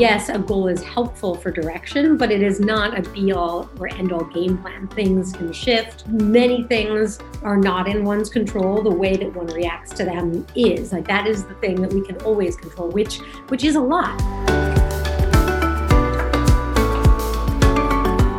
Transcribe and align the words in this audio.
yes, 0.00 0.30
a 0.30 0.38
goal 0.38 0.66
is 0.66 0.82
helpful 0.82 1.34
for 1.34 1.50
direction, 1.50 2.16
but 2.16 2.32
it 2.32 2.42
is 2.42 2.58
not 2.58 2.98
a 2.98 3.02
be 3.10 3.32
all 3.32 3.68
or 3.78 3.86
end 3.92 4.12
all 4.12 4.24
game 4.24 4.56
plan. 4.56 4.88
Things 4.88 5.30
can 5.34 5.52
shift. 5.52 6.08
Many 6.08 6.64
things 6.64 7.18
are 7.42 7.58
not 7.58 7.86
in 7.86 8.02
one's 8.02 8.30
control. 8.30 8.82
The 8.82 8.90
way 8.90 9.18
that 9.18 9.36
one 9.36 9.48
reacts 9.48 9.92
to 9.96 10.06
them 10.06 10.46
is. 10.56 10.90
Like 10.90 11.06
that 11.06 11.26
is 11.26 11.44
the 11.44 11.52
thing 11.56 11.82
that 11.82 11.92
we 11.92 12.00
can 12.00 12.16
always 12.22 12.56
control, 12.56 12.88
which 12.88 13.18
which 13.48 13.62
is 13.62 13.76
a 13.76 13.80
lot. 13.80 14.18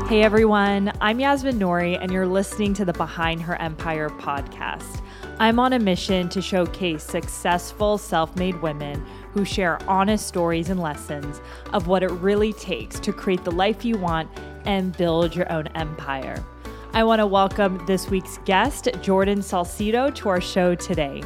Hey 0.09 0.23
everyone, 0.23 0.91
I'm 0.99 1.19
Yasmin 1.19 1.59
Nouri, 1.59 1.97
and 2.01 2.11
you're 2.11 2.27
listening 2.27 2.73
to 2.73 2.85
the 2.85 2.93
Behind 2.93 3.39
Her 3.39 3.55
Empire 3.61 4.09
podcast. 4.09 5.01
I'm 5.39 5.57
on 5.57 5.73
a 5.73 5.79
mission 5.79 6.27
to 6.29 6.41
showcase 6.41 7.03
successful 7.03 7.97
self 7.97 8.35
made 8.35 8.61
women 8.61 9.05
who 9.33 9.45
share 9.45 9.79
honest 9.87 10.27
stories 10.27 10.69
and 10.69 10.79
lessons 10.79 11.41
of 11.73 11.87
what 11.87 12.03
it 12.03 12.11
really 12.11 12.53
takes 12.53 12.99
to 12.99 13.13
create 13.13 13.43
the 13.43 13.51
life 13.51 13.85
you 13.85 13.97
want 13.97 14.29
and 14.65 14.95
build 14.97 15.35
your 15.35 15.51
own 15.51 15.67
empire. 15.75 16.43
I 16.93 17.03
want 17.03 17.19
to 17.19 17.25
welcome 17.25 17.83
this 17.85 18.09
week's 18.09 18.37
guest, 18.39 18.89
Jordan 19.01 19.39
Salcido, 19.39 20.13
to 20.15 20.29
our 20.29 20.41
show 20.41 20.75
today. 20.75 21.23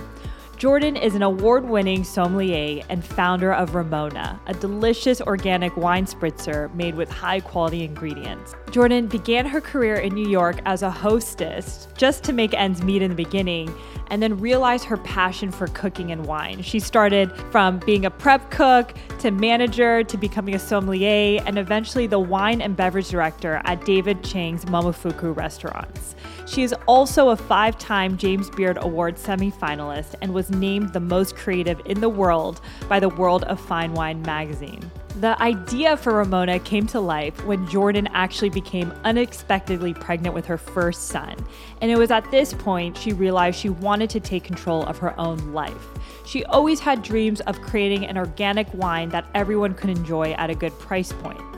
Jordan 0.58 0.96
is 0.96 1.16
an 1.16 1.22
award 1.22 1.66
winning 1.66 2.06
sommelier 2.06 2.82
and 2.88 3.04
founder 3.04 3.54
of 3.54 3.76
Ramona, 3.76 4.40
a 4.48 4.54
delicious 4.54 5.20
organic 5.20 5.76
wine 5.76 6.06
spritzer 6.06 6.74
made 6.74 6.96
with 6.96 7.10
high 7.10 7.42
quality 7.42 7.84
ingredients. 7.84 8.56
Jordan 8.72 9.08
began 9.08 9.46
her 9.46 9.60
career 9.60 9.96
in 9.96 10.14
New 10.14 10.30
York 10.30 10.62
as 10.66 10.82
a 10.82 10.90
hostess 10.90 11.90
just 11.98 12.24
to 12.24 12.34
make 12.34 12.54
ends 12.54 12.82
meet 12.82 13.02
in 13.02 13.10
the 13.10 13.16
beginning 13.16 13.74
and 14.08 14.24
then 14.24 14.40
realized 14.40 14.86
her 14.86 14.98
passion 14.98 15.52
for 15.52 15.68
cooking 15.68 16.14
and 16.14 16.26
wine. 16.26 16.62
She 16.62 16.80
started 16.80 17.36
from 17.52 17.80
being 17.80 18.06
a 18.06 18.12
prep 18.12 18.50
cook 18.50 18.94
to 19.20 19.32
manager 19.32 20.04
to 20.04 20.18
becoming 20.18 20.56
a 20.56 20.60
sommelier 20.60 21.42
and 21.46 21.58
eventually 21.58 22.08
the 22.08 22.20
wine 22.20 22.62
and 22.62 22.78
beverage 22.78 23.10
director 23.10 23.62
at 23.66 23.84
David 23.84 24.24
Chang's 24.24 24.64
Momofuku 24.66 25.36
restaurants. 25.36 26.16
She 26.46 26.62
is 26.62 26.76
also 26.88 27.30
a 27.30 27.36
five 27.36 27.78
time 27.78 28.18
James 28.18 28.52
Beard 28.52 28.78
Award 28.80 29.16
semifinalist 29.16 30.14
and 30.22 30.34
was 30.34 30.52
named 30.52 30.94
the 30.94 31.00
most 31.00 31.36
creative 31.36 31.82
in 31.86 32.02
the 32.02 32.10
world 32.10 32.62
by 32.88 33.00
the 33.00 33.10
World 33.10 33.44
of 33.46 33.60
Fine 33.60 33.94
Wine 33.94 34.22
magazine. 34.22 34.92
The 35.22 35.42
idea 35.42 35.98
for 35.98 36.14
Ramona 36.14 36.60
came 36.60 36.86
to 36.88 37.00
life 37.00 37.44
when 37.46 37.68
Jordan 37.68 38.08
actually 38.14 38.50
became 38.50 38.94
unexpectedly 39.06 39.94
pregnant 39.94 40.36
with 40.36 40.46
her 40.46 40.58
first 40.58 41.08
son. 41.08 41.36
And 41.82 41.90
it 41.90 41.98
was 41.98 42.12
at 42.12 42.30
this 42.32 42.54
point 42.54 42.98
she 42.98 43.14
realized 43.14 43.58
she 43.58 43.70
wanted 43.70 44.10
to 44.12 44.20
take 44.20 44.44
control 44.44 44.84
of 44.84 44.98
her 45.00 45.18
own 45.20 45.54
life. 45.54 45.88
She 46.26 46.44
always 46.46 46.80
had 46.80 47.02
dreams 47.02 47.40
of 47.42 47.62
creating 47.62 48.06
an 48.06 48.18
organic 48.18 48.72
wine 48.74 49.10
that 49.10 49.26
everyone 49.34 49.74
could 49.74 49.90
enjoy 49.90 50.34
at 50.34 50.50
a 50.50 50.56
good 50.56 50.78
price 50.80 51.12
point. 51.12 51.55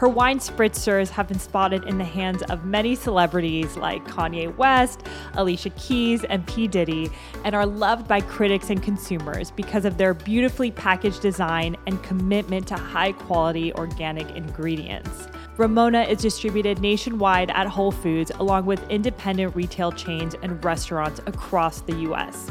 Her 0.00 0.08
wine 0.08 0.38
spritzers 0.38 1.10
have 1.10 1.28
been 1.28 1.38
spotted 1.38 1.84
in 1.84 1.98
the 1.98 2.04
hands 2.04 2.42
of 2.44 2.64
many 2.64 2.94
celebrities 2.94 3.76
like 3.76 4.02
Kanye 4.06 4.56
West, 4.56 5.02
Alicia 5.34 5.68
Keys, 5.76 6.24
and 6.24 6.46
P. 6.46 6.66
Diddy, 6.66 7.10
and 7.44 7.54
are 7.54 7.66
loved 7.66 8.08
by 8.08 8.22
critics 8.22 8.70
and 8.70 8.82
consumers 8.82 9.50
because 9.50 9.84
of 9.84 9.98
their 9.98 10.14
beautifully 10.14 10.70
packaged 10.70 11.20
design 11.20 11.76
and 11.86 12.02
commitment 12.02 12.66
to 12.68 12.76
high 12.76 13.12
quality 13.12 13.74
organic 13.74 14.34
ingredients. 14.34 15.28
Ramona 15.58 16.04
is 16.04 16.22
distributed 16.22 16.80
nationwide 16.80 17.50
at 17.50 17.66
Whole 17.66 17.92
Foods, 17.92 18.32
along 18.36 18.64
with 18.64 18.88
independent 18.88 19.54
retail 19.54 19.92
chains 19.92 20.34
and 20.42 20.64
restaurants 20.64 21.20
across 21.26 21.82
the 21.82 21.96
US. 22.10 22.50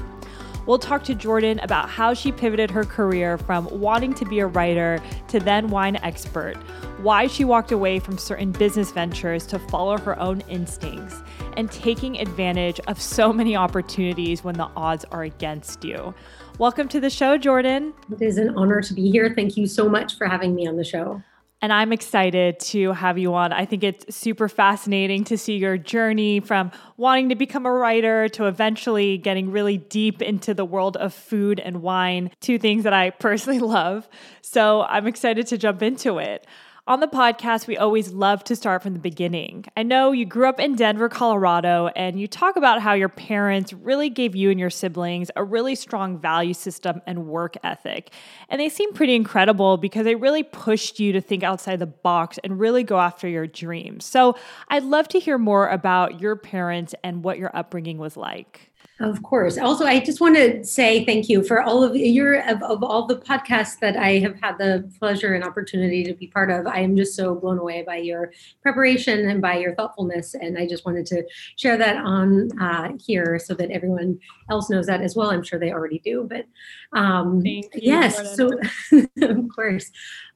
We'll 0.69 0.77
talk 0.77 1.03
to 1.05 1.15
Jordan 1.15 1.57
about 1.61 1.89
how 1.89 2.13
she 2.13 2.31
pivoted 2.31 2.69
her 2.69 2.83
career 2.83 3.39
from 3.39 3.67
wanting 3.71 4.13
to 4.13 4.23
be 4.23 4.37
a 4.37 4.45
writer 4.45 5.01
to 5.29 5.39
then 5.39 5.69
wine 5.69 5.95
expert, 6.03 6.57
why 6.99 7.25
she 7.25 7.43
walked 7.43 7.71
away 7.71 7.97
from 7.97 8.19
certain 8.19 8.51
business 8.51 8.91
ventures 8.91 9.47
to 9.47 9.57
follow 9.57 9.97
her 9.97 10.19
own 10.19 10.41
instincts, 10.41 11.23
and 11.57 11.71
taking 11.71 12.19
advantage 12.19 12.79
of 12.81 13.01
so 13.01 13.33
many 13.33 13.55
opportunities 13.55 14.43
when 14.43 14.53
the 14.53 14.69
odds 14.75 15.05
are 15.05 15.23
against 15.23 15.83
you. 15.83 16.13
Welcome 16.59 16.87
to 16.89 16.99
the 16.99 17.09
show, 17.09 17.35
Jordan. 17.39 17.91
It 18.11 18.21
is 18.21 18.37
an 18.37 18.55
honor 18.55 18.79
to 18.79 18.93
be 18.93 19.09
here. 19.09 19.33
Thank 19.35 19.57
you 19.57 19.65
so 19.65 19.89
much 19.89 20.19
for 20.19 20.27
having 20.27 20.53
me 20.53 20.67
on 20.67 20.75
the 20.75 20.83
show. 20.83 21.23
And 21.61 21.73
I'm 21.73 21.91
excited 21.91 22.59
to 22.59 22.93
have 22.93 23.17
you 23.17 23.33
on. 23.33 23.51
I 23.51 23.65
think 23.65 23.83
it's 23.83 24.15
super 24.15 24.47
fascinating 24.47 25.25
to 25.25 25.37
see 25.37 25.57
your 25.57 25.77
journey 25.77 26.39
from 26.39 26.71
wanting 26.95 27.29
to 27.29 27.35
become 27.35 27.65
a 27.65 27.71
writer 27.71 28.29
to 28.29 28.45
eventually 28.45 29.17
getting 29.17 29.51
really 29.51 29.77
deep 29.77 30.21
into 30.21 30.53
the 30.53 30.63
world 30.63 30.95
of 30.95 31.13
food 31.13 31.59
and 31.59 31.81
wine, 31.81 32.31
two 32.39 32.59
things 32.59 32.85
that 32.85 32.93
I 32.93 33.09
personally 33.25 33.59
love. 33.59 34.07
So 34.41 34.83
I'm 34.83 35.05
excited 35.05 35.47
to 35.47 35.57
jump 35.57 35.81
into 35.81 36.17
it. 36.19 36.47
On 36.89 37.01
the 37.01 37.07
podcast, 37.07 37.67
we 37.67 37.77
always 37.77 38.13
love 38.13 38.43
to 38.45 38.55
start 38.55 38.81
from 38.81 38.93
the 38.93 38.99
beginning. 38.99 39.65
I 39.77 39.83
know 39.83 40.11
you 40.11 40.25
grew 40.25 40.49
up 40.49 40.59
in 40.59 40.73
Denver, 40.73 41.07
Colorado, 41.07 41.89
and 41.95 42.19
you 42.19 42.27
talk 42.27 42.55
about 42.55 42.81
how 42.81 42.93
your 42.93 43.09
parents 43.09 43.73
really 43.73 44.09
gave 44.09 44.35
you 44.35 44.49
and 44.49 44.59
your 44.59 44.71
siblings 44.71 45.29
a 45.35 45.43
really 45.43 45.75
strong 45.75 46.17
value 46.17 46.55
system 46.55 47.03
and 47.05 47.27
work 47.27 47.57
ethic. 47.63 48.11
And 48.49 48.59
they 48.59 48.69
seem 48.69 48.91
pretty 48.93 49.13
incredible 49.13 49.77
because 49.77 50.03
they 50.03 50.15
really 50.15 50.41
pushed 50.41 50.99
you 50.99 51.11
to 51.11 51.21
think 51.21 51.43
outside 51.43 51.77
the 51.77 51.85
box 51.85 52.39
and 52.43 52.59
really 52.59 52.83
go 52.83 52.99
after 52.99 53.27
your 53.27 53.45
dreams. 53.45 54.03
So 54.03 54.35
I'd 54.69 54.81
love 54.81 55.07
to 55.09 55.19
hear 55.19 55.37
more 55.37 55.67
about 55.67 56.19
your 56.19 56.35
parents 56.35 56.95
and 57.03 57.23
what 57.23 57.37
your 57.37 57.55
upbringing 57.55 57.99
was 57.99 58.17
like. 58.17 58.68
Of 59.01 59.23
course. 59.23 59.57
Also, 59.57 59.85
I 59.85 60.01
just 60.01 60.19
want 60.19 60.35
to 60.35 60.61
say 60.65 61.05
thank 61.05 61.29
you 61.29 61.41
for 61.41 61.61
all 61.61 61.83
of 61.83 61.95
your 61.95 62.41
of, 62.41 62.61
of, 62.61 62.83
all 62.83 63.07
the 63.07 63.15
podcasts 63.15 63.79
that 63.79 63.95
I 63.95 64.19
have 64.19 64.37
had 64.41 64.57
the 64.57 64.91
pleasure 64.99 65.33
and 65.33 65.43
opportunity 65.43 66.03
to 66.03 66.13
be 66.13 66.27
part 66.27 66.51
of. 66.51 66.67
I 66.67 66.79
am 66.79 66.97
just 66.97 67.15
so 67.15 67.33
blown 67.33 67.59
away 67.59 67.81
by 67.81 67.95
your 67.95 68.33
preparation 68.61 69.29
and 69.29 69.41
by 69.41 69.57
your 69.57 69.73
thoughtfulness, 69.75 70.33
and 70.33 70.57
I 70.57 70.67
just 70.67 70.85
wanted 70.85 71.05
to 71.07 71.23
share 71.55 71.77
that 71.77 71.95
on 71.95 72.49
uh, 72.61 72.91
here 72.99 73.39
so 73.39 73.53
that 73.53 73.71
everyone 73.71 74.19
else 74.49 74.69
knows 74.69 74.87
that 74.87 75.01
as 75.01 75.15
well. 75.15 75.29
I'm 75.29 75.43
sure 75.43 75.59
they 75.59 75.71
already 75.71 75.99
do, 75.99 76.27
but 76.29 76.45
um, 76.91 77.41
yes. 77.73 78.35
So 78.35 78.51
of 79.21 79.47
course. 79.55 79.89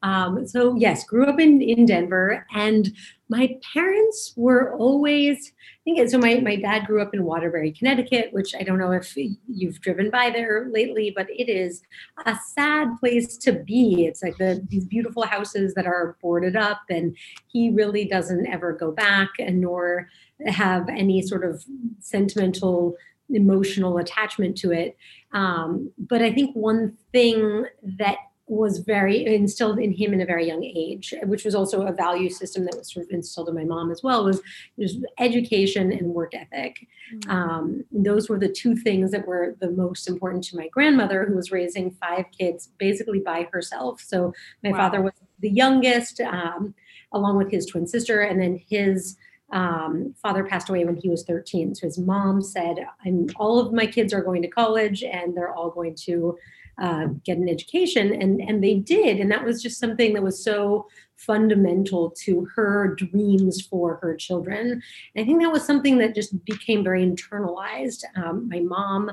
Um, 0.03 0.47
so 0.47 0.75
yes, 0.75 1.03
grew 1.03 1.25
up 1.25 1.39
in 1.39 1.61
in 1.61 1.85
Denver, 1.85 2.45
and 2.55 2.93
my 3.33 3.57
parents 3.73 4.33
were 4.35 4.75
always 4.75 5.53
I 5.85 5.91
think 5.95 6.09
so. 6.09 6.17
My, 6.17 6.35
my 6.35 6.55
dad 6.55 6.85
grew 6.85 7.01
up 7.01 7.13
in 7.13 7.25
Waterbury, 7.25 7.73
Connecticut, 7.73 8.29
which 8.31 8.55
I 8.55 8.63
don't 8.63 8.79
know 8.79 8.93
if 8.93 9.17
you've 9.17 9.81
driven 9.81 10.09
by 10.09 10.29
there 10.29 10.69
lately, 10.71 11.11
but 11.13 11.27
it 11.29 11.49
is 11.49 11.81
a 12.25 12.37
sad 12.55 12.87
place 13.01 13.35
to 13.39 13.51
be. 13.51 14.05
It's 14.05 14.23
like 14.23 14.37
the, 14.37 14.65
these 14.69 14.85
beautiful 14.85 15.23
houses 15.23 15.73
that 15.73 15.85
are 15.85 16.15
boarded 16.21 16.55
up, 16.55 16.83
and 16.89 17.17
he 17.47 17.69
really 17.71 18.05
doesn't 18.05 18.47
ever 18.47 18.71
go 18.71 18.91
back, 18.91 19.31
and 19.39 19.59
nor 19.59 20.07
have 20.45 20.87
any 20.87 21.21
sort 21.21 21.43
of 21.43 21.61
sentimental, 21.99 22.95
emotional 23.29 23.97
attachment 23.97 24.55
to 24.59 24.71
it. 24.71 24.95
Um, 25.33 25.91
but 25.97 26.21
I 26.21 26.31
think 26.31 26.55
one 26.55 26.97
thing 27.11 27.65
that 27.99 28.19
was 28.47 28.79
very 28.79 29.25
instilled 29.25 29.79
in 29.79 29.93
him 29.93 30.13
in 30.13 30.21
a 30.21 30.25
very 30.25 30.45
young 30.45 30.63
age, 30.63 31.13
which 31.23 31.45
was 31.45 31.55
also 31.55 31.83
a 31.83 31.93
value 31.93 32.29
system 32.29 32.65
that 32.65 32.77
was 32.77 32.91
sort 32.91 33.05
of 33.05 33.11
instilled 33.11 33.47
in 33.47 33.55
my 33.55 33.63
mom 33.63 33.89
as 33.89 34.03
well, 34.03 34.25
was, 34.25 34.41
was 34.75 34.97
education 35.19 35.93
and 35.93 36.07
work 36.07 36.33
ethic. 36.35 36.85
Mm-hmm. 37.13 37.31
Um, 37.31 37.85
those 37.91 38.27
were 38.29 38.37
the 38.37 38.49
two 38.49 38.75
things 38.75 39.11
that 39.11 39.25
were 39.25 39.55
the 39.59 39.71
most 39.71 40.09
important 40.09 40.43
to 40.45 40.57
my 40.57 40.67
grandmother, 40.67 41.25
who 41.25 41.35
was 41.35 41.51
raising 41.51 41.91
five 41.91 42.25
kids 42.37 42.69
basically 42.77 43.19
by 43.19 43.47
herself. 43.51 44.01
So 44.01 44.33
my 44.61 44.71
wow. 44.71 44.77
father 44.77 45.01
was 45.01 45.13
the 45.39 45.49
youngest, 45.49 46.19
um, 46.19 46.73
along 47.13 47.37
with 47.37 47.49
his 47.49 47.65
twin 47.65 47.87
sister, 47.87 48.21
and 48.21 48.41
then 48.41 48.61
his 48.69 49.15
um, 49.53 50.13
father 50.21 50.43
passed 50.43 50.69
away 50.69 50.83
when 50.83 50.97
he 50.97 51.09
was 51.09 51.23
13. 51.23 51.75
So 51.75 51.87
his 51.87 51.99
mom 51.99 52.41
said, 52.41 52.85
I'm, 53.05 53.27
all 53.37 53.59
of 53.59 53.71
my 53.71 53.85
kids 53.85 54.13
are 54.13 54.23
going 54.23 54.41
to 54.41 54.47
college 54.47 55.03
and 55.03 55.37
they're 55.37 55.53
all 55.53 55.69
going 55.69 55.95
to 56.05 56.37
uh, 56.81 57.05
get 57.23 57.37
an 57.37 57.47
education 57.47 58.19
and 58.19 58.41
and 58.41 58.63
they 58.63 58.73
did 58.73 59.19
and 59.19 59.31
that 59.31 59.45
was 59.45 59.61
just 59.61 59.79
something 59.79 60.11
that 60.11 60.23
was 60.23 60.43
so 60.43 60.87
fundamental 61.17 62.09
to 62.09 62.47
her 62.55 62.95
dreams 62.95 63.61
for 63.61 63.99
her 64.01 64.15
children 64.15 64.71
and 64.71 64.81
i 65.17 65.23
think 65.23 65.39
that 65.39 65.51
was 65.51 65.63
something 65.63 65.99
that 65.99 66.15
just 66.15 66.43
became 66.45 66.83
very 66.83 67.05
internalized 67.05 68.03
um, 68.15 68.49
my 68.49 68.59
mom 68.59 69.11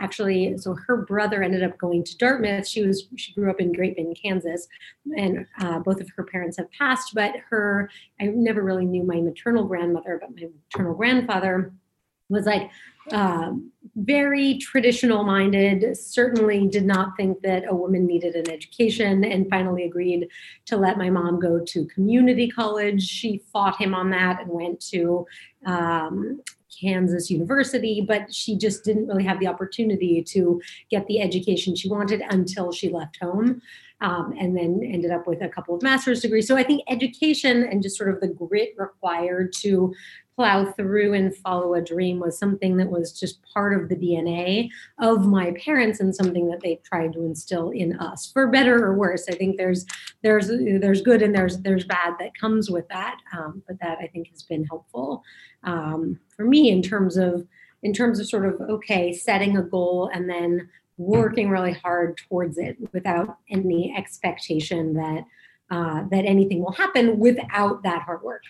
actually 0.00 0.56
so 0.58 0.74
her 0.86 0.96
brother 0.96 1.42
ended 1.42 1.62
up 1.62 1.76
going 1.78 2.02
to 2.02 2.16
dartmouth 2.16 2.66
she 2.66 2.84
was 2.84 3.08
she 3.16 3.32
grew 3.34 3.50
up 3.50 3.60
in 3.60 3.72
great 3.72 3.96
bend 3.96 4.16
kansas 4.20 4.66
and 5.16 5.46
uh, 5.60 5.78
both 5.80 6.00
of 6.00 6.08
her 6.16 6.24
parents 6.24 6.56
have 6.56 6.70
passed 6.72 7.14
but 7.14 7.34
her 7.50 7.90
i 8.20 8.24
never 8.24 8.62
really 8.62 8.86
knew 8.86 9.02
my 9.02 9.20
maternal 9.20 9.64
grandmother 9.64 10.18
but 10.20 10.34
my 10.34 10.48
maternal 10.70 10.94
grandfather 10.94 11.72
was 12.28 12.46
like 12.46 12.70
um, 13.10 13.72
very 13.96 14.58
traditional 14.58 15.24
minded, 15.24 15.96
certainly 15.96 16.68
did 16.68 16.84
not 16.84 17.16
think 17.16 17.40
that 17.42 17.64
a 17.68 17.74
woman 17.74 18.06
needed 18.06 18.36
an 18.36 18.50
education, 18.50 19.24
and 19.24 19.50
finally 19.50 19.84
agreed 19.84 20.28
to 20.66 20.76
let 20.76 20.98
my 20.98 21.10
mom 21.10 21.40
go 21.40 21.60
to 21.64 21.86
community 21.86 22.48
college. 22.48 23.02
She 23.02 23.42
fought 23.52 23.80
him 23.80 23.94
on 23.94 24.10
that 24.10 24.40
and 24.40 24.50
went 24.50 24.80
to 24.88 25.26
um, 25.66 26.40
Kansas 26.80 27.30
University, 27.30 28.00
but 28.00 28.34
she 28.34 28.56
just 28.56 28.84
didn't 28.84 29.06
really 29.06 29.24
have 29.24 29.40
the 29.40 29.46
opportunity 29.46 30.22
to 30.22 30.60
get 30.90 31.06
the 31.06 31.20
education 31.20 31.74
she 31.74 31.88
wanted 31.88 32.22
until 32.30 32.72
she 32.72 32.88
left 32.88 33.18
home. 33.20 33.60
Um, 34.00 34.34
and 34.36 34.56
then 34.56 34.80
ended 34.82 35.12
up 35.12 35.28
with 35.28 35.42
a 35.42 35.48
couple 35.48 35.76
of 35.76 35.82
master's 35.82 36.22
degrees. 36.22 36.48
So 36.48 36.56
I 36.56 36.64
think 36.64 36.82
education 36.88 37.62
and 37.62 37.84
just 37.84 37.96
sort 37.96 38.12
of 38.12 38.20
the 38.20 38.26
grit 38.26 38.74
required 38.76 39.52
to 39.60 39.94
plow 40.36 40.64
through 40.72 41.14
and 41.14 41.34
follow 41.36 41.74
a 41.74 41.82
dream 41.82 42.18
was 42.18 42.38
something 42.38 42.76
that 42.76 42.90
was 42.90 43.18
just 43.18 43.42
part 43.52 43.78
of 43.78 43.88
the 43.88 43.96
DNA 43.96 44.70
of 44.98 45.26
my 45.26 45.52
parents 45.52 46.00
and 46.00 46.14
something 46.14 46.48
that 46.48 46.60
they 46.60 46.80
tried 46.84 47.12
to 47.12 47.24
instill 47.24 47.70
in 47.70 47.98
us 47.98 48.30
for 48.32 48.46
better 48.46 48.84
or 48.84 48.94
worse. 48.94 49.28
I 49.28 49.34
think 49.34 49.56
there's 49.56 49.84
there's 50.22 50.48
there's 50.48 51.02
good 51.02 51.22
and 51.22 51.34
there's 51.34 51.58
there's 51.58 51.84
bad 51.84 52.14
that 52.18 52.34
comes 52.34 52.70
with 52.70 52.88
that, 52.88 53.18
um, 53.36 53.62
but 53.66 53.78
that 53.80 53.98
I 54.00 54.06
think 54.06 54.28
has 54.30 54.42
been 54.42 54.64
helpful 54.64 55.22
um, 55.64 56.18
for 56.28 56.44
me 56.44 56.70
in 56.70 56.82
terms 56.82 57.16
of 57.16 57.46
in 57.82 57.92
terms 57.92 58.18
of 58.18 58.28
sort 58.28 58.46
of 58.46 58.60
okay 58.68 59.12
setting 59.12 59.56
a 59.56 59.62
goal 59.62 60.10
and 60.12 60.28
then 60.28 60.68
working 60.96 61.50
really 61.50 61.72
hard 61.72 62.16
towards 62.28 62.58
it 62.58 62.76
without 62.92 63.38
any 63.50 63.94
expectation 63.96 64.94
that 64.94 65.24
uh, 65.70 66.04
that 66.10 66.24
anything 66.26 66.62
will 66.62 66.72
happen 66.72 67.18
without 67.18 67.82
that 67.82 68.02
hard 68.02 68.22
work. 68.22 68.42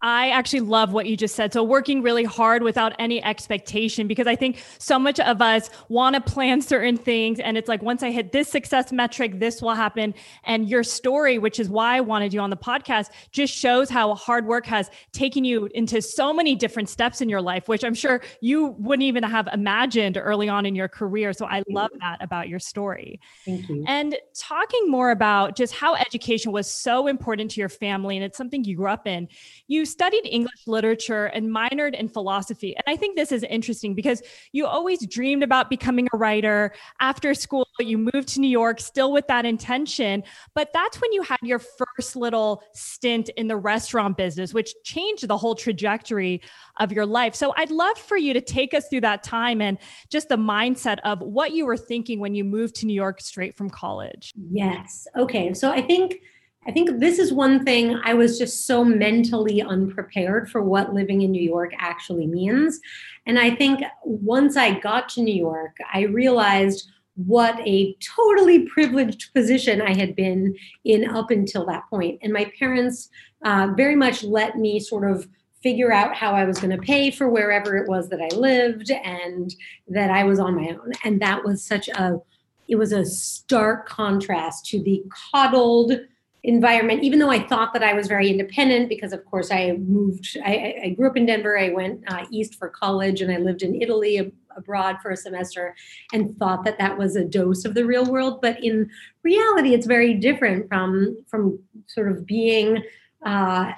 I 0.00 0.30
actually 0.30 0.60
love 0.60 0.92
what 0.92 1.06
you 1.06 1.16
just 1.16 1.34
said. 1.34 1.52
So, 1.52 1.64
working 1.64 2.02
really 2.02 2.22
hard 2.22 2.62
without 2.62 2.92
any 3.00 3.22
expectation, 3.22 4.06
because 4.06 4.28
I 4.28 4.36
think 4.36 4.62
so 4.78 4.96
much 4.96 5.18
of 5.18 5.42
us 5.42 5.70
want 5.88 6.14
to 6.14 6.20
plan 6.20 6.62
certain 6.62 6.96
things. 6.96 7.40
And 7.40 7.58
it's 7.58 7.68
like, 7.68 7.82
once 7.82 8.04
I 8.04 8.12
hit 8.12 8.30
this 8.30 8.48
success 8.48 8.92
metric, 8.92 9.40
this 9.40 9.60
will 9.60 9.74
happen. 9.74 10.14
And 10.44 10.68
your 10.68 10.84
story, 10.84 11.38
which 11.38 11.58
is 11.58 11.68
why 11.68 11.96
I 11.96 12.00
wanted 12.00 12.32
you 12.32 12.40
on 12.40 12.50
the 12.50 12.56
podcast, 12.56 13.08
just 13.32 13.52
shows 13.52 13.90
how 13.90 14.14
hard 14.14 14.46
work 14.46 14.66
has 14.66 14.88
taken 15.12 15.44
you 15.44 15.68
into 15.74 16.00
so 16.00 16.32
many 16.32 16.54
different 16.54 16.88
steps 16.88 17.20
in 17.20 17.28
your 17.28 17.42
life, 17.42 17.66
which 17.66 17.82
I'm 17.82 17.94
sure 17.94 18.22
you 18.40 18.76
wouldn't 18.78 19.02
even 19.04 19.24
have 19.24 19.48
imagined 19.52 20.16
early 20.16 20.48
on 20.48 20.64
in 20.64 20.76
your 20.76 20.88
career. 20.88 21.32
So, 21.32 21.46
I 21.46 21.64
love 21.68 21.90
mm-hmm. 21.90 22.00
that 22.00 22.22
about 22.22 22.48
your 22.48 22.60
story. 22.60 23.20
Thank 23.44 23.68
you. 23.68 23.84
And 23.88 24.16
talking 24.36 24.88
more 24.88 25.10
about 25.10 25.56
just 25.56 25.74
how 25.74 25.96
education 25.96 26.52
was 26.52 26.70
so 26.70 27.08
important 27.08 27.50
to 27.52 27.60
your 27.60 27.68
family, 27.68 28.16
and 28.16 28.24
it's 28.24 28.38
something 28.38 28.62
you 28.62 28.76
grew 28.76 28.88
up 28.88 29.08
in. 29.08 29.26
You 29.66 29.87
studied 29.88 30.26
English 30.26 30.66
literature 30.66 31.26
and 31.26 31.48
minored 31.48 31.94
in 31.94 32.08
philosophy. 32.08 32.76
And 32.76 32.84
I 32.86 32.96
think 32.96 33.16
this 33.16 33.32
is 33.32 33.42
interesting 33.44 33.94
because 33.94 34.22
you 34.52 34.66
always 34.66 35.06
dreamed 35.06 35.42
about 35.42 35.70
becoming 35.70 36.08
a 36.12 36.16
writer. 36.16 36.72
After 37.00 37.34
school, 37.34 37.66
you 37.78 37.98
moved 37.98 38.28
to 38.28 38.40
New 38.40 38.48
York 38.48 38.80
still 38.80 39.12
with 39.12 39.26
that 39.28 39.44
intention. 39.44 40.22
But 40.54 40.70
that's 40.72 41.00
when 41.00 41.12
you 41.12 41.22
had 41.22 41.38
your 41.42 41.58
first 41.58 42.16
little 42.16 42.62
stint 42.72 43.28
in 43.30 43.48
the 43.48 43.56
restaurant 43.56 44.16
business, 44.16 44.52
which 44.52 44.74
changed 44.84 45.26
the 45.26 45.36
whole 45.36 45.54
trajectory 45.54 46.42
of 46.78 46.92
your 46.92 47.06
life. 47.06 47.34
So 47.34 47.54
I'd 47.56 47.70
love 47.70 47.98
for 47.98 48.16
you 48.16 48.32
to 48.34 48.40
take 48.40 48.74
us 48.74 48.88
through 48.88 49.02
that 49.02 49.22
time 49.22 49.60
and 49.60 49.78
just 50.10 50.28
the 50.28 50.36
mindset 50.36 50.98
of 51.04 51.20
what 51.20 51.52
you 51.52 51.66
were 51.66 51.76
thinking 51.76 52.20
when 52.20 52.34
you 52.34 52.44
moved 52.44 52.76
to 52.76 52.86
New 52.86 52.94
York 52.94 53.20
straight 53.20 53.56
from 53.56 53.70
college. 53.70 54.32
Yes. 54.50 55.06
Okay. 55.16 55.54
So 55.54 55.70
I 55.70 55.82
think 55.82 56.20
I 56.68 56.70
think 56.70 57.00
this 57.00 57.18
is 57.18 57.32
one 57.32 57.64
thing 57.64 57.98
I 58.04 58.12
was 58.12 58.38
just 58.38 58.66
so 58.66 58.84
mentally 58.84 59.62
unprepared 59.62 60.50
for 60.50 60.62
what 60.62 60.92
living 60.92 61.22
in 61.22 61.30
New 61.30 61.42
York 61.42 61.72
actually 61.78 62.26
means. 62.26 62.78
And 63.24 63.38
I 63.38 63.54
think 63.54 63.80
once 64.04 64.54
I 64.54 64.78
got 64.78 65.08
to 65.10 65.22
New 65.22 65.34
York, 65.34 65.78
I 65.94 66.02
realized 66.02 66.90
what 67.16 67.58
a 67.66 67.96
totally 68.00 68.66
privileged 68.66 69.32
position 69.32 69.80
I 69.80 69.96
had 69.96 70.14
been 70.14 70.54
in 70.84 71.08
up 71.08 71.30
until 71.30 71.64
that 71.66 71.84
point. 71.88 72.20
And 72.22 72.34
my 72.34 72.52
parents 72.58 73.08
uh, 73.46 73.68
very 73.74 73.96
much 73.96 74.22
let 74.22 74.58
me 74.58 74.78
sort 74.78 75.10
of 75.10 75.26
figure 75.62 75.90
out 75.90 76.14
how 76.14 76.32
I 76.32 76.44
was 76.44 76.60
going 76.60 76.76
to 76.76 76.86
pay 76.86 77.10
for 77.10 77.30
wherever 77.30 77.76
it 77.78 77.88
was 77.88 78.10
that 78.10 78.20
I 78.20 78.36
lived 78.36 78.90
and 78.90 79.52
that 79.88 80.10
I 80.10 80.24
was 80.24 80.38
on 80.38 80.54
my 80.54 80.68
own. 80.68 80.92
And 81.02 81.20
that 81.22 81.44
was 81.44 81.64
such 81.64 81.88
a, 81.88 82.20
it 82.68 82.76
was 82.76 82.92
a 82.92 83.06
stark 83.06 83.88
contrast 83.88 84.66
to 84.66 84.82
the 84.82 85.02
coddled, 85.32 85.92
environment 86.44 87.02
even 87.02 87.18
though 87.18 87.30
i 87.30 87.38
thought 87.48 87.72
that 87.72 87.82
i 87.82 87.92
was 87.92 88.06
very 88.06 88.30
independent 88.30 88.88
because 88.88 89.12
of 89.12 89.24
course 89.24 89.50
i 89.50 89.72
moved 89.72 90.36
i, 90.44 90.74
I 90.84 90.88
grew 90.90 91.08
up 91.08 91.16
in 91.16 91.26
denver 91.26 91.58
i 91.58 91.70
went 91.70 92.00
uh, 92.06 92.24
east 92.30 92.54
for 92.54 92.68
college 92.68 93.20
and 93.20 93.32
i 93.32 93.38
lived 93.38 93.62
in 93.62 93.80
italy 93.82 94.18
ab- 94.18 94.32
abroad 94.58 94.98
for 95.00 95.10
a 95.10 95.16
semester 95.16 95.74
and 96.12 96.36
thought 96.38 96.64
that 96.64 96.78
that 96.78 96.98
was 96.98 97.16
a 97.16 97.24
dose 97.24 97.64
of 97.64 97.74
the 97.74 97.86
real 97.86 98.04
world. 98.04 98.40
But 98.42 98.62
in 98.62 98.90
reality 99.22 99.72
it's 99.72 99.86
very 99.86 100.14
different 100.14 100.68
from 100.68 101.16
from 101.28 101.58
sort 101.86 102.10
of 102.10 102.26
being 102.26 102.82
uh, 103.24 103.72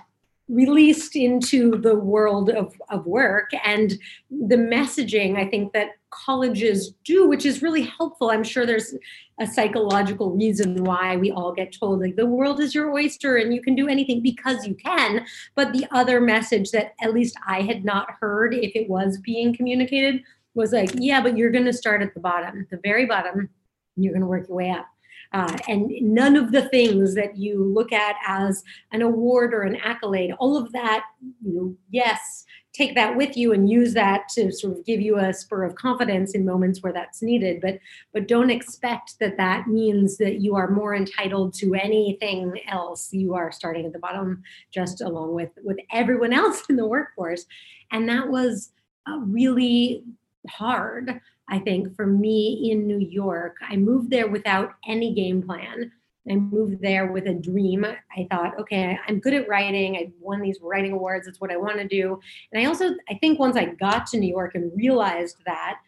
released 0.51 1.17
into 1.17 1.77
the 1.81 1.95
world 1.95 2.51
of, 2.51 2.75
of 2.89 3.07
work. 3.07 3.51
And 3.65 3.99
the 4.31 4.57
messaging 4.57 5.37
i 5.37 5.49
think 5.49 5.73
that 5.73 5.91
colleges 6.11 6.93
do 7.05 7.29
which 7.29 7.47
is 7.47 7.63
really 7.63 7.83
helpful. 7.83 8.31
I'm 8.31 8.45
sure 8.45 8.67
there's 8.67 8.95
a 9.41 9.47
psychological 9.47 10.33
reason 10.33 10.85
why 10.85 11.17
we 11.17 11.31
all 11.31 11.53
get 11.53 11.73
told 11.73 12.01
like 12.01 12.17
the 12.17 12.27
world 12.27 12.61
is 12.61 12.75
your 12.75 12.93
oyster 12.93 13.37
and 13.37 13.55
you 13.55 13.63
can 13.63 13.75
do 13.75 13.89
anything 13.89 14.23
because 14.23 14.67
you 14.67 14.75
can. 14.75 15.25
But 15.55 15.73
the 15.73 15.87
other 15.93 16.21
message 16.21 16.71
that 16.73 16.95
at 17.01 17.15
least 17.15 17.37
i 17.47 17.61
had 17.61 17.85
not 17.85 18.11
heard 18.21 18.55
if 18.55 18.73
it 18.75 18.89
was 18.89 19.19
being 19.19 19.55
communicated 19.55 20.23
was 20.55 20.73
like 20.73 20.91
yeah 20.95 21.23
but 21.23 21.37
you're 21.39 21.51
going 21.51 21.65
to 21.65 21.73
start 21.73 22.03
at 22.03 22.13
the 22.15 22.21
bottom 22.21 22.67
the 22.71 22.81
very 22.83 23.07
bottom. 23.07 23.49
And 23.97 24.05
you're 24.05 24.13
going 24.13 24.23
to 24.23 24.27
work 24.27 24.49
your 24.49 24.57
way 24.57 24.71
up 24.71 24.87
uh, 25.33 25.57
and 25.69 25.91
none 26.01 26.37
of 26.37 26.51
the 26.51 26.69
things 26.69 27.15
that 27.15 27.37
you 27.37 27.65
look 27.65 27.93
at 27.93 28.17
as 28.27 28.65
an 28.93 29.03
award 29.03 29.55
or 29.55 29.63
an 29.63 29.77
accolade, 29.77 30.33
all 30.39 30.57
of 30.57 30.73
that, 30.73 31.05
you 31.45 31.55
know, 31.55 31.77
yes, 31.91 32.45
take 32.73 32.95
that 32.95 33.17
with 33.17 33.37
you 33.37 33.53
and 33.53 33.69
use 33.69 33.95
that 33.95 34.29
to 34.29 34.53
sort 34.53 34.77
of 34.77 34.85
give 34.85 35.01
you 35.01 35.19
a 35.19 35.33
spur 35.33 35.65
of 35.65 35.75
confidence 35.75 36.35
in 36.35 36.45
moments 36.45 36.83
where 36.83 36.93
that's 36.93 37.23
needed. 37.23 37.61
But 37.61 37.79
but 38.13 38.29
don't 38.29 38.51
expect 38.51 39.19
that 39.21 39.37
that 39.37 39.67
means 39.67 40.19
that 40.19 40.41
you 40.41 40.57
are 40.57 40.71
more 40.71 40.95
entitled 40.95 41.55
to 41.55 41.75
anything 41.75 42.59
else. 42.69 43.13
You 43.13 43.35
are 43.35 43.53
starting 43.53 43.87
at 43.87 43.93
the 43.93 43.99
bottom 43.99 44.43
just 44.73 45.01
along 45.01 45.35
with 45.35 45.51
with 45.63 45.79
everyone 45.93 46.33
else 46.33 46.65
in 46.69 46.77
the 46.77 46.87
workforce. 46.87 47.47
And 47.93 48.09
that 48.09 48.29
was 48.29 48.73
uh, 49.09 49.19
really 49.19 50.05
hard 50.49 51.21
I 51.51 51.59
think 51.59 51.95
for 51.97 52.07
me 52.07 52.71
in 52.71 52.87
New 52.87 53.01
York, 53.01 53.57
I 53.69 53.77
moved 53.77 54.11
there 54.11 54.29
without 54.29 54.75
any 54.87 55.13
game 55.13 55.43
plan. 55.43 55.91
I 56.31 56.37
moved 56.37 56.81
there 56.81 57.11
with 57.11 57.27
a 57.27 57.35
dream. 57.35 57.85
I 57.85 58.29
thought, 58.31 58.57
okay, 58.61 58.97
I'm 59.09 59.19
good 59.19 59.35
at 59.35 59.49
writing. 59.49 59.97
I 59.97 60.13
won 60.21 60.41
these 60.41 60.61
writing 60.63 60.93
awards. 60.93 61.27
It's 61.27 61.41
what 61.41 61.51
I 61.51 61.57
want 61.57 61.79
to 61.79 61.89
do. 61.89 62.21
And 62.53 62.63
I 62.63 62.67
also, 62.67 62.91
I 63.09 63.15
think 63.15 63.41
once 63.41 63.57
I 63.57 63.65
got 63.67 64.07
to 64.09 64.19
New 64.19 64.29
York 64.29 64.55
and 64.55 64.71
realized 64.77 65.39
that 65.47 65.79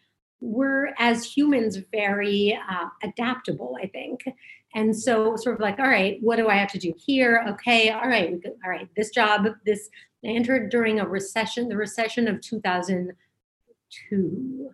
we're 0.41 0.93
as 0.99 1.23
humans 1.23 1.77
very 1.91 2.59
uh, 2.69 2.89
adaptable, 3.01 3.77
I 3.81 3.87
think. 3.87 4.25
And 4.75 4.93
so, 4.95 5.35
sort 5.37 5.55
of 5.55 5.61
like, 5.61 5.79
all 5.79 5.87
right, 5.87 6.17
what 6.21 6.35
do 6.35 6.49
I 6.49 6.55
have 6.55 6.71
to 6.71 6.79
do 6.79 6.93
here? 6.97 7.45
Okay, 7.47 7.91
all 7.91 8.09
right, 8.09 8.33
all 8.65 8.69
right, 8.69 8.89
this 8.97 9.11
job, 9.11 9.47
this, 9.65 9.89
I 10.25 10.29
entered 10.29 10.71
during 10.71 10.99
a 10.99 11.07
recession, 11.07 11.69
the 11.69 11.77
recession 11.77 12.27
of 12.27 12.41
2002 12.41 14.73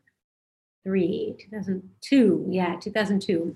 three, 0.83 1.36
2002, 1.39 2.48
yeah, 2.50 2.75
2002 2.79 3.55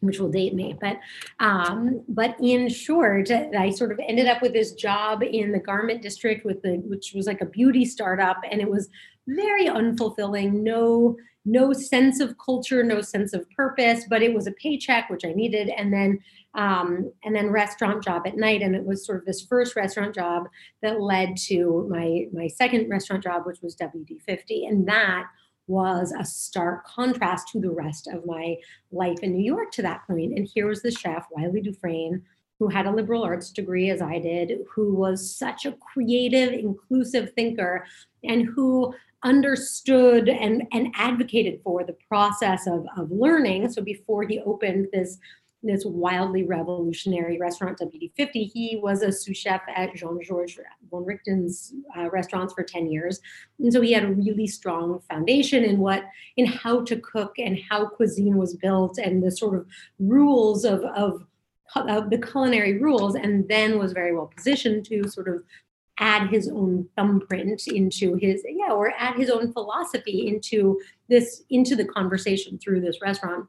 which 0.00 0.18
will 0.18 0.30
date 0.30 0.54
me. 0.54 0.76
But 0.80 1.00
um, 1.40 2.02
but 2.08 2.36
in 2.42 2.68
short 2.68 3.30
i 3.30 3.70
sort 3.70 3.92
of 3.92 4.00
ended 4.06 4.26
up 4.26 4.42
with 4.42 4.52
this 4.52 4.72
job 4.72 5.22
in 5.22 5.52
the 5.52 5.58
garment 5.58 6.02
district 6.02 6.44
with 6.44 6.62
the 6.62 6.76
which 6.84 7.12
was 7.14 7.26
like 7.26 7.40
a 7.40 7.46
beauty 7.46 7.84
startup 7.84 8.38
and 8.50 8.60
it 8.60 8.70
was 8.70 8.88
very 9.26 9.66
unfulfilling. 9.66 10.52
No 10.52 11.16
no 11.44 11.72
sense 11.72 12.20
of 12.20 12.36
culture 12.38 12.82
no 12.82 13.00
sense 13.00 13.32
of 13.32 13.48
purpose 13.50 14.04
but 14.10 14.22
it 14.22 14.34
was 14.34 14.46
a 14.46 14.52
paycheck 14.52 15.08
which 15.08 15.24
i 15.24 15.32
needed 15.32 15.70
and 15.70 15.92
then 15.92 16.18
um, 16.54 17.10
and 17.24 17.36
then 17.36 17.50
restaurant 17.50 18.02
job 18.02 18.26
at 18.26 18.36
night 18.36 18.60
and 18.62 18.74
it 18.74 18.84
was 18.84 19.06
sort 19.06 19.18
of 19.18 19.24
this 19.24 19.42
first 19.42 19.76
restaurant 19.76 20.14
job 20.14 20.48
that 20.82 21.00
led 21.00 21.36
to 21.36 21.86
my 21.90 22.26
my 22.32 22.48
second 22.48 22.90
restaurant 22.90 23.22
job 23.22 23.46
which 23.46 23.62
was 23.62 23.76
wd50 23.76 24.68
and 24.68 24.86
that 24.88 25.24
was 25.68 26.12
a 26.18 26.24
stark 26.24 26.86
contrast 26.86 27.48
to 27.48 27.60
the 27.60 27.70
rest 27.70 28.08
of 28.08 28.26
my 28.26 28.56
life 28.90 29.20
in 29.22 29.32
New 29.32 29.44
York 29.44 29.70
to 29.72 29.82
that 29.82 30.06
point. 30.06 30.36
And 30.36 30.46
here 30.46 30.66
was 30.66 30.82
the 30.82 30.90
chef, 30.90 31.26
Wylie 31.30 31.60
Dufresne, 31.60 32.22
who 32.58 32.68
had 32.68 32.86
a 32.86 32.90
liberal 32.90 33.22
arts 33.22 33.50
degree 33.50 33.90
as 33.90 34.02
I 34.02 34.18
did, 34.18 34.64
who 34.74 34.94
was 34.94 35.36
such 35.36 35.64
a 35.64 35.72
creative, 35.72 36.52
inclusive 36.52 37.32
thinker, 37.34 37.86
and 38.24 38.46
who 38.46 38.94
understood 39.22 40.28
and, 40.28 40.62
and 40.72 40.88
advocated 40.94 41.60
for 41.62 41.84
the 41.84 41.96
process 42.08 42.66
of, 42.66 42.86
of 42.96 43.10
learning. 43.10 43.70
So 43.70 43.82
before 43.82 44.24
he 44.24 44.40
opened 44.40 44.88
this 44.92 45.18
this 45.62 45.84
wildly 45.84 46.44
revolutionary 46.44 47.38
restaurant, 47.38 47.78
WD50. 47.78 48.50
He 48.52 48.78
was 48.80 49.02
a 49.02 49.10
sous 49.10 49.36
chef 49.36 49.62
at 49.74 49.94
Jean 49.94 50.20
Georges 50.22 50.60
Vongerichten's 50.90 51.74
uh, 51.96 52.08
restaurants 52.10 52.54
for 52.54 52.62
10 52.62 52.90
years. 52.90 53.20
And 53.58 53.72
so 53.72 53.80
he 53.80 53.92
had 53.92 54.04
a 54.04 54.12
really 54.12 54.46
strong 54.46 55.00
foundation 55.10 55.64
in 55.64 55.78
what, 55.78 56.04
in 56.36 56.46
how 56.46 56.82
to 56.84 56.96
cook 56.96 57.34
and 57.38 57.58
how 57.68 57.88
cuisine 57.88 58.36
was 58.36 58.54
built 58.54 58.98
and 58.98 59.22
the 59.22 59.30
sort 59.30 59.56
of 59.56 59.66
rules 59.98 60.64
of, 60.64 60.84
of, 60.84 61.24
of 61.74 62.10
the 62.10 62.18
culinary 62.18 62.78
rules, 62.78 63.14
and 63.14 63.48
then 63.48 63.78
was 63.78 63.92
very 63.92 64.14
well 64.14 64.30
positioned 64.34 64.86
to 64.86 65.08
sort 65.08 65.28
of 65.28 65.42
add 66.00 66.28
his 66.30 66.48
own 66.48 66.88
thumbprint 66.96 67.66
into 67.66 68.14
his 68.14 68.44
yeah 68.48 68.72
or 68.72 68.92
add 68.96 69.16
his 69.16 69.30
own 69.30 69.52
philosophy 69.52 70.28
into 70.28 70.80
this 71.08 71.42
into 71.50 71.74
the 71.74 71.84
conversation 71.84 72.56
through 72.56 72.80
this 72.80 73.00
restaurant 73.02 73.48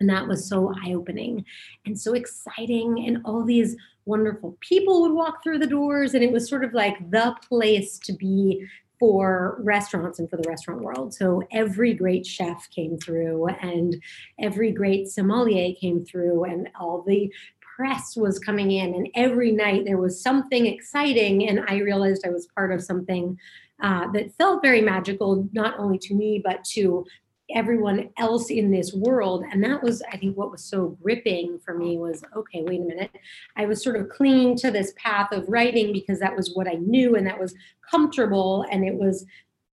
and 0.00 0.08
that 0.08 0.28
was 0.28 0.48
so 0.48 0.72
eye 0.84 0.92
opening 0.92 1.44
and 1.86 1.98
so 1.98 2.14
exciting 2.14 3.06
and 3.06 3.18
all 3.24 3.44
these 3.44 3.76
wonderful 4.04 4.56
people 4.60 5.02
would 5.02 5.12
walk 5.12 5.42
through 5.42 5.58
the 5.58 5.66
doors 5.66 6.14
and 6.14 6.24
it 6.24 6.32
was 6.32 6.48
sort 6.48 6.64
of 6.64 6.72
like 6.72 7.10
the 7.10 7.34
place 7.48 7.98
to 7.98 8.12
be 8.12 8.66
for 8.98 9.60
restaurants 9.60 10.18
and 10.18 10.28
for 10.28 10.36
the 10.36 10.48
restaurant 10.48 10.82
world. 10.82 11.14
So 11.14 11.42
every 11.52 11.94
great 11.94 12.26
chef 12.26 12.68
came 12.70 12.98
through 12.98 13.46
and 13.46 13.96
every 14.40 14.72
great 14.72 15.08
sommelier 15.08 15.74
came 15.80 16.04
through 16.04 16.44
and 16.44 16.68
all 16.78 17.02
the 17.02 17.32
press 17.60 18.16
was 18.16 18.40
coming 18.40 18.72
in 18.72 18.94
and 18.94 19.08
every 19.14 19.52
night 19.52 19.84
there 19.84 19.98
was 19.98 20.20
something 20.20 20.66
exciting 20.66 21.48
and 21.48 21.60
I 21.68 21.76
realized 21.76 22.26
I 22.26 22.30
was 22.30 22.48
part 22.48 22.72
of 22.72 22.82
something 22.82 23.38
uh, 23.80 24.10
that 24.10 24.34
felt 24.34 24.62
very 24.62 24.80
magical, 24.80 25.48
not 25.52 25.78
only 25.78 25.98
to 25.98 26.14
me, 26.14 26.42
but 26.44 26.64
to 26.64 27.06
everyone 27.54 28.10
else 28.18 28.50
in 28.50 28.70
this 28.70 28.92
world 28.92 29.44
and 29.50 29.62
that 29.64 29.82
was 29.82 30.02
i 30.12 30.16
think 30.16 30.36
what 30.36 30.50
was 30.50 30.62
so 30.62 30.96
gripping 31.02 31.58
for 31.64 31.74
me 31.74 31.96
was 31.96 32.22
okay 32.36 32.62
wait 32.62 32.80
a 32.80 32.84
minute 32.84 33.10
i 33.56 33.64
was 33.64 33.82
sort 33.82 33.96
of 33.96 34.08
clinging 34.08 34.56
to 34.56 34.70
this 34.70 34.92
path 34.96 35.32
of 35.32 35.48
writing 35.48 35.92
because 35.92 36.18
that 36.18 36.36
was 36.36 36.52
what 36.54 36.68
i 36.68 36.74
knew 36.74 37.16
and 37.16 37.26
that 37.26 37.40
was 37.40 37.54
comfortable 37.90 38.64
and 38.70 38.84
it 38.84 38.94
was 38.94 39.24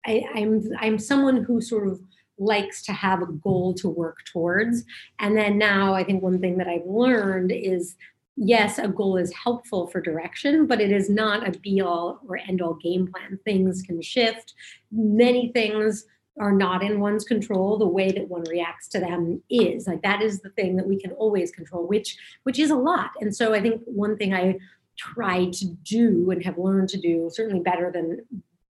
I, 0.06 0.22
i'm 0.34 0.62
i'm 0.80 0.98
someone 0.98 1.42
who 1.42 1.60
sort 1.60 1.88
of 1.88 2.00
likes 2.38 2.82
to 2.84 2.92
have 2.92 3.22
a 3.22 3.26
goal 3.26 3.74
to 3.74 3.88
work 3.88 4.18
towards 4.32 4.84
and 5.18 5.36
then 5.36 5.58
now 5.58 5.94
i 5.94 6.04
think 6.04 6.22
one 6.22 6.40
thing 6.40 6.58
that 6.58 6.68
i've 6.68 6.86
learned 6.86 7.52
is 7.52 7.96
yes, 8.36 8.78
a 8.78 8.88
goal 8.88 9.16
is 9.16 9.32
helpful 9.32 9.86
for 9.86 10.00
direction, 10.00 10.66
but 10.66 10.80
it 10.80 10.90
is 10.90 11.08
not 11.08 11.46
a 11.46 11.56
be 11.60 11.80
all 11.80 12.20
or 12.26 12.36
end 12.36 12.60
all 12.60 12.74
game 12.74 13.06
plan. 13.06 13.38
Things 13.44 13.82
can 13.82 14.02
shift. 14.02 14.54
Many 14.90 15.52
things 15.52 16.04
are 16.40 16.52
not 16.52 16.82
in 16.82 17.00
one's 17.00 17.24
control 17.24 17.78
the 17.78 17.86
way 17.86 18.10
that 18.10 18.28
one 18.28 18.44
reacts 18.50 18.88
to 18.88 19.00
them 19.00 19.42
is. 19.48 19.86
Like 19.86 20.02
that 20.02 20.22
is 20.22 20.40
the 20.40 20.50
thing 20.50 20.76
that 20.76 20.86
we 20.86 21.00
can 21.00 21.12
always 21.12 21.50
control 21.50 21.86
which 21.86 22.16
which 22.42 22.58
is 22.58 22.70
a 22.70 22.76
lot. 22.76 23.10
And 23.20 23.34
so 23.34 23.54
i 23.54 23.60
think 23.60 23.82
one 23.84 24.16
thing 24.16 24.34
i 24.34 24.58
try 24.96 25.46
to 25.46 25.66
do 25.82 26.30
and 26.30 26.44
have 26.44 26.58
learned 26.58 26.88
to 26.88 27.00
do 27.00 27.28
certainly 27.32 27.60
better 27.60 27.90
than 27.90 28.24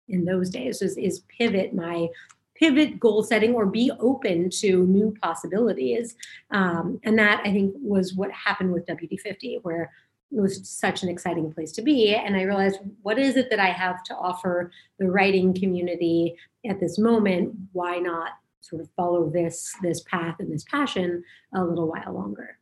in 0.09 0.25
those 0.25 0.51
days 0.51 0.83
is, 0.83 0.97
is 0.99 1.23
pivot 1.39 1.75
my 1.75 2.09
pivot 2.55 3.01
goal 3.01 3.23
setting 3.23 3.55
or 3.55 3.65
be 3.65 3.91
open 4.01 4.51
to 4.51 4.85
new 4.87 5.15
possibilities. 5.23 6.15
Um, 6.51 7.01
and 7.05 7.19
that 7.19 7.41
i 7.45 7.53
think 7.53 7.75
was 7.77 8.15
what 8.15 8.31
happened 8.33 8.73
with 8.73 8.87
wd50 8.87 9.61
where 9.63 9.91
it 10.33 10.41
was 10.41 10.69
such 10.69 11.03
an 11.03 11.09
exciting 11.09 11.53
place 11.53 11.73
to 11.73 11.83
be. 11.83 12.15
And 12.15 12.37
I 12.37 12.43
realized, 12.43 12.79
what 13.03 13.19
is 13.19 13.37
it 13.37 13.51
that 13.51 13.59
I 13.59 13.71
have 13.71 14.05
to 14.05 14.15
offer 14.15 14.71
the 14.99 15.11
writing 15.11 15.53
community 15.53 16.37
at 16.69 16.81
this 16.81 16.99
moment? 16.99 17.55
Why 17.73 17.99
not 17.99 18.33
sort 18.61 18.83
of 18.83 18.91
follow 18.97 19.31
this 19.31 19.75
this 19.83 20.03
path 20.03 20.37
and 20.39 20.53
this 20.53 20.65
passion 20.65 21.23
a 21.55 21.65
little 21.65 21.89
while 21.89 22.15
longer? 22.15 22.60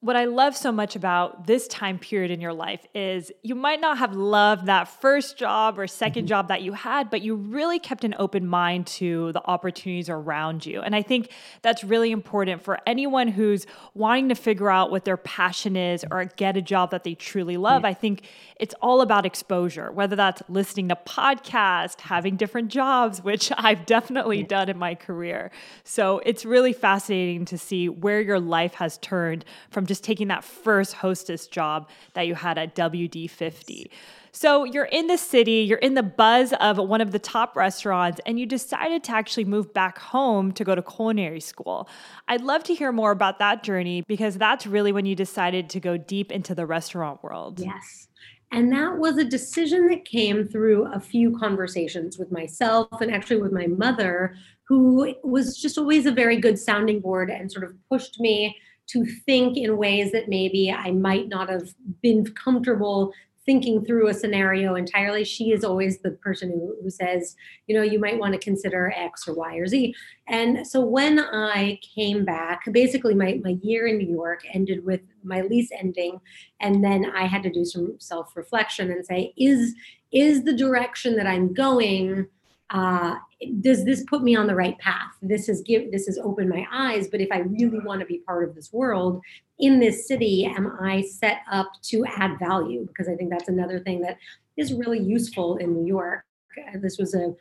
What 0.00 0.14
I 0.14 0.26
love 0.26 0.56
so 0.56 0.70
much 0.70 0.94
about 0.94 1.48
this 1.48 1.66
time 1.66 1.98
period 1.98 2.30
in 2.30 2.40
your 2.40 2.52
life 2.52 2.86
is 2.94 3.32
you 3.42 3.56
might 3.56 3.80
not 3.80 3.98
have 3.98 4.14
loved 4.14 4.66
that 4.66 4.86
first 4.86 5.36
job 5.36 5.76
or 5.76 5.86
2nd 5.86 6.12
mm-hmm. 6.12 6.26
job 6.26 6.48
that 6.48 6.62
you 6.62 6.72
had, 6.72 7.10
but 7.10 7.20
you 7.20 7.34
really 7.34 7.80
kept 7.80 8.04
an 8.04 8.14
open 8.16 8.46
mind 8.46 8.86
to 8.86 9.32
the 9.32 9.44
opportunities 9.44 10.08
around 10.08 10.64
you. 10.64 10.80
And 10.82 10.94
I 10.94 11.02
think 11.02 11.32
that's 11.62 11.82
really 11.82 12.12
important 12.12 12.62
for 12.62 12.78
anyone 12.86 13.26
who's 13.26 13.66
wanting 13.94 14.28
to 14.28 14.36
figure 14.36 14.70
out 14.70 14.92
what 14.92 15.04
their 15.04 15.16
passion 15.16 15.74
is 15.74 16.04
or 16.12 16.26
get 16.26 16.56
a 16.56 16.62
job 16.62 16.92
that 16.92 17.02
they 17.02 17.16
truly 17.16 17.56
love. 17.56 17.82
Yeah. 17.82 17.88
I 17.88 17.94
think 17.94 18.22
it's 18.54 18.76
all 18.80 19.00
about 19.00 19.26
exposure, 19.26 19.90
whether 19.90 20.14
that's 20.14 20.42
listening 20.48 20.90
to 20.90 20.96
podcasts, 20.96 22.00
having 22.02 22.36
different 22.36 22.68
jobs, 22.68 23.20
which 23.24 23.50
I've 23.58 23.84
definitely 23.84 24.42
yeah. 24.42 24.46
done 24.46 24.68
in 24.68 24.78
my 24.78 24.94
career. 24.94 25.50
So 25.82 26.20
it's 26.24 26.44
really 26.44 26.72
fascinating 26.72 27.46
to 27.46 27.58
see 27.58 27.88
where 27.88 28.20
your 28.20 28.38
life 28.38 28.74
has 28.74 28.98
turned 28.98 29.44
from 29.70 29.87
just 29.88 30.04
taking 30.04 30.28
that 30.28 30.44
first 30.44 30.94
hostess 30.94 31.48
job 31.48 31.88
that 32.14 32.26
you 32.28 32.34
had 32.34 32.58
at 32.58 32.76
WD50. 32.76 33.88
So 34.30 34.62
you're 34.62 34.84
in 34.84 35.08
the 35.08 35.16
city, 35.16 35.64
you're 35.68 35.78
in 35.78 35.94
the 35.94 36.02
buzz 36.02 36.52
of 36.60 36.78
one 36.78 37.00
of 37.00 37.10
the 37.10 37.18
top 37.18 37.56
restaurants, 37.56 38.20
and 38.26 38.38
you 38.38 38.46
decided 38.46 39.02
to 39.04 39.12
actually 39.12 39.44
move 39.44 39.72
back 39.74 39.98
home 39.98 40.52
to 40.52 40.64
go 40.64 40.74
to 40.74 40.82
culinary 40.82 41.40
school. 41.40 41.88
I'd 42.28 42.42
love 42.42 42.62
to 42.64 42.74
hear 42.74 42.92
more 42.92 43.10
about 43.10 43.38
that 43.40 43.64
journey 43.64 44.04
because 44.06 44.36
that's 44.36 44.66
really 44.66 44.92
when 44.92 45.06
you 45.06 45.16
decided 45.16 45.68
to 45.70 45.80
go 45.80 45.96
deep 45.96 46.30
into 46.30 46.54
the 46.54 46.66
restaurant 46.66 47.22
world. 47.24 47.58
Yes. 47.58 48.08
And 48.52 48.72
that 48.72 48.96
was 48.96 49.18
a 49.18 49.24
decision 49.24 49.88
that 49.88 50.04
came 50.04 50.46
through 50.46 50.90
a 50.92 51.00
few 51.00 51.36
conversations 51.38 52.18
with 52.18 52.32
myself 52.32 53.00
and 53.00 53.12
actually 53.12 53.42
with 53.42 53.52
my 53.52 53.66
mother, 53.66 54.36
who 54.68 55.14
was 55.22 55.56
just 55.56 55.78
always 55.78 56.06
a 56.06 56.12
very 56.12 56.38
good 56.38 56.58
sounding 56.58 57.00
board 57.00 57.30
and 57.30 57.50
sort 57.50 57.64
of 57.64 57.74
pushed 57.90 58.20
me 58.20 58.56
to 58.88 59.04
think 59.04 59.56
in 59.56 59.76
ways 59.76 60.12
that 60.12 60.28
maybe 60.28 60.72
I 60.72 60.90
might 60.90 61.28
not 61.28 61.48
have 61.48 61.74
been 62.02 62.24
comfortable 62.34 63.12
thinking 63.48 63.82
through 63.82 64.08
a 64.08 64.12
scenario 64.12 64.74
entirely. 64.74 65.24
She 65.24 65.52
is 65.52 65.64
always 65.64 66.00
the 66.00 66.10
person 66.10 66.50
who, 66.50 66.76
who 66.82 66.90
says, 66.90 67.34
you 67.66 67.74
know, 67.74 67.82
you 67.82 67.98
might 67.98 68.18
want 68.18 68.34
to 68.34 68.38
consider 68.38 68.92
X 68.94 69.26
or 69.26 69.34
Y 69.34 69.56
or 69.56 69.66
Z. 69.66 69.94
And 70.26 70.66
so 70.66 70.82
when 70.82 71.18
I 71.18 71.80
came 71.94 72.26
back, 72.26 72.70
basically 72.70 73.14
my, 73.14 73.40
my 73.42 73.56
year 73.62 73.86
in 73.86 73.96
New 73.96 74.10
York 74.10 74.42
ended 74.52 74.84
with 74.84 75.00
my 75.24 75.40
lease 75.40 75.70
ending. 75.72 76.20
And 76.60 76.84
then 76.84 77.06
I 77.06 77.26
had 77.26 77.42
to 77.44 77.50
do 77.50 77.64
some 77.64 77.96
self 77.98 78.36
reflection 78.36 78.90
and 78.90 79.06
say, 79.06 79.32
is, 79.38 79.74
is 80.12 80.44
the 80.44 80.54
direction 80.54 81.16
that 81.16 81.26
I'm 81.26 81.54
going 81.54 82.26
uh, 82.70 83.14
does 83.60 83.84
this 83.84 84.04
put 84.04 84.22
me 84.22 84.36
on 84.36 84.46
the 84.46 84.54
right 84.54 84.78
path? 84.78 85.12
This 85.22 85.46
has 85.46 85.62
give 85.62 85.90
this 85.90 86.06
has 86.06 86.18
opened 86.18 86.50
my 86.50 86.66
eyes 86.72 87.08
but 87.08 87.20
if 87.20 87.28
i 87.32 87.38
really 87.38 87.78
want 87.80 88.00
to 88.00 88.06
be 88.06 88.18
part 88.18 88.48
of 88.48 88.54
this 88.54 88.72
world 88.72 89.22
in 89.58 89.80
this 89.80 90.06
city 90.06 90.44
am 90.44 90.76
i 90.80 91.02
set 91.02 91.38
up 91.50 91.70
to 91.84 92.04
add 92.06 92.38
value? 92.38 92.86
Because 92.86 93.08
i 93.08 93.14
think 93.14 93.30
that's 93.30 93.48
another 93.48 93.80
thing 93.80 94.00
that 94.02 94.18
is 94.56 94.74
really 94.74 94.98
useful 95.00 95.56
in 95.56 95.72
new 95.72 95.86
york. 95.86 96.24
Uh, 96.58 96.78
this 96.80 96.98
was 96.98 97.14
a, 97.14 97.34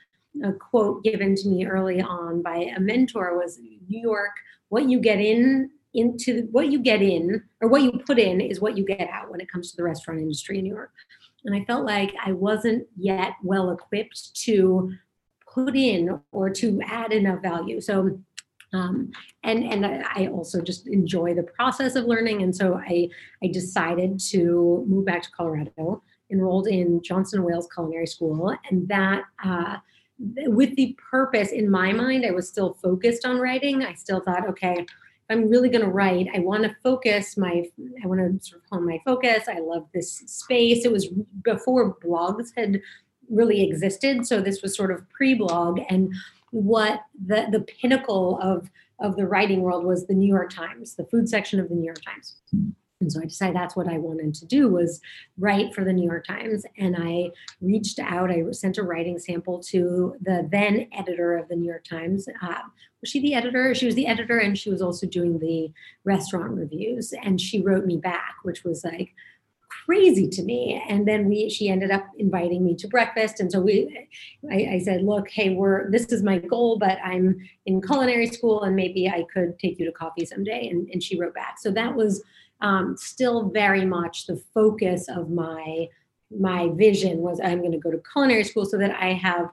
a 0.43 0.53
quote 0.53 1.03
given 1.03 1.35
to 1.35 1.47
me 1.47 1.65
early 1.65 2.01
on 2.01 2.41
by 2.41 2.71
a 2.75 2.79
mentor 2.79 3.37
was 3.37 3.59
new 3.59 4.01
york 4.01 4.31
what 4.69 4.89
you 4.89 4.99
get 4.99 5.19
in 5.19 5.69
into 5.93 6.47
what 6.51 6.71
you 6.71 6.79
get 6.79 7.01
in 7.01 7.41
or 7.61 7.69
what 7.69 7.81
you 7.81 7.91
put 8.05 8.19
in 8.19 8.39
is 8.39 8.59
what 8.59 8.77
you 8.77 8.85
get 8.85 9.09
out 9.09 9.31
when 9.31 9.41
it 9.41 9.51
comes 9.51 9.71
to 9.71 9.77
the 9.77 9.83
restaurant 9.83 10.19
industry 10.19 10.59
in 10.59 10.63
new 10.63 10.73
york. 10.73 10.91
And 11.45 11.55
i 11.55 11.63
felt 11.65 11.85
like 11.85 12.13
i 12.23 12.31
wasn't 12.31 12.85
yet 12.97 13.33
well 13.43 13.71
equipped 13.71 14.35
to 14.43 14.93
put 15.57 15.75
in 15.75 16.19
or 16.31 16.49
to 16.51 16.79
add 16.85 17.11
enough 17.11 17.41
value. 17.41 17.81
So 17.81 18.19
um, 18.73 19.11
and 19.43 19.63
and 19.63 19.85
I 19.85 20.27
also 20.27 20.61
just 20.61 20.87
enjoy 20.87 21.33
the 21.33 21.43
process 21.43 21.95
of 21.95 22.05
learning, 22.05 22.41
and 22.43 22.53
so 22.53 22.75
I 22.75 23.09
I 23.41 23.47
decided 23.47 24.19
to 24.31 24.85
move 24.87 25.05
back 25.05 25.23
to 25.23 25.31
Colorado, 25.31 26.03
enrolled 26.29 26.67
in 26.67 27.01
Johnson 27.01 27.43
Wales 27.43 27.69
Culinary 27.73 28.07
School, 28.07 28.53
and 28.69 28.87
that 28.89 29.23
uh, 29.43 29.77
with 30.47 30.75
the 30.75 30.97
purpose 31.11 31.51
in 31.51 31.69
my 31.71 31.93
mind, 31.93 32.25
I 32.25 32.31
was 32.31 32.49
still 32.49 32.73
focused 32.83 33.25
on 33.25 33.39
writing. 33.39 33.83
I 33.83 33.93
still 33.93 34.19
thought, 34.19 34.49
okay, 34.49 34.85
I'm 35.29 35.49
really 35.49 35.69
going 35.69 35.83
to 35.83 35.91
write, 35.91 36.27
I 36.33 36.39
want 36.39 36.63
to 36.63 36.75
focus 36.83 37.37
my 37.37 37.65
I 38.03 38.07
want 38.07 38.19
to 38.19 38.45
sort 38.45 38.61
of 38.63 38.69
hone 38.71 38.85
my 38.85 38.99
focus. 39.05 39.43
I 39.47 39.59
love 39.59 39.87
this 39.93 40.11
space. 40.25 40.85
It 40.85 40.91
was 40.91 41.07
before 41.43 41.97
blogs 41.99 42.49
had 42.55 42.81
really 43.29 43.63
existed. 43.63 44.25
So 44.25 44.41
this 44.41 44.61
was 44.61 44.75
sort 44.75 44.91
of 44.91 45.07
pre-blog, 45.09 45.79
and 45.89 46.13
what 46.51 47.01
the 47.25 47.47
the 47.51 47.61
pinnacle 47.61 48.39
of 48.41 48.69
of 48.99 49.15
the 49.15 49.27
writing 49.27 49.61
world 49.61 49.85
was 49.85 50.07
the 50.07 50.13
New 50.13 50.27
York 50.27 50.51
Times, 50.51 50.95
the 50.95 51.05
food 51.05 51.29
section 51.29 51.59
of 51.59 51.69
the 51.69 51.75
New 51.75 51.85
York 51.85 52.01
Times. 52.03 52.37
And 52.99 53.11
so 53.11 53.21
I 53.21 53.25
decided 53.25 53.55
that's 53.55 53.75
what 53.75 53.87
I 53.87 53.99
wanted 53.99 54.33
to 54.35 54.45
do 54.45 54.69
was 54.69 54.99
write 55.37 55.73
for 55.75 55.83
the 55.83 55.93
New 55.93 56.05
York 56.05 56.25
Times. 56.25 56.65
And 56.77 56.95
I 56.97 57.29
reached 57.61 57.99
out, 57.99 58.31
I 58.31 58.43
sent 58.51 58.79
a 58.79 58.83
writing 58.83 59.19
sample 59.19 59.59
to 59.65 60.15
the 60.21 60.47
then 60.51 60.87
editor 60.93 61.37
of 61.37 61.47
the 61.47 61.55
New 61.55 61.67
York 61.67 61.83
Times. 61.83 62.27
Uh, 62.41 62.61
was 63.01 63.09
she 63.11 63.19
the 63.19 63.35
editor? 63.35 63.75
She 63.75 63.85
was 63.85 63.93
the 63.93 64.07
editor 64.07 64.39
and 64.39 64.57
she 64.57 64.71
was 64.71 64.81
also 64.81 65.05
doing 65.05 65.37
the 65.37 65.71
restaurant 66.05 66.53
reviews. 66.53 67.13
And 67.21 67.39
she 67.39 67.61
wrote 67.61 67.85
me 67.85 67.97
back, 67.97 68.37
which 68.41 68.63
was 68.63 68.83
like, 68.83 69.13
crazy 69.87 70.27
to 70.27 70.43
me. 70.43 70.83
And 70.89 71.07
then 71.07 71.29
we, 71.29 71.49
she 71.49 71.69
ended 71.69 71.91
up 71.91 72.05
inviting 72.19 72.63
me 72.63 72.75
to 72.75 72.87
breakfast. 72.89 73.39
And 73.39 73.49
so 73.49 73.61
we, 73.61 74.09
I, 74.51 74.73
I, 74.73 74.79
said, 74.79 75.01
look, 75.01 75.29
hey, 75.29 75.55
we're, 75.55 75.89
this 75.89 76.07
is 76.07 76.23
my 76.23 76.39
goal, 76.39 76.77
but 76.77 76.97
I'm 77.01 77.37
in 77.65 77.81
culinary 77.81 78.27
school 78.27 78.63
and 78.63 78.75
maybe 78.75 79.07
I 79.07 79.23
could 79.33 79.57
take 79.57 79.79
you 79.79 79.85
to 79.85 79.93
coffee 79.93 80.25
someday. 80.25 80.67
And, 80.67 80.89
and 80.91 81.01
she 81.01 81.17
wrote 81.17 81.33
back. 81.33 81.55
So 81.59 81.71
that 81.71 81.95
was 81.95 82.21
um, 82.59 82.97
still 82.97 83.49
very 83.49 83.85
much 83.85 84.27
the 84.27 84.43
focus 84.53 85.07
of 85.07 85.29
my, 85.29 85.87
my 86.37 86.69
vision 86.75 87.19
was 87.19 87.39
I'm 87.41 87.59
going 87.59 87.71
to 87.71 87.77
go 87.77 87.89
to 87.89 88.01
culinary 88.11 88.43
school 88.43 88.65
so 88.65 88.77
that 88.77 88.91
I 88.91 89.13
have 89.13 89.49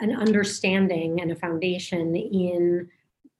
an 0.00 0.16
understanding 0.16 1.20
and 1.20 1.30
a 1.30 1.36
foundation 1.36 2.16
in 2.16 2.88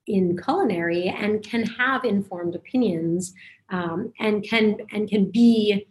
in 0.07 0.37
culinary 0.37 1.09
and 1.09 1.43
can 1.43 1.63
have 1.65 2.05
informed 2.05 2.55
opinions 2.55 3.33
um, 3.71 4.13
and 4.21 4.45
can 4.45 4.77
and 4.93 5.09
can 5.09 5.31
be 5.31 5.87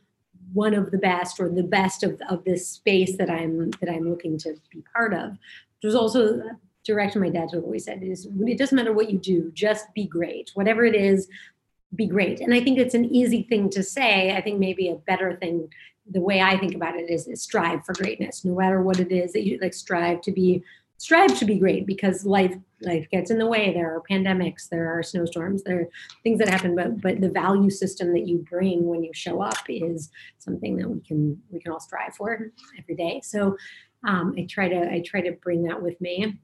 one 0.54 0.74
of 0.74 0.92
the 0.92 0.98
best 0.98 1.40
or 1.40 1.50
the 1.50 1.64
best 1.64 2.04
of, 2.04 2.22
of 2.30 2.44
this 2.44 2.68
space 2.68 3.18
that 3.18 3.30
I'm 3.30 3.72
that 3.82 3.90
I'm 3.90 4.10
looking 4.10 4.38
to 4.40 4.56
be 4.72 4.84
part 4.94 5.14
of. 5.14 5.38
There's 5.82 5.96
also 5.96 6.42
direction 6.84 7.22
my 7.22 7.30
dad 7.30 7.50
always 7.54 7.86
said 7.86 8.04
is 8.04 8.28
it 8.42 8.58
doesn't 8.58 8.76
matter 8.76 8.94
what 8.94 9.10
you 9.10 9.18
do, 9.18 9.52
just 9.54 9.94
be 9.94 10.06
great. 10.06 10.52
Whatever 10.54 10.84
it 10.86 10.96
is, 10.96 11.28
be 11.96 12.08
great. 12.08 12.40
And 12.40 12.54
I 12.54 12.62
think 12.62 12.78
it's 12.78 12.94
an 12.94 13.06
easy 13.06 13.44
thing 13.44 13.70
to 13.72 13.84
say. 13.84 14.36
I 14.36 14.42
think 14.42 14.60
maybe 14.60 14.90
a 14.90 14.96
better 14.96 15.36
thing, 15.38 15.70
the 16.10 16.22
way 16.22 16.42
I 16.42 16.58
think 16.58 16.76
about 16.76 16.96
it 16.96 17.10
is, 17.10 17.28
is 17.28 17.42
strive 17.42 17.86
for 17.86 17.94
greatness, 17.94 18.44
no 18.44 18.56
matter 18.56 18.82
what 18.82 19.00
it 19.00 19.12
is 19.12 19.34
that 19.34 19.46
you 19.46 19.60
like 19.62 19.74
strive 19.74 20.22
to 20.22 20.32
be 20.32 20.64
strive 21.04 21.38
to 21.38 21.44
be 21.44 21.60
great 21.60 21.86
because 21.86 22.26
life 22.26 22.56
life 22.82 23.06
gets 23.12 23.30
in 23.30 23.38
the 23.38 23.46
way. 23.46 23.74
There 23.74 23.94
are 23.94 24.02
pandemics 24.10 24.70
there 24.70 24.88
are 24.90 25.04
snowstorms 25.04 25.62
there 25.64 25.82
are 25.82 25.90
things 26.24 26.40
that 26.40 26.48
happen 26.48 26.76
but 26.76 27.02
but 27.02 27.20
the 27.20 27.30
value 27.30 27.70
system 27.70 28.14
that 28.14 28.26
you 28.26 28.38
bring 28.50 28.86
when 28.86 29.04
you 29.04 29.14
show 29.14 29.42
up 29.42 29.58
is 29.68 30.10
something 30.40 30.78
that 30.78 30.90
we 30.90 31.02
can 31.02 31.42
we 31.52 31.60
can 31.60 31.74
all 31.74 31.82
strive 31.82 32.16
for 32.16 32.52
every 32.80 32.96
day. 32.96 33.20
So 33.22 33.58
um, 34.08 34.34
i 34.38 34.46
try 34.50 34.70
to 34.70 34.82
i 34.96 35.04
try 35.06 35.20
to 35.20 35.34
bring 35.34 35.64
that 35.64 35.82
with 35.82 36.00
me. 36.00 36.40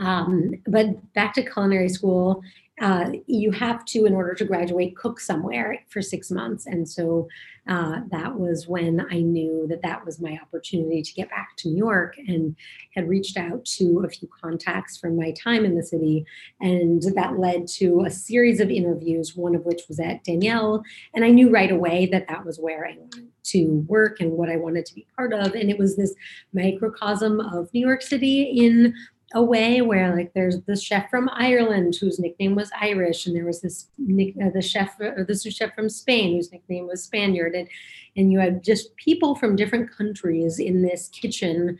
Um, 0.00 0.50
but 0.66 0.86
back 1.14 1.32
to 1.34 1.48
culinary 1.48 1.88
school 1.88 2.42
uh, 2.80 3.10
you 3.26 3.50
have 3.52 3.84
to, 3.86 4.04
in 4.04 4.14
order 4.14 4.34
to 4.34 4.44
graduate, 4.44 4.96
cook 4.96 5.18
somewhere 5.18 5.78
for 5.88 6.02
six 6.02 6.30
months. 6.30 6.66
And 6.66 6.88
so 6.88 7.26
uh, 7.68 8.00
that 8.10 8.38
was 8.38 8.68
when 8.68 9.04
I 9.10 9.20
knew 9.20 9.66
that 9.68 9.82
that 9.82 10.04
was 10.04 10.20
my 10.20 10.38
opportunity 10.40 11.02
to 11.02 11.12
get 11.14 11.30
back 11.30 11.56
to 11.56 11.68
New 11.68 11.76
York 11.76 12.16
and 12.18 12.54
had 12.94 13.08
reached 13.08 13.36
out 13.36 13.64
to 13.64 14.04
a 14.06 14.08
few 14.08 14.28
contacts 14.40 14.98
from 14.98 15.16
my 15.16 15.32
time 15.32 15.64
in 15.64 15.74
the 15.74 15.82
city. 15.82 16.24
And 16.60 17.02
that 17.14 17.38
led 17.38 17.66
to 17.68 18.04
a 18.06 18.10
series 18.10 18.60
of 18.60 18.70
interviews, 18.70 19.34
one 19.34 19.54
of 19.54 19.64
which 19.64 19.82
was 19.88 19.98
at 19.98 20.22
Daniel. 20.22 20.82
And 21.14 21.24
I 21.24 21.30
knew 21.30 21.50
right 21.50 21.72
away 21.72 22.06
that 22.12 22.28
that 22.28 22.44
was 22.44 22.58
where 22.58 22.86
I 22.86 22.96
wanted 22.98 23.28
to 23.44 23.84
work 23.88 24.20
and 24.20 24.32
what 24.32 24.50
I 24.50 24.56
wanted 24.56 24.86
to 24.86 24.94
be 24.94 25.06
part 25.16 25.32
of. 25.32 25.54
And 25.54 25.70
it 25.70 25.78
was 25.78 25.96
this 25.96 26.14
microcosm 26.52 27.40
of 27.40 27.72
New 27.72 27.84
York 27.84 28.02
City 28.02 28.42
in 28.42 28.94
a 29.34 29.42
way 29.42 29.80
where 29.80 30.14
like 30.14 30.32
there's 30.34 30.60
the 30.62 30.76
chef 30.76 31.10
from 31.10 31.28
Ireland 31.32 31.96
whose 32.00 32.18
nickname 32.18 32.54
was 32.54 32.70
Irish, 32.80 33.26
and 33.26 33.34
there 33.34 33.44
was 33.44 33.60
this 33.60 33.88
uh, 34.00 34.50
the 34.54 34.62
chef 34.62 35.00
or 35.00 35.24
the 35.26 35.34
sous 35.34 35.54
chef 35.54 35.74
from 35.74 35.88
Spain 35.88 36.36
whose 36.36 36.52
nickname 36.52 36.86
was 36.86 37.02
Spaniard, 37.02 37.54
and 37.54 37.68
and 38.16 38.30
you 38.30 38.38
had 38.38 38.62
just 38.62 38.94
people 38.96 39.34
from 39.34 39.56
different 39.56 39.90
countries 39.90 40.58
in 40.58 40.82
this 40.82 41.08
kitchen 41.08 41.78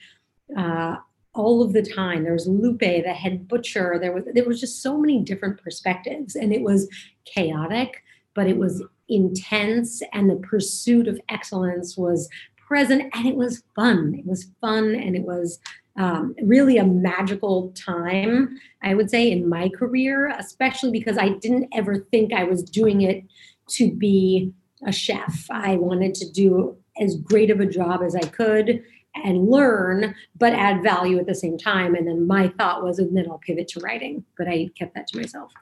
uh, 0.56 0.96
all 1.34 1.62
of 1.62 1.72
the 1.72 1.82
time. 1.82 2.24
There 2.24 2.32
was 2.32 2.48
Lupe, 2.48 2.80
the 2.80 3.14
head 3.14 3.46
butcher. 3.46 3.98
There 4.00 4.12
was 4.12 4.24
there 4.34 4.44
was 4.44 4.60
just 4.60 4.82
so 4.82 4.98
many 4.98 5.22
different 5.22 5.62
perspectives, 5.62 6.34
and 6.34 6.52
it 6.52 6.62
was 6.62 6.88
chaotic, 7.26 8.02
but 8.34 8.48
it 8.48 8.56
was 8.56 8.82
intense, 9.08 10.02
and 10.12 10.28
the 10.28 10.36
pursuit 10.36 11.06
of 11.06 11.20
excellence 11.28 11.96
was 11.96 12.28
present, 12.56 13.04
and 13.14 13.26
it 13.26 13.36
was 13.36 13.62
fun. 13.76 14.16
It 14.18 14.26
was 14.26 14.50
fun, 14.60 14.96
and 14.96 15.14
it 15.14 15.22
was 15.22 15.60
um, 15.98 16.34
really 16.42 16.76
a 16.78 16.84
magical 16.84 17.72
time, 17.74 18.58
I 18.82 18.94
would 18.94 19.10
say, 19.10 19.30
in 19.30 19.48
my 19.48 19.68
career, 19.70 20.28
especially 20.38 20.90
because 20.90 21.18
I 21.18 21.30
didn't 21.30 21.68
ever 21.72 22.06
think 22.10 22.32
I 22.32 22.44
was 22.44 22.62
doing 22.62 23.02
it 23.02 23.24
to 23.70 23.90
be 23.92 24.52
a 24.86 24.92
chef. 24.92 25.46
I 25.50 25.76
wanted 25.76 26.14
to 26.16 26.30
do 26.30 26.76
as 27.00 27.16
great 27.16 27.50
of 27.50 27.60
a 27.60 27.66
job 27.66 28.02
as 28.02 28.14
I 28.14 28.20
could 28.20 28.82
and 29.14 29.48
learn, 29.48 30.14
but 30.38 30.52
add 30.52 30.82
value 30.82 31.18
at 31.18 31.26
the 31.26 31.34
same 31.34 31.56
time. 31.56 31.94
And 31.94 32.06
then 32.06 32.26
my 32.26 32.48
thought 32.58 32.84
was, 32.84 32.98
and 32.98 33.16
then 33.16 33.26
I'll 33.30 33.38
pivot 33.38 33.68
to 33.68 33.80
writing, 33.80 34.24
but 34.36 34.48
I 34.48 34.70
kept 34.78 34.94
that 34.94 35.06
to 35.08 35.18
myself. 35.18 35.52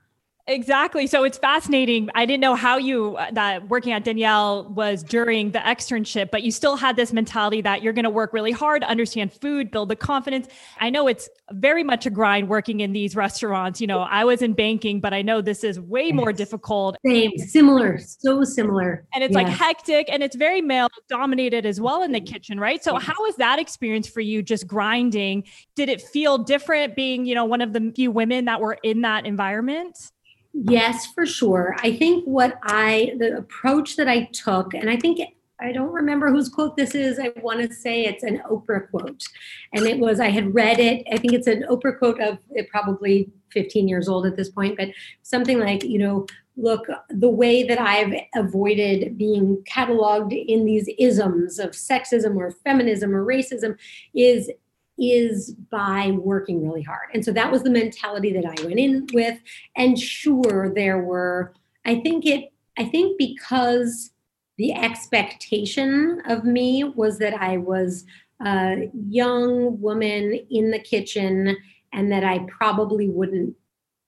Exactly. 0.47 1.07
So 1.07 1.25
it's 1.25 1.39
fascinating. 1.39 2.11
I 2.15 2.27
didn't 2.27 2.43
know 2.43 2.55
how 2.55 2.77
you 2.77 3.17
uh, 3.17 3.31
that 3.33 3.67
working 3.71 3.93
at 3.93 4.05
Daniel 4.05 4.71
was 4.75 5.03
during 5.03 5.53
the 5.53 5.61
externship, 5.61 6.31
but 6.31 6.43
you 6.43 6.51
still 6.51 6.77
had 6.77 6.97
this 6.97 7.15
mentality 7.15 7.63
that 7.63 7.83
you're 7.83 7.95
going 7.95 8.05
to 8.05 8.11
work 8.11 8.35
really 8.35 8.53
hard, 8.53 8.85
understand 8.85 9.33
food, 9.33 9.71
build 9.71 9.89
the 9.89 9.97
confidence. 9.97 10.49
I 10.81 10.91
know 10.91 11.09
it's 11.09 11.31
very 11.53 11.83
much 11.83 12.05
a 12.05 12.11
grind 12.11 12.51
working 12.51 12.81
in 12.81 12.93
these 12.93 13.17
restaurants. 13.17 13.81
You 13.81 13.87
know, 13.87 14.01
I 14.01 14.25
was 14.25 14.43
in 14.43 14.53
banking, 14.53 15.01
but 15.01 15.15
I 15.15 15.23
know 15.23 15.41
this 15.41 15.65
is 15.65 15.81
way 15.81 16.13
more 16.13 16.31
difficult. 16.31 16.99
Same, 17.07 17.39
similar, 17.39 17.99
so 17.99 18.45
similar. 18.45 19.07
And 19.15 19.25
it's 19.25 19.33
yeah. 19.33 19.45
like 19.45 19.49
hectic 19.49 20.11
and 20.11 20.23
it's 20.23 20.37
very 20.37 20.61
male 20.61 20.89
dominated 21.09 21.65
as 21.65 21.81
well 21.81 22.03
in 22.03 22.13
the 22.13 22.21
kitchen, 22.21 22.61
right? 22.61 22.85
So 22.85 22.97
how 22.99 23.15
was 23.21 23.37
that 23.37 23.59
experience 23.59 24.09
for 24.09 24.21
you 24.21 24.43
just 24.43 24.67
grinding? 24.67 25.45
Did 25.75 25.89
it 25.89 26.03
feel 26.03 26.37
different 26.37 26.95
being, 26.95 27.25
you 27.25 27.35
know, 27.35 27.47
one 27.47 27.63
of 27.63 27.73
the 27.73 27.93
few 27.97 28.11
women 28.11 28.45
that 28.45 28.61
were 28.61 28.77
in 28.83 29.01
that 29.01 29.25
environment? 29.25 29.97
Yes, 30.55 31.07
for 31.07 31.27
sure. 31.27 31.75
I 31.83 31.97
think 31.97 32.25
what 32.25 32.59
I, 32.63 33.15
the 33.19 33.37
approach 33.37 33.97
that 33.97 34.09
I 34.09 34.31
took, 34.33 34.73
and 34.73 34.89
I 34.89 34.97
think 34.97 35.21
I 35.61 35.73
don't 35.73 35.93
remember 35.93 36.31
whose 36.31 36.49
quote 36.49 36.77
this 36.77 36.95
is. 36.95 37.19
I 37.19 37.33
want 37.41 37.61
to 37.61 37.75
say 37.75 38.05
it's 38.05 38.23
an 38.23 38.43
Oprah 38.51 38.89
quote. 38.91 39.25
And 39.73 39.87
it 39.87 39.99
was, 39.99 40.21
I 40.21 40.29
had 40.29 40.55
read 40.55 40.79
it. 40.79 41.07
I 41.13 41.17
think 41.17 41.33
it's 41.33 41.47
an 41.47 41.65
Oprah 41.69 41.99
quote 41.99 42.21
of 42.21 42.39
it 42.51 42.69
probably 42.71 43.31
15 43.51 43.89
years 43.89 44.09
old 44.09 44.27
at 44.27 44.37
this 44.37 44.49
point, 44.49 44.77
but 44.77 44.89
something 45.23 45.59
like, 45.59 45.85
you 45.85 45.99
know, 45.99 46.27
look, 46.57 46.87
the 47.09 47.31
way 47.31 47.65
that 47.65 47.81
I've 47.81 48.15
avoided 48.35 49.19
being 49.19 49.65
cataloged 49.69 50.33
in 50.47 50.65
these 50.65 50.89
isms 50.99 51.59
of 51.59 51.71
sexism 51.71 52.37
or 52.37 52.53
feminism 52.65 53.15
or 53.15 53.25
racism 53.25 53.77
is 54.15 54.51
is 54.99 55.53
by 55.71 56.13
working 56.13 56.67
really 56.67 56.83
hard. 56.83 57.09
And 57.13 57.25
so 57.25 57.33
that 57.33 57.51
was 57.51 57.63
the 57.63 57.71
mentality 57.71 58.33
that 58.33 58.45
I 58.45 58.65
went 58.65 58.79
in 58.79 59.07
with. 59.13 59.39
And 59.77 59.99
sure, 59.99 60.73
there 60.75 61.03
were, 61.03 61.53
I 61.85 62.01
think 62.01 62.27
it, 62.27 62.53
I 62.79 62.85
think 62.85 63.19
because 63.19 64.11
the 64.57 64.73
expectation 64.73 66.23
of 66.27 66.45
me 66.45 66.85
was 66.85 67.19
that 67.19 67.35
I 67.35 67.57
was 67.57 68.05
a 68.45 68.91
young 69.09 69.81
woman 69.81 70.39
in 70.51 70.71
the 70.71 70.79
kitchen 70.79 71.57
and 71.93 72.11
that 72.13 72.25
I 72.25 72.41
probably 72.51 73.09
wouldn't 73.09 73.55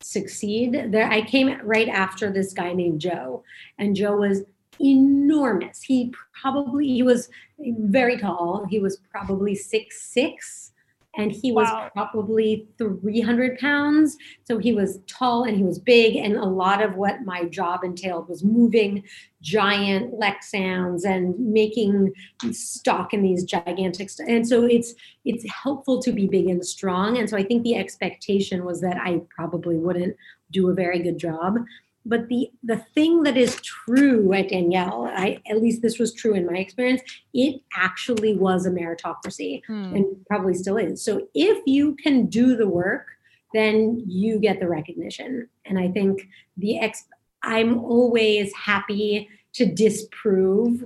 succeed. 0.01 0.89
There 0.93 1.11
I 1.11 1.23
came 1.23 1.59
right 1.63 1.89
after 1.89 2.31
this 2.31 2.53
guy 2.53 2.73
named 2.73 3.01
Joe 3.01 3.43
and 3.79 3.97
Joe 3.97 4.17
was 4.17 4.43
enormous. 4.81 5.83
He 5.83 6.13
probably 6.39 6.89
he 6.89 7.03
was 7.03 7.29
very 7.59 8.19
tall. 8.19 8.67
He 8.69 8.79
was 8.79 8.99
probably 9.11 9.55
six 9.55 10.03
six 10.03 10.73
and 11.17 11.33
he 11.33 11.53
was 11.53 11.69
wow. 11.69 11.91
probably 11.93 12.69
300 12.79 13.59
pounds. 13.59 14.17
So 14.45 14.59
he 14.59 14.73
was 14.73 15.01
tall 15.07 15.45
and 15.45 15.57
he 15.57 15.63
was 15.63 15.79
big. 15.79 16.17
And 16.17 16.37
a 16.37 16.45
lot 16.45 16.83
of 16.83 16.97
what 16.97 17.23
my 17.25 17.45
job 17.45 17.85
entailed 17.85 18.29
was 18.29 18.45
moving 18.45 19.03
giant 19.41 20.13
Lexans 20.15 21.05
and 21.05 21.39
making 21.39 22.13
stock 22.53 23.15
in 23.15 23.23
these 23.23 23.45
gigantic. 23.45 24.11
St- 24.11 24.29
and 24.29 24.47
so 24.47 24.65
it's 24.65 24.95
it's 25.25 25.45
helpful 25.51 26.01
to 26.03 26.13
be 26.13 26.27
big 26.27 26.49
and 26.49 26.65
strong. 26.65 27.19
And 27.19 27.29
so 27.29 27.37
I 27.37 27.43
think 27.43 27.63
the 27.63 27.77
expectation 27.77 28.65
was 28.65 28.81
that 28.81 28.97
I 28.97 29.23
probably 29.31 29.77
wouldn't 29.77 30.17
do 30.53 30.71
a 30.71 30.75
very 30.75 31.03
good 31.03 31.19
job. 31.19 31.57
But 32.09 32.29
the 32.29 32.51
the 32.63 32.79
thing 32.95 33.23
that 33.25 33.37
is 33.37 33.57
true 33.61 34.33
at 34.33 34.49
Daniel, 34.51 35.11
I 35.13 35.43
at 35.51 35.61
least 35.61 35.83
this 35.83 35.99
was 35.99 36.15
true 36.15 36.35
in 36.35 36.47
my 36.47 36.59
experience, 36.59 37.03
it 37.35 37.61
actually 37.75 38.37
was 38.37 38.65
a 38.65 38.71
meritocracy 38.71 39.63
hmm. 39.67 39.95
and 39.95 40.27
probably 40.27 40.55
still 40.55 40.77
is. 40.77 41.03
So 41.03 41.29
if 41.35 41.63
you 41.67 41.97
can 41.97 42.27
do 42.27 42.57
the 42.57 42.69
work, 42.69 43.09
then 43.53 44.03
you 44.07 44.39
get 44.39 44.61
the 44.61 44.69
recognition. 44.69 45.49
And 45.65 45.79
I 45.79 45.89
think 45.89 46.29
the 46.57 46.79
ex 46.79 47.05
I'm 47.43 47.79
always 47.79 48.53
happy 48.55 49.29
to 49.55 49.67
disprove 49.67 50.85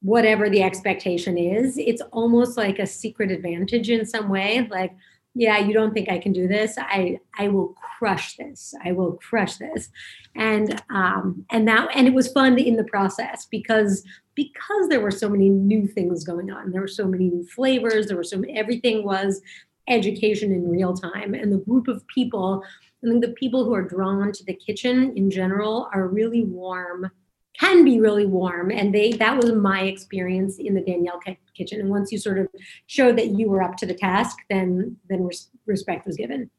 whatever 0.00 0.48
the 0.48 0.62
expectation 0.62 1.36
is. 1.36 1.76
It's 1.76 2.02
almost 2.12 2.56
like 2.56 2.78
a 2.78 2.86
secret 2.86 3.30
advantage 3.30 3.90
in 3.90 4.06
some 4.06 4.28
way. 4.28 4.66
Like, 4.70 4.94
yeah 5.38 5.58
you 5.58 5.72
don't 5.72 5.94
think 5.94 6.08
i 6.10 6.18
can 6.18 6.32
do 6.32 6.46
this? 6.48 6.76
I 6.78 7.20
i 7.38 7.48
will 7.48 7.74
crush 7.98 8.36
this. 8.36 8.74
I 8.84 8.92
will 8.92 9.12
crush 9.28 9.56
this. 9.56 9.90
And 10.34 10.82
um 10.90 11.44
and 11.50 11.66
that 11.68 11.88
and 11.94 12.06
it 12.06 12.14
was 12.14 12.32
fun 12.32 12.58
in 12.58 12.76
the 12.76 12.84
process 12.84 13.46
because 13.46 14.04
because 14.34 14.88
there 14.88 15.00
were 15.00 15.10
so 15.22 15.28
many 15.28 15.48
new 15.48 15.86
things 15.86 16.24
going 16.24 16.50
on. 16.50 16.70
There 16.70 16.80
were 16.80 16.96
so 17.02 17.06
many 17.06 17.28
new 17.28 17.44
flavors. 17.46 18.06
There 18.06 18.16
were 18.16 18.30
so 18.32 18.38
many, 18.38 18.56
everything 18.56 19.04
was 19.04 19.40
education 19.88 20.52
in 20.52 20.70
real 20.70 20.94
time. 20.94 21.34
And 21.34 21.52
the 21.52 21.64
group 21.68 21.88
of 21.88 22.06
people 22.06 22.62
i 23.02 23.08
think 23.08 23.24
the 23.24 23.40
people 23.42 23.64
who 23.64 23.74
are 23.74 23.88
drawn 23.94 24.32
to 24.32 24.44
the 24.44 24.54
kitchen 24.66 25.12
in 25.16 25.30
general 25.30 25.88
are 25.94 26.08
really 26.08 26.44
warm 26.44 27.10
can 27.58 27.84
be 27.84 28.00
really 28.00 28.26
warm 28.26 28.70
and 28.70 28.94
they 28.94 29.12
that 29.12 29.36
was 29.36 29.52
my 29.52 29.82
experience 29.82 30.58
in 30.58 30.74
the 30.74 30.80
daniel 30.80 31.20
kitchen. 31.54 31.80
And 31.80 31.90
once 31.90 32.12
you 32.12 32.18
sort 32.18 32.38
of 32.38 32.48
showed 32.86 33.16
that 33.18 33.28
you 33.28 33.48
were 33.48 33.62
up 33.62 33.76
to 33.78 33.86
the 33.86 33.94
task 33.94 34.36
then 34.48 34.96
then 35.08 35.24
res- 35.24 35.50
respect 35.66 36.06
was 36.06 36.16
given. 36.16 36.50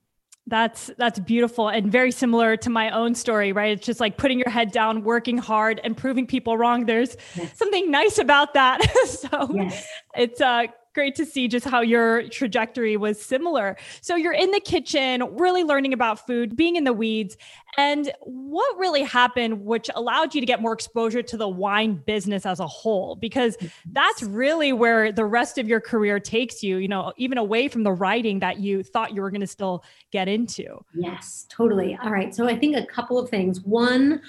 That's 0.47 0.91
that's 0.97 1.19
beautiful 1.19 1.69
and 1.69 1.91
very 1.91 2.11
similar 2.11 2.57
to 2.57 2.69
my 2.69 2.89
own 2.89 3.15
story 3.15 3.51
right? 3.51 3.71
It's 3.71 3.85
just 3.85 3.99
like 3.99 4.17
putting 4.17 4.39
your 4.39 4.49
head 4.49 4.71
down 4.71 5.03
working 5.03 5.37
hard 5.37 5.79
and 5.83 5.95
proving 5.95 6.27
people 6.27 6.57
wrong. 6.57 6.85
There's 6.85 7.15
yes. 7.35 7.57
something 7.57 7.89
nice 7.91 8.17
about 8.17 8.53
that. 8.53 8.79
So 9.05 9.49
yes. 9.53 9.87
it's 10.15 10.41
uh 10.41 10.67
great 10.93 11.15
to 11.15 11.25
see 11.25 11.47
just 11.47 11.65
how 11.65 11.81
your 11.81 12.27
trajectory 12.29 12.97
was 12.97 13.21
similar. 13.21 13.77
So 14.01 14.15
you're 14.15 14.33
in 14.33 14.51
the 14.51 14.59
kitchen, 14.59 15.23
really 15.37 15.63
learning 15.63 15.93
about 15.93 16.25
food, 16.25 16.55
being 16.55 16.75
in 16.75 16.83
the 16.83 16.93
weeds. 16.93 17.37
And 17.77 18.11
what 18.21 18.77
really 18.77 19.03
happened, 19.03 19.63
which 19.65 19.89
allowed 19.95 20.33
you 20.35 20.41
to 20.41 20.47
get 20.47 20.61
more 20.61 20.73
exposure 20.73 21.21
to 21.21 21.37
the 21.37 21.47
wine 21.47 22.01
business 22.05 22.45
as 22.45 22.59
a 22.59 22.67
whole? 22.67 23.15
Because 23.15 23.55
that's 23.91 24.23
really 24.23 24.73
where 24.73 25.11
the 25.11 25.25
rest 25.25 25.57
of 25.57 25.67
your 25.67 25.79
career 25.79 26.19
takes 26.19 26.63
you, 26.63 26.77
you 26.77 26.87
know, 26.87 27.13
even 27.17 27.37
away 27.37 27.67
from 27.67 27.83
the 27.83 27.91
writing 27.91 28.39
that 28.39 28.59
you 28.59 28.83
thought 28.83 29.13
you 29.13 29.21
were 29.21 29.31
going 29.31 29.41
to 29.41 29.47
still 29.47 29.83
get 30.11 30.27
into. 30.27 30.83
Yes, 30.93 31.45
totally. 31.49 31.97
All 32.03 32.11
right. 32.11 32.33
So 32.33 32.47
I 32.47 32.57
think 32.57 32.75
a 32.75 32.85
couple 32.85 33.17
of 33.17 33.29
things. 33.29 33.61
One, 33.61 34.21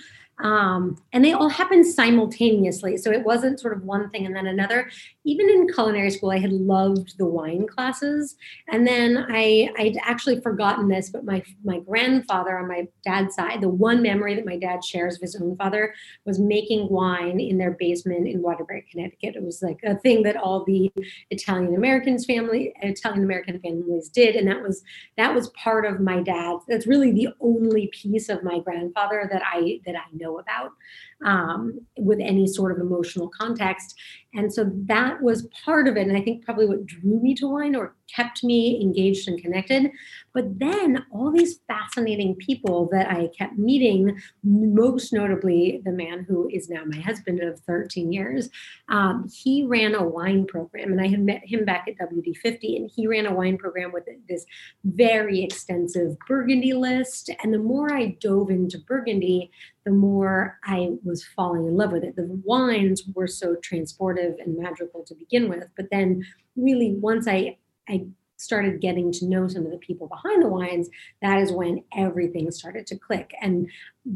um, 0.43 0.97
and 1.13 1.25
they 1.25 1.33
all 1.33 1.49
happened 1.49 1.87
simultaneously. 1.87 2.97
So 2.97 3.11
it 3.11 3.25
wasn't 3.25 3.61
sort 3.61 3.77
of 3.77 3.85
one 3.85 4.11
thing 4.11 4.27
and 4.27 4.35
then 4.35 4.47
another. 4.47 4.91
Even 5.31 5.51
in 5.51 5.69
culinary 5.69 6.11
school, 6.11 6.31
I 6.31 6.39
had 6.39 6.53
loved 6.53 7.19
the 7.19 7.27
wine 7.27 7.67
classes. 7.67 8.37
And 8.69 8.87
then 8.87 9.27
I, 9.29 9.71
I'd 9.79 9.99
actually 10.03 10.41
forgotten 10.41 10.89
this, 10.89 11.11
but 11.11 11.25
my, 11.25 11.43
my 11.65 11.81
grandfather 11.81 12.59
on 12.59 12.69
my 12.69 12.89
dad's 13.05 13.35
side, 13.35 13.61
the 13.61 13.69
one 13.69 14.01
memory 14.03 14.35
that 14.35 14.47
my 14.47 14.57
dad 14.57 14.83
shares 14.85 15.17
of 15.17 15.21
his 15.21 15.37
own 15.37 15.57
father 15.57 15.95
was 16.25 16.39
making 16.39 16.89
wine 16.89 17.39
in 17.39 17.59
their 17.59 17.73
basement 17.73 18.27
in 18.29 18.41
Waterbury, 18.43 18.87
Connecticut. 18.91 19.37
It 19.37 19.43
was 19.43 19.61
like 19.63 19.81
a 19.85 19.97
thing 19.99 20.23
that 20.23 20.37
all 20.37 20.65
the 20.65 20.91
Italian 21.31 21.75
Americans 21.75 22.25
family, 22.25 22.73
Italian 22.81 23.25
American 23.25 23.61
families 23.61 24.09
did. 24.09 24.37
And 24.37 24.49
that 24.49 24.63
was, 24.63 24.83
that 25.19 25.35
was 25.35 25.51
part 25.51 25.85
of 25.85 26.01
my 26.01 26.23
dad's, 26.23 26.65
That's 26.67 26.87
really 26.87 27.13
the 27.13 27.29
only 27.41 27.89
piece 27.89 28.31
of 28.31 28.43
my 28.43 28.61
grandfather 28.61 29.29
that 29.31 29.43
I, 29.45 29.81
that 29.85 29.97
I 29.97 30.05
know 30.13 30.31
know 30.31 30.39
about 30.39 30.73
um, 31.25 31.79
with 31.99 32.19
any 32.21 32.47
sort 32.47 32.73
of 32.73 32.79
emotional 32.79 33.31
context. 33.39 33.95
And 34.35 34.53
so 34.53 34.71
that 34.87 35.23
was 35.23 35.49
part 35.65 35.89
of 35.89 35.97
it. 35.97 36.07
And 36.07 36.17
I 36.17 36.23
think 36.23 36.45
probably 36.45 36.67
what 36.67 36.87
drew 36.87 37.21
me 37.21 37.35
to 37.37 37.47
wine 37.47 37.77
or 37.77 37.95
kept 38.15 38.45
me 38.45 38.81
engaged 38.81 39.29
and 39.29 39.41
connected. 39.41 39.91
But 40.33 40.59
then 40.59 41.05
all 41.13 41.31
these 41.31 41.61
fascinating 41.67 42.37
people 42.37 42.89
that 42.93 43.11
I 43.11 43.29
kept 43.37 43.59
meeting, 43.59 44.21
most 44.45 45.13
notably 45.13 45.83
the 45.85 45.93
man 45.93 46.25
who 46.29 46.49
is 46.53 46.69
now 46.69 46.85
my 46.85 47.01
husband 47.01 47.41
of 47.41 47.61
13 47.61 48.13
years, 48.13 48.49
um, 48.89 49.29
he 49.33 49.65
ran 49.65 49.95
a 49.95 50.07
wine 50.07 50.47
program. 50.47 50.93
And 50.93 51.01
I 51.01 51.09
had 51.09 51.21
met 51.21 51.43
him 51.45 51.65
back 51.65 51.89
at 51.89 51.99
WD50, 51.99 52.77
and 52.77 52.91
he 52.95 53.07
ran 53.07 53.27
a 53.27 53.35
wine 53.35 53.59
program 53.59 53.93
with 53.93 54.05
this 54.29 54.45
very 54.85 55.43
extensive 55.43 56.17
Burgundy 56.29 56.73
list. 56.73 57.31
And 57.43 57.53
the 57.53 57.59
more 57.59 57.93
I 57.93 58.17
dove 58.21 58.51
into 58.51 58.79
Burgundy, 58.79 59.51
the 59.85 59.91
more 59.91 60.59
I 60.65 60.91
was 61.03 61.25
falling 61.25 61.67
in 61.67 61.77
love 61.77 61.93
with 61.93 62.05
it. 62.05 62.17
The 62.17 62.41
wines 62.45 63.03
were 63.15 63.27
so 63.27 63.57
transportive 63.57 64.35
and 64.43 64.59
magical 64.59 65.05
to 65.05 65.15
begin 65.15 65.49
with, 65.49 65.69
but 65.77 65.87
then 65.91 66.25
really 66.57 66.95
once 66.97 67.27
I 67.27 67.57
I 67.89 68.07
started 68.41 68.81
getting 68.81 69.13
to 69.13 69.27
know 69.27 69.47
some 69.47 69.67
of 69.67 69.71
the 69.71 69.77
people 69.79 70.07
behind 70.07 70.43
the 70.43 70.49
wines, 70.49 70.89
that 71.21 71.39
is 71.39 71.53
when 71.53 71.85
everything 71.95 72.51
started 72.51 72.87
to 72.87 72.99
click. 72.99 73.35
And 73.43 73.69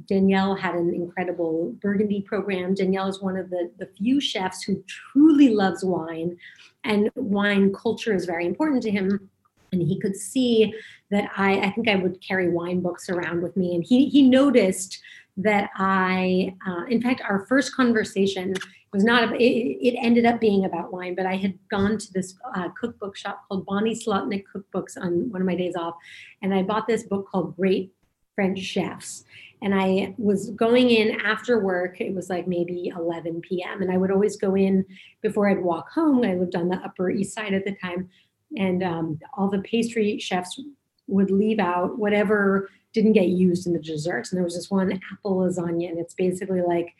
Daniel 0.06 0.54
had 0.54 0.74
an 0.74 0.94
incredible 0.94 1.76
Burgundy 1.82 2.22
program. 2.22 2.74
Daniel 2.74 3.06
is 3.06 3.20
one 3.20 3.36
of 3.36 3.50
the, 3.50 3.70
the 3.78 3.90
few 3.98 4.20
chefs 4.20 4.62
who 4.62 4.82
truly 4.88 5.50
loves 5.50 5.84
wine, 5.84 6.38
and 6.84 7.10
wine 7.14 7.72
culture 7.74 8.14
is 8.14 8.24
very 8.24 8.46
important 8.46 8.82
to 8.84 8.90
him. 8.90 9.28
And 9.72 9.82
he 9.82 10.00
could 10.00 10.16
see 10.16 10.72
that 11.10 11.30
I, 11.36 11.58
I 11.58 11.70
think 11.72 11.88
I 11.88 11.96
would 11.96 12.20
carry 12.26 12.48
wine 12.48 12.80
books 12.80 13.10
around 13.10 13.42
with 13.42 13.56
me. 13.56 13.74
And 13.74 13.84
he, 13.84 14.08
he 14.08 14.22
noticed 14.22 15.00
that 15.36 15.68
I, 15.76 16.54
uh, 16.66 16.84
in 16.88 17.02
fact, 17.02 17.22
our 17.28 17.44
first 17.46 17.74
conversation 17.74 18.54
was 18.94 19.04
not, 19.04 19.34
it, 19.34 19.44
it, 19.44 19.98
ended 20.00 20.24
up 20.24 20.40
being 20.40 20.64
about 20.64 20.92
wine, 20.92 21.16
but 21.16 21.26
I 21.26 21.34
had 21.34 21.58
gone 21.68 21.98
to 21.98 22.12
this 22.12 22.36
uh, 22.54 22.68
cookbook 22.80 23.16
shop 23.16 23.42
called 23.48 23.66
Bonnie 23.66 23.94
Slotnick 23.94 24.44
Cookbooks 24.54 24.96
on 24.96 25.30
one 25.30 25.42
of 25.42 25.46
my 25.46 25.56
days 25.56 25.74
off. 25.74 25.96
And 26.40 26.54
I 26.54 26.62
bought 26.62 26.86
this 26.86 27.02
book 27.02 27.28
called 27.28 27.56
Great 27.56 27.92
French 28.36 28.60
Chefs. 28.60 29.24
And 29.62 29.74
I 29.74 30.14
was 30.16 30.50
going 30.50 30.90
in 30.90 31.20
after 31.20 31.58
work. 31.58 32.00
It 32.00 32.14
was 32.14 32.30
like 32.30 32.46
maybe 32.46 32.92
11 32.96 33.40
p.m. 33.40 33.82
And 33.82 33.90
I 33.90 33.96
would 33.96 34.12
always 34.12 34.36
go 34.36 34.54
in 34.54 34.84
before 35.22 35.48
I'd 35.48 35.62
walk 35.62 35.90
home. 35.90 36.24
I 36.24 36.34
lived 36.34 36.54
on 36.54 36.68
the 36.68 36.76
Upper 36.76 37.10
East 37.10 37.34
Side 37.34 37.52
at 37.52 37.64
the 37.64 37.74
time. 37.74 38.08
And 38.56 38.84
um, 38.84 39.18
all 39.36 39.48
the 39.48 39.58
pastry 39.58 40.20
chefs 40.20 40.60
would 41.08 41.32
leave 41.32 41.58
out 41.58 41.98
whatever 41.98 42.70
didn't 42.92 43.12
get 43.12 43.26
used 43.26 43.66
in 43.66 43.72
the 43.72 43.80
desserts. 43.80 44.30
And 44.30 44.36
there 44.36 44.44
was 44.44 44.54
this 44.54 44.70
one 44.70 45.00
apple 45.12 45.38
lasagna, 45.38 45.88
and 45.88 45.98
it's 45.98 46.14
basically 46.14 46.62
like 46.62 46.94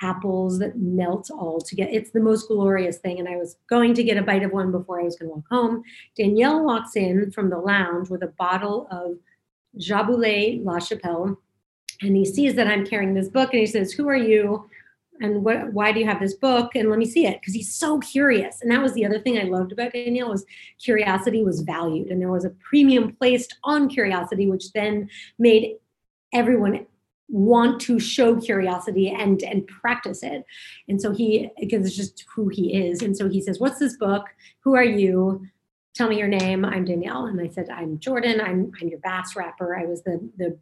apples 0.00 0.58
that 0.58 0.78
melt 0.78 1.30
all 1.30 1.60
together. 1.60 1.90
It's 1.92 2.10
the 2.10 2.20
most 2.20 2.48
glorious 2.48 2.98
thing. 2.98 3.18
And 3.18 3.28
I 3.28 3.36
was 3.36 3.56
going 3.68 3.94
to 3.94 4.04
get 4.04 4.16
a 4.16 4.22
bite 4.22 4.42
of 4.42 4.52
one 4.52 4.70
before 4.70 5.00
I 5.00 5.04
was 5.04 5.16
going 5.16 5.30
to 5.30 5.36
walk 5.36 5.44
home. 5.50 5.82
Daniel 6.16 6.64
walks 6.64 6.96
in 6.96 7.30
from 7.30 7.50
the 7.50 7.58
lounge 7.58 8.10
with 8.10 8.22
a 8.22 8.32
bottle 8.38 8.88
of 8.90 9.18
Jaboulet 9.78 10.64
La 10.64 10.78
Chapelle. 10.78 11.38
And 12.02 12.14
he 12.14 12.24
sees 12.24 12.54
that 12.54 12.66
I'm 12.66 12.84
carrying 12.84 13.14
this 13.14 13.28
book 13.28 13.50
and 13.52 13.60
he 13.60 13.66
says, 13.66 13.92
Who 13.92 14.08
are 14.08 14.16
you? 14.16 14.68
and 15.20 15.42
what 15.42 15.72
why 15.72 15.92
do 15.92 16.00
you 16.00 16.06
have 16.06 16.20
this 16.20 16.34
book 16.34 16.74
and 16.74 16.90
let 16.90 16.98
me 16.98 17.06
see 17.06 17.26
it 17.26 17.40
because 17.40 17.54
he's 17.54 17.72
so 17.72 17.98
curious 18.00 18.60
and 18.60 18.70
that 18.70 18.82
was 18.82 18.92
the 18.94 19.04
other 19.04 19.18
thing 19.18 19.38
i 19.38 19.42
loved 19.42 19.72
about 19.72 19.92
daniel 19.92 20.28
was 20.28 20.44
curiosity 20.82 21.42
was 21.42 21.60
valued 21.62 22.08
and 22.08 22.20
there 22.20 22.30
was 22.30 22.44
a 22.44 22.50
premium 22.68 23.14
placed 23.16 23.56
on 23.64 23.88
curiosity 23.88 24.48
which 24.48 24.72
then 24.72 25.08
made 25.38 25.76
everyone 26.32 26.86
want 27.28 27.80
to 27.80 27.98
show 27.98 28.36
curiosity 28.36 29.08
and 29.08 29.42
and 29.42 29.66
practice 29.66 30.22
it 30.22 30.44
and 30.88 31.02
so 31.02 31.12
he 31.12 31.50
because 31.58 31.84
it's 31.84 31.96
just 31.96 32.24
who 32.32 32.48
he 32.48 32.74
is 32.74 33.02
and 33.02 33.16
so 33.16 33.28
he 33.28 33.40
says 33.40 33.58
what's 33.58 33.80
this 33.80 33.96
book 33.96 34.26
who 34.60 34.76
are 34.76 34.84
you 34.84 35.44
tell 35.96 36.08
me 36.10 36.18
your 36.18 36.28
name. 36.28 36.62
I'm 36.64 36.84
Daniel. 36.84 37.24
And 37.24 37.40
I 37.40 37.48
said, 37.48 37.70
I'm 37.70 37.98
Jordan. 37.98 38.38
I'm, 38.38 38.70
I'm 38.80 38.88
your 38.88 38.98
bass 38.98 39.34
wrapper. 39.34 39.78
I 39.78 39.86
was 39.86 40.02
the, 40.02 40.20
the 40.36 40.58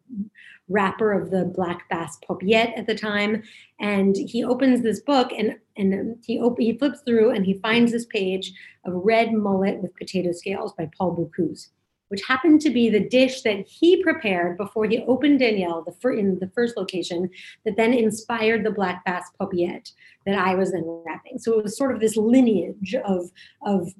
wrapper 0.69 1.11
of 1.11 1.29
the 1.29 1.43
Black 1.43 1.89
Bass 1.89 2.17
Paupiette 2.27 2.77
at 2.77 2.87
the 2.87 2.95
time. 2.95 3.43
And 3.81 4.15
he 4.15 4.45
opens 4.45 4.81
this 4.81 5.01
book 5.01 5.31
and, 5.37 5.57
and 5.75 6.23
he, 6.25 6.39
op- 6.39 6.59
he 6.59 6.77
flips 6.77 7.01
through 7.01 7.31
and 7.31 7.45
he 7.45 7.55
finds 7.55 7.91
this 7.91 8.05
page 8.05 8.53
of 8.85 8.93
red 8.95 9.33
mullet 9.33 9.81
with 9.81 9.95
potato 9.95 10.31
scales 10.31 10.71
by 10.71 10.89
Paul 10.97 11.17
Bocuse, 11.17 11.67
which 12.09 12.21
happened 12.27 12.61
to 12.61 12.69
be 12.69 12.89
the 12.89 13.07
dish 13.07 13.41
that 13.41 13.67
he 13.67 14.01
prepared 14.03 14.57
before 14.57 14.85
he 14.85 14.99
opened 15.07 15.39
Daniel 15.39 15.83
the 15.83 15.91
fir- 15.91 16.13
in 16.13 16.39
the 16.39 16.51
first 16.55 16.77
location 16.77 17.29
that 17.65 17.77
then 17.77 17.93
inspired 17.93 18.63
the 18.63 18.71
Black 18.71 19.03
Bass 19.05 19.29
Paupiette 19.39 19.91
that 20.25 20.35
I 20.35 20.55
was 20.55 20.71
then 20.71 20.83
wrapping. 21.05 21.39
So 21.39 21.57
it 21.57 21.63
was 21.63 21.77
sort 21.77 21.93
of 21.93 21.99
this 21.99 22.17
lineage 22.17 22.95
of, 23.05 23.31
of 23.65 23.93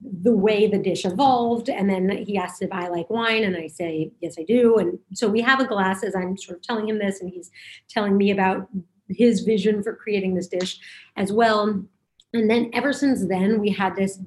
the 0.00 0.32
way 0.32 0.66
the 0.66 0.78
dish 0.78 1.04
evolved. 1.04 1.68
And 1.68 1.88
then 1.88 2.08
he 2.26 2.38
asked 2.38 2.62
if 2.62 2.72
I 2.72 2.88
like 2.88 3.10
wine, 3.10 3.44
and 3.44 3.56
I 3.56 3.66
say, 3.66 4.10
yes, 4.20 4.36
I 4.38 4.44
do. 4.44 4.78
And 4.78 4.98
so 5.12 5.28
we 5.28 5.42
have 5.42 5.60
a 5.60 5.66
glass 5.66 6.02
as 6.02 6.14
I'm 6.16 6.36
sort 6.36 6.58
of 6.58 6.62
telling 6.62 6.88
him 6.88 6.98
this, 6.98 7.20
and 7.20 7.30
he's 7.30 7.50
telling 7.88 8.16
me 8.16 8.30
about 8.30 8.68
his 9.08 9.40
vision 9.40 9.82
for 9.82 9.94
creating 9.94 10.34
this 10.34 10.48
dish 10.48 10.78
as 11.16 11.32
well. 11.32 11.84
And 12.32 12.48
then 12.48 12.70
ever 12.72 12.92
since 12.92 13.26
then, 13.26 13.60
we 13.60 13.70
had 13.70 13.96
this 13.96 14.20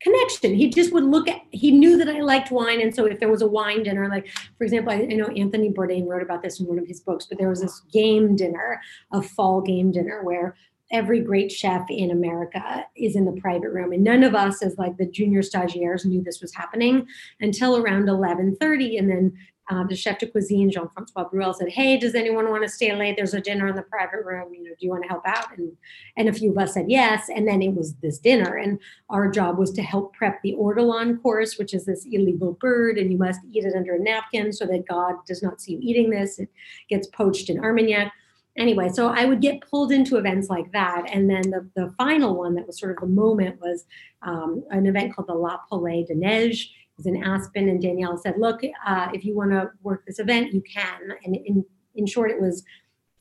connection. 0.00 0.54
He 0.54 0.68
just 0.68 0.92
would 0.92 1.04
look 1.04 1.28
at, 1.28 1.40
he 1.50 1.70
knew 1.70 1.96
that 1.98 2.08
I 2.08 2.20
liked 2.20 2.50
wine. 2.50 2.80
And 2.80 2.94
so 2.94 3.06
if 3.06 3.18
there 3.18 3.30
was 3.30 3.42
a 3.42 3.48
wine 3.48 3.82
dinner, 3.82 4.08
like 4.08 4.28
for 4.58 4.64
example, 4.64 4.92
I, 4.92 4.96
I, 4.96 5.14
know 5.14 5.28
Anthony 5.28 5.70
Bourdain 5.70 6.06
wrote 6.06 6.22
about 6.22 6.42
this 6.42 6.60
in 6.60 6.66
one 6.66 6.78
of 6.78 6.86
his 6.86 7.00
books, 7.00 7.26
but 7.26 7.38
there 7.38 7.48
was 7.48 7.62
this 7.62 7.80
game 7.92 8.36
dinner, 8.36 8.80
a 9.12 9.22
fall 9.22 9.60
game 9.60 9.92
dinner 9.92 10.22
where 10.22 10.56
every 10.92 11.20
great 11.20 11.50
chef 11.50 11.84
in 11.90 12.10
America 12.10 12.86
is 12.96 13.16
in 13.16 13.24
the 13.24 13.40
private 13.40 13.70
room. 13.70 13.92
And 13.92 14.04
none 14.04 14.22
of 14.22 14.34
us 14.34 14.62
as 14.62 14.78
like 14.78 14.96
the 14.96 15.06
junior 15.06 15.42
stagiaires 15.42 16.04
knew 16.04 16.22
this 16.22 16.40
was 16.40 16.54
happening 16.54 17.06
until 17.40 17.76
around 17.76 18.06
1130. 18.06 18.98
And 18.98 19.10
then 19.10 19.36
uh, 19.68 19.84
the 19.84 19.96
chef 19.96 20.18
de 20.18 20.26
cuisine, 20.26 20.70
Jean-Francois 20.70 21.28
Bruel 21.28 21.52
said, 21.52 21.68
hey, 21.68 21.96
does 21.96 22.14
anyone 22.14 22.50
want 22.50 22.62
to 22.62 22.68
stay 22.68 22.94
late? 22.94 23.16
There's 23.16 23.34
a 23.34 23.40
dinner 23.40 23.66
in 23.66 23.74
the 23.74 23.82
private 23.82 24.24
room. 24.24 24.54
You 24.54 24.62
know, 24.62 24.70
do 24.70 24.86
you 24.86 24.90
want 24.90 25.02
to 25.02 25.08
help 25.08 25.26
out? 25.26 25.56
And, 25.58 25.72
and 26.16 26.28
a 26.28 26.32
few 26.32 26.52
of 26.52 26.58
us 26.58 26.74
said 26.74 26.86
yes. 26.88 27.28
And 27.34 27.48
then 27.48 27.62
it 27.62 27.74
was 27.74 27.94
this 27.94 28.18
dinner. 28.18 28.56
And 28.56 28.78
our 29.10 29.28
job 29.28 29.58
was 29.58 29.72
to 29.72 29.82
help 29.82 30.14
prep 30.14 30.40
the 30.42 30.54
ortolan 30.54 31.20
course, 31.20 31.58
which 31.58 31.74
is 31.74 31.84
this 31.84 32.06
illegal 32.10 32.52
bird. 32.60 32.96
And 32.96 33.10
you 33.10 33.18
must 33.18 33.40
eat 33.50 33.64
it 33.64 33.74
under 33.76 33.96
a 33.96 33.98
napkin 33.98 34.52
so 34.52 34.66
that 34.66 34.86
God 34.86 35.16
does 35.26 35.42
not 35.42 35.60
see 35.60 35.72
you 35.72 35.78
eating 35.82 36.10
this. 36.10 36.38
It 36.38 36.48
gets 36.88 37.08
poached 37.08 37.50
in 37.50 37.58
Armagnac 37.58 38.12
anyway, 38.56 38.88
so 38.88 39.08
I 39.08 39.24
would 39.26 39.40
get 39.40 39.60
pulled 39.60 39.92
into 39.92 40.16
events 40.16 40.48
like 40.48 40.72
that. 40.72 41.04
And 41.12 41.28
then 41.28 41.42
the, 41.50 41.68
the 41.74 41.92
final 41.98 42.36
one 42.36 42.54
that 42.54 42.66
was 42.66 42.78
sort 42.78 42.92
of 42.92 43.00
the 43.00 43.06
moment 43.06 43.60
was 43.60 43.84
um, 44.22 44.64
an 44.70 44.86
event 44.86 45.14
called 45.14 45.28
the 45.28 45.34
La 45.34 45.58
Paulée 45.70 46.06
de 46.06 46.14
Neige. 46.14 46.68
Was 46.96 47.06
in 47.06 47.22
Aspen, 47.22 47.68
and 47.68 47.80
Daniel 47.80 48.16
said, 48.16 48.36
Look, 48.38 48.62
uh, 48.86 49.08
if 49.12 49.24
you 49.24 49.34
want 49.36 49.50
to 49.50 49.70
work 49.82 50.04
this 50.06 50.18
event, 50.18 50.54
you 50.54 50.62
can. 50.62 51.12
And 51.24 51.36
in, 51.36 51.64
in 51.94 52.06
short, 52.06 52.30
it 52.30 52.40
was 52.40 52.64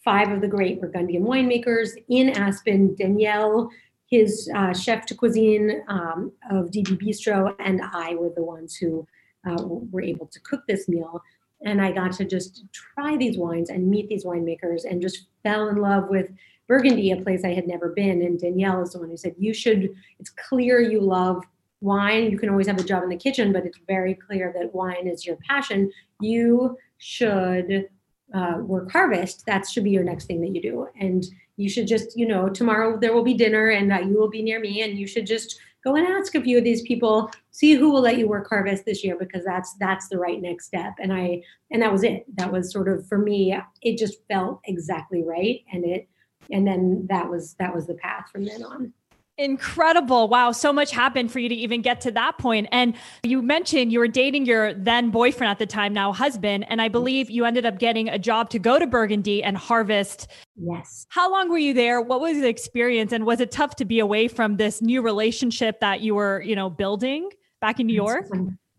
five 0.04 0.32
of 0.32 0.42
the 0.42 0.48
great 0.48 0.80
Burgundian 0.80 1.24
winemakers 1.24 1.90
in 2.08 2.30
Aspen, 2.30 2.96
Daniel, 2.96 3.70
his 4.08 4.50
uh, 4.56 4.74
chef 4.74 5.06
de 5.06 5.16
cuisine 5.16 5.84
um, 5.88 6.32
of 6.50 6.72
DB 6.72 6.98
Bistro, 7.02 7.54
and 7.60 7.82
I 7.82 8.16
were 8.16 8.32
the 8.34 8.44
ones 8.44 8.76
who 8.76 9.06
uh, 9.46 9.62
were 9.66 10.02
able 10.02 10.28
to 10.28 10.40
cook 10.42 10.62
this 10.68 10.88
meal 10.88 11.22
and 11.66 11.82
I 11.82 11.92
got 11.92 12.14
to 12.14 12.26
just 12.26 12.66
try 12.72 13.18
these 13.18 13.38
wines 13.38 13.70
and 13.70 13.90
meet 13.90 14.08
these 14.08 14.26
winemakers 14.26 14.86
and 14.90 15.02
just 15.02 15.26
fell 15.44 15.68
in 15.70 15.78
love 15.78 16.10
with 16.10 16.30
Burgundy, 16.68 17.12
a 17.12 17.18
place 17.18 17.44
I 17.44 17.54
had 17.54 17.68
never 17.68 17.90
been. 17.90 18.22
And 18.22 18.40
Daniel 18.40 18.82
is 18.82 18.92
the 18.92 19.00
one 19.00 19.10
who 19.10 19.18
said, 19.18 19.36
You 19.38 19.54
should, 19.54 19.90
it's 20.20 20.30
clear 20.30 20.80
you 20.80 21.02
love 21.02 21.44
wine, 21.82 22.32
you 22.32 22.38
can 22.38 22.50
always 22.50 22.68
have 22.68 22.80
a 22.80 22.84
job 22.84 23.04
in 23.04 23.10
the 23.10 23.18
kitchen, 23.18 23.52
but 23.54 23.66
it's 23.66 23.80
very 23.88 24.16
clear 24.16 24.54
that 24.58 24.74
wine 24.74 25.08
is 25.08 25.26
your 25.26 25.38
passion. 25.48 25.92
You 26.20 26.78
should 26.98 27.88
uh, 28.34 28.58
work 28.60 28.92
harvest. 28.92 29.46
That 29.46 29.68
should 29.68 29.84
be 29.84 29.92
your 29.92 30.04
next 30.04 30.26
thing 30.26 30.42
that 30.42 30.56
you 30.56 30.62
do. 30.62 30.88
And 31.00 31.26
you 31.58 31.70
should 31.70 31.88
just, 31.88 32.18
you 32.18 32.28
know, 32.28 32.50
tomorrow 32.50 32.98
there 33.00 33.14
will 33.14 33.24
be 33.24 33.34
dinner 33.34 33.70
and 33.70 33.92
uh, 33.92 34.00
you 34.00 34.18
will 34.20 34.30
be 34.30 34.42
near 34.42 34.60
me 34.60 34.82
and 34.82 34.98
you 34.98 35.08
should 35.08 35.26
just 35.26 35.60
go 35.86 35.96
and 35.96 36.08
ask 36.08 36.34
a 36.36 36.42
few 36.42 36.58
of 36.58 36.64
these 36.64 36.82
people 36.82 37.32
see 37.52 37.76
who 37.76 37.92
will 37.92 38.02
let 38.02 38.18
you 38.18 38.28
work 38.28 38.50
harvest 38.50 38.86
this 38.86 39.04
year 39.04 39.16
because 39.18 39.46
that's 39.46 39.76
that's 39.80 40.10
the 40.10 40.18
right 40.18 40.42
next 40.42 40.66
step 40.66 40.94
and 41.00 41.14
i 41.14 41.40
and 41.72 41.82
that 41.82 41.92
was 41.92 42.04
it 42.04 42.26
that 42.36 42.52
was 42.52 42.72
sort 42.72 42.90
of 42.90 43.08
for 43.08 43.20
me 43.20 43.56
it 43.84 43.98
just 43.98 44.18
felt 44.28 44.60
exactly 44.66 45.24
right 45.24 45.64
and 45.72 45.86
it 45.86 46.10
and 46.52 46.68
then 46.68 47.06
that 47.08 47.30
was 47.30 47.54
that 47.60 47.74
was 47.74 47.86
the 47.88 47.94
path 47.94 48.26
from 48.32 48.44
then 48.44 48.64
on 48.64 48.92
Incredible. 49.38 50.30
Wow. 50.30 50.54
So 50.54 50.72
much 50.72 50.92
happened 50.92 51.30
for 51.30 51.40
you 51.40 51.50
to 51.50 51.56
even 51.56 51.82
get 51.82 52.00
to 52.02 52.12
that 52.12 52.38
point. 52.38 52.68
And 52.72 52.96
you 53.24 53.42
mentioned 53.42 53.92
you 53.92 54.00
were 54.00 54.08
dating 54.08 54.46
your 54.46 54.74
then 54.74 55.10
boyfriend 55.12 55.52
at 55.52 55.60
the 55.60 55.66
time, 55.66 55.94
now 55.94 56.14
husband. 56.14 56.66
And 56.70 56.82
I 56.82 56.88
believe 56.88 57.30
you 57.30 57.44
ended 57.44 57.66
up 57.66 57.78
getting 57.78 58.08
a 58.08 58.18
job 58.18 58.50
to 58.52 58.60
go 58.60 58.80
to 58.80 58.88
Burgundy 58.88 59.44
and 59.44 59.58
harvest. 59.58 60.28
Yes. 60.56 61.06
How 61.10 61.30
long 61.30 61.50
were 61.50 61.58
you 61.58 61.74
there? 61.74 62.02
What 62.02 62.22
was 62.22 62.38
the 62.38 62.48
experience? 62.48 63.12
And 63.12 63.26
was 63.26 63.42
it 63.42 63.52
tough 63.52 63.76
to 63.78 63.86
be 63.86 64.00
away 64.00 64.30
from 64.30 64.56
this 64.56 64.82
new 64.82 65.02
relationship 65.02 65.82
that 65.82 66.00
you 66.00 66.16
were, 66.16 66.42
you 66.42 66.56
know, 66.56 66.70
building 66.70 67.30
back 67.60 67.82
in 67.82 67.88
New 67.88 67.94
York? 67.94 68.30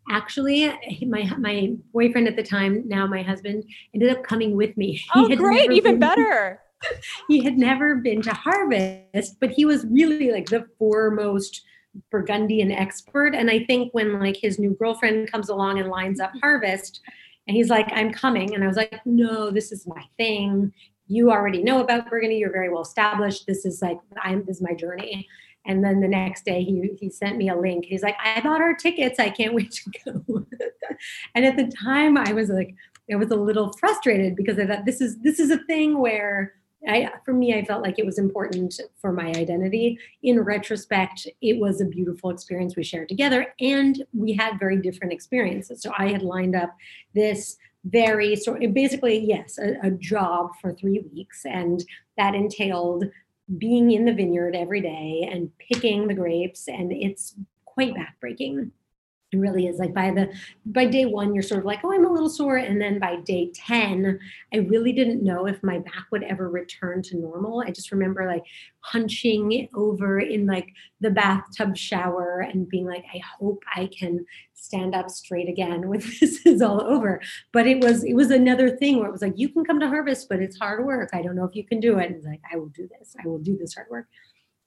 Actually, 0.09 0.73
my 1.07 1.25
my 1.37 1.73
boyfriend 1.93 2.29
at 2.29 2.37
the 2.37 2.43
time, 2.43 2.83
now 2.87 3.07
my 3.07 3.23
husband, 3.23 3.65
ended 3.93 4.09
up 4.09 4.23
coming 4.23 4.57
with 4.57 4.75
me. 4.77 5.03
Oh, 5.15 5.29
great. 5.35 5.73
Even 5.73 5.99
better 5.99 6.63
he 7.29 7.43
had 7.43 7.59
never 7.59 7.97
been 7.97 8.23
to 8.23 8.33
harvest, 8.33 9.37
but 9.41 9.51
he 9.51 9.65
was 9.65 9.87
really 9.87 10.31
like 10.33 10.49
the 10.49 10.67
foremost 10.79 11.63
Burgundian 12.11 12.71
expert. 12.71 13.35
And 13.35 13.51
I 13.51 13.65
think 13.65 13.93
when 13.93 14.21
like 14.21 14.37
his 14.37 14.59
new 14.59 14.77
girlfriend 14.79 15.31
comes 15.31 15.49
along 15.49 15.79
and 15.79 15.89
lines 15.89 16.21
up 16.21 16.33
harvest, 16.43 17.01
and 17.47 17.57
he's 17.57 17.71
like, 17.71 17.87
I'm 17.93 18.13
coming. 18.13 18.55
And 18.55 18.65
I 18.65 18.67
was 18.67 18.77
like, 18.77 19.01
no, 19.05 19.51
this 19.51 19.71
is 19.71 19.87
my 19.87 20.03
thing. 20.17 20.73
You 21.07 21.31
already 21.31 21.63
know 21.63 21.81
about 21.81 22.11
Burgundy. 22.11 22.37
You're 22.37 22.53
very 22.53 22.69
well 22.69 22.83
established. 22.83 23.47
This 23.47 23.65
is 23.65 23.81
like, 23.81 23.99
I'm, 24.23 24.45
this 24.45 24.57
is 24.57 24.63
my 24.63 24.75
journey. 24.75 25.29
And 25.65 25.85
then 25.85 26.01
the 26.01 26.09
next 26.09 26.45
day 26.45 26.63
he, 26.63 26.91
he 27.01 27.11
sent 27.11 27.37
me 27.37 27.49
a 27.49 27.57
link. 27.57 27.85
He's 27.85 28.03
like, 28.03 28.17
I 28.23 28.41
bought 28.41 28.61
our 28.61 28.75
tickets. 28.75 29.19
I 29.19 29.31
can't 29.31 29.55
wait 29.55 29.71
to 29.73 29.91
go. 30.05 30.47
and 31.35 31.45
at 31.45 31.57
the 31.57 31.71
time 31.85 32.17
I 32.17 32.33
was 32.33 32.49
like, 32.49 32.75
I 33.11 33.17
was 33.17 33.31
a 33.31 33.37
little 33.37 33.73
frustrated 33.79 34.35
because 34.35 34.59
I 34.59 34.67
thought 34.67 34.85
this 34.85 35.01
is, 35.01 35.19
this 35.21 35.39
is 35.39 35.51
a 35.51 35.59
thing 35.65 35.99
where 35.99 36.55
I, 36.87 37.11
for 37.25 37.33
me, 37.33 37.55
I 37.55 37.65
felt 37.65 37.83
like 37.83 37.99
it 37.99 38.07
was 38.07 38.19
important 38.19 38.81
for 39.01 39.13
my 39.13 39.29
identity. 39.29 39.99
In 40.23 40.41
retrospect, 40.41 41.27
it 41.41 41.59
was 41.59 41.81
a 41.81 41.85
beautiful 41.85 42.31
experience 42.31 42.77
we 42.77 42.85
shared 42.85 43.09
together, 43.09 43.55
and 43.61 44.05
we 44.13 44.35
had 44.35 44.59
very 44.59 44.77
different 44.77 45.13
experiences. 45.13 45.83
So 45.83 45.93
I 45.99 46.09
had 46.09 46.23
lined 46.23 46.55
up 46.55 46.75
this 47.15 47.57
very 47.85 48.35
sort 48.37 48.65
of 48.65 48.75
basically, 48.75 49.19
yes, 49.19 49.59
a, 49.59 49.77
a 49.83 49.91
job 49.91 50.51
for 50.61 50.73
three 50.73 51.05
weeks, 51.13 51.45
and 51.45 51.85
that 52.17 52.35
entailed 52.35 53.05
being 53.59 53.93
in 53.93 54.05
the 54.05 54.13
vineyard 54.13 54.57
every 54.57 54.81
day 54.81 55.29
and 55.31 55.51
picking 55.59 56.09
the 56.09 56.15
grapes, 56.15 56.69
and 56.69 56.93
it's 56.93 57.35
quite 57.65 57.95
backbreaking 57.95 58.71
it 59.37 59.41
really 59.41 59.67
is 59.67 59.79
like 59.79 59.95
by 59.95 60.11
the 60.11 60.33
by 60.67 60.87
day 60.87 61.07
one 61.07 61.35
you're 61.35 61.43
sort 61.43 61.61
of 61.61 61.65
like 61.65 61.81
oh 61.85 61.93
i'm 61.93 62.05
a 62.05 62.13
little 62.13 62.29
sore 62.29 62.57
and 62.57 62.81
then 62.81 62.99
by 62.99 63.17
day 63.17 63.51
10 63.55 64.19
i 64.53 64.57
really 64.59 64.93
didn't 64.93 65.23
know 65.23 65.47
if 65.47 65.63
my 65.63 65.79
back 65.79 66.07
would 66.11 66.23
ever 66.23 66.49
return 66.49 67.03
to 67.03 67.17
normal. 67.17 67.63
I 67.67 67.71
just 67.71 67.93
remember 67.93 68.27
like 68.27 68.45
hunching 68.81 69.69
over 69.75 70.21
in 70.21 70.47
like 70.47 70.69
the 71.01 71.11
bathtub 71.11 71.77
shower 71.77 72.41
and 72.41 72.69
being 72.69 72.87
like 72.87 73.05
i 73.15 73.21
hope 73.39 73.63
i 73.75 73.87
can 73.87 74.25
stand 74.55 74.95
up 74.95 75.11
straight 75.11 75.49
again 75.49 75.89
when 75.89 76.01
this 76.21 76.45
is 76.45 76.63
all 76.63 76.81
over. 76.81 77.21
But 77.53 77.67
it 77.67 77.83
was 77.83 78.05
it 78.05 78.15
was 78.15 78.31
another 78.31 78.77
thing 78.77 78.99
where 78.99 79.09
it 79.09 79.13
was 79.13 79.23
like 79.23 79.39
you 79.39 79.49
can 79.49 79.65
come 79.65 79.81
to 79.81 79.89
harvest 79.89 80.29
but 80.29 80.41
it's 80.41 80.59
hard 80.59 80.85
work. 80.85 81.11
I 81.13 81.23
don't 81.23 81.37
know 81.37 81.45
if 81.45 81.55
you 81.55 81.65
can 81.65 81.79
do 81.79 81.99
it. 81.99 82.07
And 82.07 82.17
it's 82.17 82.27
like 82.27 82.41
i 82.51 82.57
will 82.57 82.69
do 82.69 82.89
this. 82.99 83.15
I 83.23 83.29
will 83.29 83.39
do 83.39 83.57
this 83.57 83.75
hard 83.75 83.89
work 83.91 84.07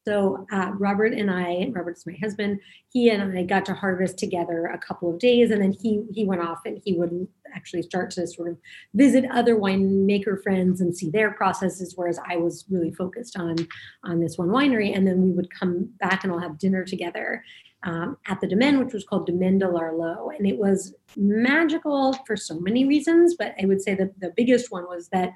so 0.09 0.47
uh, 0.51 0.71
Robert 0.73 1.13
and 1.13 1.29
I, 1.29 1.69
Robert's 1.71 2.07
my 2.07 2.17
husband, 2.19 2.59
he 2.91 3.11
and 3.11 3.37
I 3.37 3.43
got 3.43 3.63
to 3.65 3.75
harvest 3.75 4.17
together 4.17 4.65
a 4.65 4.77
couple 4.79 5.13
of 5.13 5.19
days, 5.19 5.51
and 5.51 5.61
then 5.61 5.71
he 5.71 6.03
he 6.11 6.25
went 6.25 6.41
off 6.41 6.61
and 6.65 6.81
he 6.83 6.93
would 6.93 7.27
actually 7.53 7.83
start 7.83 8.09
to 8.11 8.25
sort 8.25 8.49
of 8.49 8.57
visit 8.95 9.25
other 9.31 9.55
winemaker 9.55 10.41
friends 10.41 10.81
and 10.81 10.97
see 10.97 11.11
their 11.11 11.31
processes, 11.31 11.93
whereas 11.95 12.19
I 12.27 12.37
was 12.37 12.65
really 12.71 12.91
focused 12.91 13.37
on 13.37 13.55
on 14.03 14.19
this 14.19 14.35
one 14.35 14.49
winery. 14.49 14.95
And 14.95 15.05
then 15.05 15.21
we 15.21 15.29
would 15.29 15.53
come 15.53 15.89
back 15.99 16.23
and 16.23 16.33
all 16.33 16.39
have 16.39 16.57
dinner 16.57 16.83
together 16.83 17.43
um, 17.83 18.17
at 18.27 18.41
the 18.41 18.47
Domaine, 18.47 18.83
which 18.83 18.93
was 18.93 19.05
called 19.05 19.27
Domaine 19.27 19.59
de 19.59 19.69
l'Arlot. 19.69 20.33
and 20.39 20.47
it 20.47 20.57
was 20.57 20.95
magical 21.15 22.13
for 22.25 22.35
so 22.35 22.59
many 22.59 22.85
reasons. 22.85 23.35
But 23.37 23.53
I 23.61 23.67
would 23.67 23.83
say 23.83 23.93
that 23.93 24.19
the 24.19 24.33
biggest 24.35 24.71
one 24.71 24.85
was 24.85 25.09
that 25.09 25.33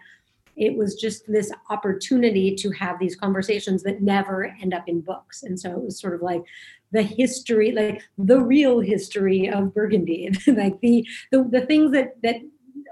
it 0.56 0.76
was 0.76 0.96
just 0.96 1.24
this 1.28 1.52
opportunity 1.70 2.56
to 2.56 2.72
have 2.72 3.00
these 3.00 3.16
conversations 3.16 3.84
that 3.84 4.02
never 4.02 4.56
end 4.62 4.74
up 4.74 4.88
in 4.88 5.02
books. 5.02 5.44
And 5.44 5.60
so 5.60 5.72
it 5.72 5.84
was 5.84 6.00
sort 6.00 6.14
of 6.14 6.22
like 6.22 6.44
the 6.92 7.02
history 7.02 7.72
like 7.72 8.04
the 8.18 8.40
real 8.40 8.80
history 8.80 9.50
of 9.50 9.74
burgundy. 9.74 10.30
Like 10.48 10.80
the, 10.82 11.06
the 11.32 11.44
the 11.44 11.62
things 11.62 11.92
that 11.92 12.22
that 12.22 12.36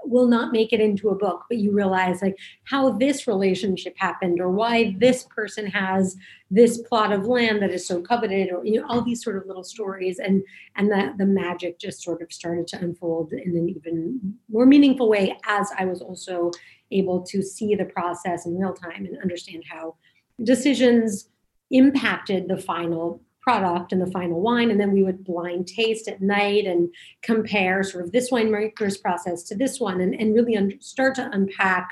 will 0.04 0.26
not 0.26 0.52
make 0.52 0.72
it 0.72 0.80
into 0.80 1.10
a 1.10 1.14
book 1.14 1.44
but 1.48 1.58
you 1.58 1.70
realize 1.70 2.20
like 2.22 2.36
how 2.64 2.90
this 2.90 3.28
relationship 3.28 3.94
happened 3.96 4.40
or 4.40 4.50
why 4.50 4.94
this 4.98 5.24
person 5.24 5.64
has 5.64 6.16
this 6.50 6.78
plot 6.78 7.12
of 7.12 7.26
land 7.26 7.62
that 7.62 7.70
is 7.70 7.86
so 7.86 8.00
coveted 8.00 8.50
or 8.52 8.64
you 8.64 8.80
know 8.80 8.86
all 8.88 9.02
these 9.02 9.22
sort 9.22 9.36
of 9.36 9.46
little 9.46 9.64
stories. 9.64 10.18
And 10.18 10.42
and 10.76 10.90
the 10.90 11.14
the 11.16 11.26
magic 11.26 11.78
just 11.78 12.02
sort 12.02 12.20
of 12.20 12.32
started 12.32 12.66
to 12.68 12.78
unfold 12.78 13.32
in 13.32 13.56
an 13.56 13.68
even 13.68 14.36
more 14.50 14.66
meaningful 14.66 15.08
way 15.08 15.36
as 15.46 15.70
i 15.78 15.84
was 15.84 16.00
also 16.00 16.50
able 16.92 17.22
to 17.22 17.42
see 17.42 17.74
the 17.74 17.84
process 17.84 18.46
in 18.46 18.58
real 18.58 18.74
time 18.74 19.04
and 19.04 19.18
understand 19.20 19.64
how 19.70 19.96
decisions 20.42 21.28
impacted 21.70 22.48
the 22.48 22.56
final 22.56 23.22
product 23.40 23.92
and 23.92 24.00
the 24.00 24.10
final 24.10 24.40
wine. 24.40 24.70
And 24.70 24.80
then 24.80 24.92
we 24.92 25.02
would 25.02 25.24
blind 25.24 25.66
taste 25.66 26.08
at 26.08 26.22
night 26.22 26.64
and 26.64 26.88
compare 27.22 27.82
sort 27.82 28.04
of 28.04 28.12
this 28.12 28.30
winemaker's 28.30 28.96
process 28.96 29.42
to 29.44 29.56
this 29.56 29.80
one 29.80 30.00
and, 30.00 30.14
and 30.14 30.34
really 30.34 30.56
un- 30.56 30.80
start 30.80 31.16
to 31.16 31.28
unpack 31.32 31.90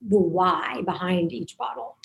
the 0.00 0.18
why 0.18 0.82
behind 0.82 1.32
each 1.32 1.58
bottle 1.58 1.97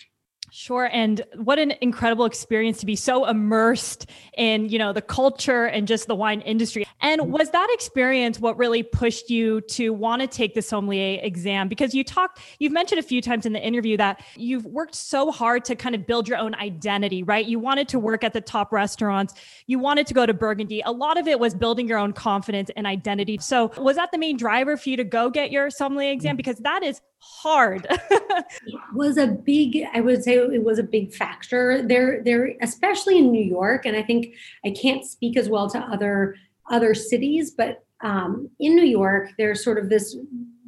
Sure. 0.55 0.87
And 0.93 1.23
what 1.35 1.57
an 1.57 1.73
incredible 1.81 2.25
experience 2.25 2.77
to 2.81 2.85
be 2.85 2.95
so 2.95 3.25
immersed 3.25 4.05
in, 4.37 4.69
you 4.69 4.77
know, 4.77 4.93
the 4.93 5.01
culture 5.01 5.65
and 5.65 5.87
just 5.87 6.05
the 6.05 6.13
wine 6.13 6.41
industry. 6.41 6.85
And 7.01 7.31
was 7.31 7.49
that 7.49 7.67
experience 7.71 8.39
what 8.39 8.55
really 8.55 8.83
pushed 8.83 9.31
you 9.31 9.61
to 9.61 9.89
want 9.89 10.21
to 10.21 10.27
take 10.27 10.53
the 10.53 10.61
sommelier 10.61 11.19
exam? 11.23 11.69
Because 11.69 11.95
you 11.95 12.03
talked, 12.03 12.39
you've 12.59 12.71
mentioned 12.71 12.99
a 12.99 13.03
few 13.03 13.19
times 13.19 13.47
in 13.47 13.53
the 13.53 13.65
interview 13.65 13.97
that 13.97 14.23
you've 14.35 14.65
worked 14.67 14.93
so 14.93 15.31
hard 15.31 15.65
to 15.65 15.75
kind 15.75 15.95
of 15.95 16.05
build 16.05 16.27
your 16.27 16.37
own 16.37 16.53
identity, 16.53 17.23
right? 17.23 17.47
You 17.47 17.57
wanted 17.57 17.87
to 17.87 17.97
work 17.97 18.23
at 18.23 18.33
the 18.33 18.41
top 18.41 18.71
restaurants. 18.71 19.33
You 19.65 19.79
wanted 19.79 20.05
to 20.05 20.13
go 20.13 20.27
to 20.27 20.35
Burgundy. 20.35 20.83
A 20.85 20.91
lot 20.91 21.17
of 21.17 21.27
it 21.27 21.39
was 21.39 21.55
building 21.55 21.87
your 21.87 21.97
own 21.97 22.13
confidence 22.13 22.69
and 22.75 22.85
identity. 22.85 23.39
So 23.41 23.71
was 23.79 23.95
that 23.95 24.11
the 24.11 24.19
main 24.19 24.37
driver 24.37 24.77
for 24.77 24.87
you 24.87 24.97
to 24.97 25.03
go 25.03 25.31
get 25.31 25.49
your 25.49 25.71
sommelier 25.71 26.11
exam? 26.11 26.33
Mm-hmm. 26.33 26.37
Because 26.37 26.57
that 26.57 26.83
is 26.83 27.01
hard. 27.23 27.87
it 27.89 28.79
was 28.93 29.17
a 29.17 29.27
big, 29.27 29.85
I 29.93 30.01
would 30.01 30.23
say 30.23 30.35
it 30.35 30.63
was 30.63 30.79
a 30.79 30.83
big 30.83 31.13
factor 31.13 31.81
there, 31.81 32.21
there, 32.23 32.53
especially 32.61 33.17
in 33.17 33.31
New 33.31 33.43
York. 33.43 33.85
And 33.85 33.95
I 33.95 34.03
think 34.03 34.35
I 34.65 34.71
can't 34.71 35.05
speak 35.05 35.37
as 35.37 35.49
well 35.49 35.69
to 35.69 35.79
other 35.79 36.35
other 36.69 36.93
cities, 36.93 37.51
but 37.51 37.83
um, 38.01 38.49
in 38.59 38.75
New 38.75 38.85
York, 38.85 39.31
there's 39.37 39.63
sort 39.63 39.77
of 39.77 39.89
this 39.89 40.15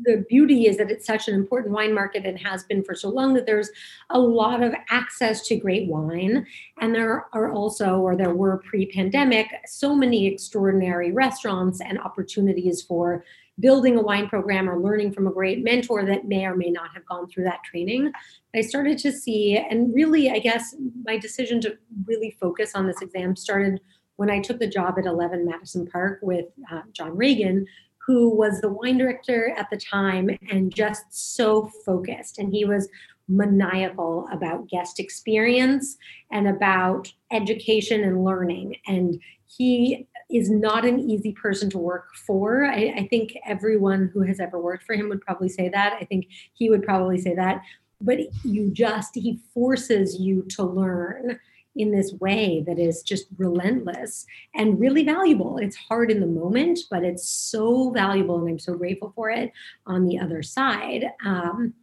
the 0.06 0.24
beauty 0.30 0.68
is 0.68 0.78
that 0.78 0.92
it's 0.92 1.06
such 1.06 1.28
an 1.28 1.34
important 1.34 1.74
wine 1.74 1.94
market 1.94 2.26
and 2.26 2.38
has 2.40 2.64
been 2.64 2.84
for 2.84 2.94
so 2.94 3.10
long 3.10 3.34
that 3.34 3.46
there's 3.46 3.70
a 4.12 4.20
lot 4.20 4.62
of 4.62 4.74
access 4.90 5.42
to 5.48 5.56
great 5.56 5.88
wine. 5.90 6.46
And 6.80 6.94
there 6.94 7.26
are 7.34 7.52
also, 7.52 7.98
or 7.98 8.16
there 8.16 8.34
were 8.34 8.58
pre 8.58 8.86
pandemic, 8.86 9.48
so 9.66 9.96
many 9.96 10.28
extraordinary 10.28 11.12
restaurants 11.12 11.82
and 11.82 12.00
opportunities 12.00 12.84
for 12.84 13.26
building 13.60 13.98
a 13.98 14.02
wine 14.02 14.28
program 14.28 14.70
or 14.70 14.80
learning 14.80 15.14
from 15.14 15.28
a 15.28 15.32
great 15.32 15.64
mentor 15.64 16.06
that 16.06 16.28
may 16.28 16.46
or 16.46 16.56
may 16.56 16.70
not 16.70 16.90
have 16.94 17.06
gone 17.06 17.28
through 17.28 17.46
that 17.46 17.64
training. 17.64 18.12
I 18.54 18.62
started 18.62 18.98
to 19.00 19.12
see, 19.12 19.58
and 19.58 19.94
really, 19.94 20.30
I 20.30 20.40
guess 20.40 20.76
my 21.04 21.18
decision 21.18 21.62
to 21.62 21.78
really 22.06 22.36
focus 22.40 22.74
on 22.76 22.86
this 22.86 23.02
exam 23.02 23.36
started 23.36 23.80
when 24.18 24.30
I 24.30 24.42
took 24.42 24.60
the 24.60 24.68
job 24.68 24.96
at 24.98 25.06
11 25.06 25.46
Madison 25.46 25.88
Park 25.88 26.20
with 26.22 26.46
uh, 26.72 26.82
John 26.92 27.12
Ragan, 27.12 27.66
who 28.06 28.30
was 28.30 28.62
the 28.62 28.70
wine 28.70 28.98
director 28.98 29.54
at 29.58 29.70
the 29.70 29.78
time 29.78 30.30
and 30.52 30.74
just 30.74 31.04
so 31.10 31.72
focused. 31.86 32.38
And 32.38 32.52
he 32.54 32.66
was 32.66 32.88
maniacal 33.28 34.28
about 34.32 34.68
guest 34.68 35.00
experience 35.00 35.98
and 36.32 36.48
about 36.48 37.12
education 37.32 38.04
and 38.04 38.24
learning. 38.24 38.76
And 38.88 39.20
he 39.48 40.08
is 40.30 40.50
not 40.50 40.86
an 40.86 41.00
easy 41.00 41.32
person 41.32 41.70
to 41.70 41.78
work 41.78 42.16
for. 42.16 42.66
I, 42.66 42.94
I, 42.98 43.08
think 43.08 43.38
everyone 43.46 44.10
who 44.14 44.22
has 44.22 44.40
ever 44.40 44.60
worked 44.60 44.84
for 44.84 44.96
him 44.96 45.08
would 45.10 45.22
probably 45.22 45.50
say 45.50 45.70
that. 45.70 45.98
I 46.00 46.06
think 46.06 46.28
he 46.54 46.70
would 46.70 46.84
probably 46.84 47.20
say 47.20 47.36
that. 47.36 47.62
But 48.02 48.20
you 48.44 48.72
just, 48.72 49.14
he 49.14 49.40
forces 49.54 50.20
you 50.20 50.44
to 50.50 50.64
learn 50.64 51.40
in 51.76 51.92
this 51.92 52.14
way 52.14 52.64
that 52.66 52.80
is 52.80 53.04
just 53.04 53.28
relentless 53.38 54.26
and 54.54 54.80
really 54.80 55.04
valuable. 55.04 55.58
It's 55.58 55.76
hard 55.76 56.10
in 56.10 56.22
the 56.22 56.28
moment, 56.28 56.80
but 56.90 57.04
it's 57.04 57.28
so 57.28 57.92
valuable, 57.92 58.40
and 58.40 58.50
I'm 58.50 58.60
so 58.60 58.76
grateful 58.76 59.12
for 59.16 59.30
it 59.30 59.52
on 59.86 60.06
the 60.06 60.18
other 60.18 60.42
side. 60.42 61.06
Um, 61.26 61.74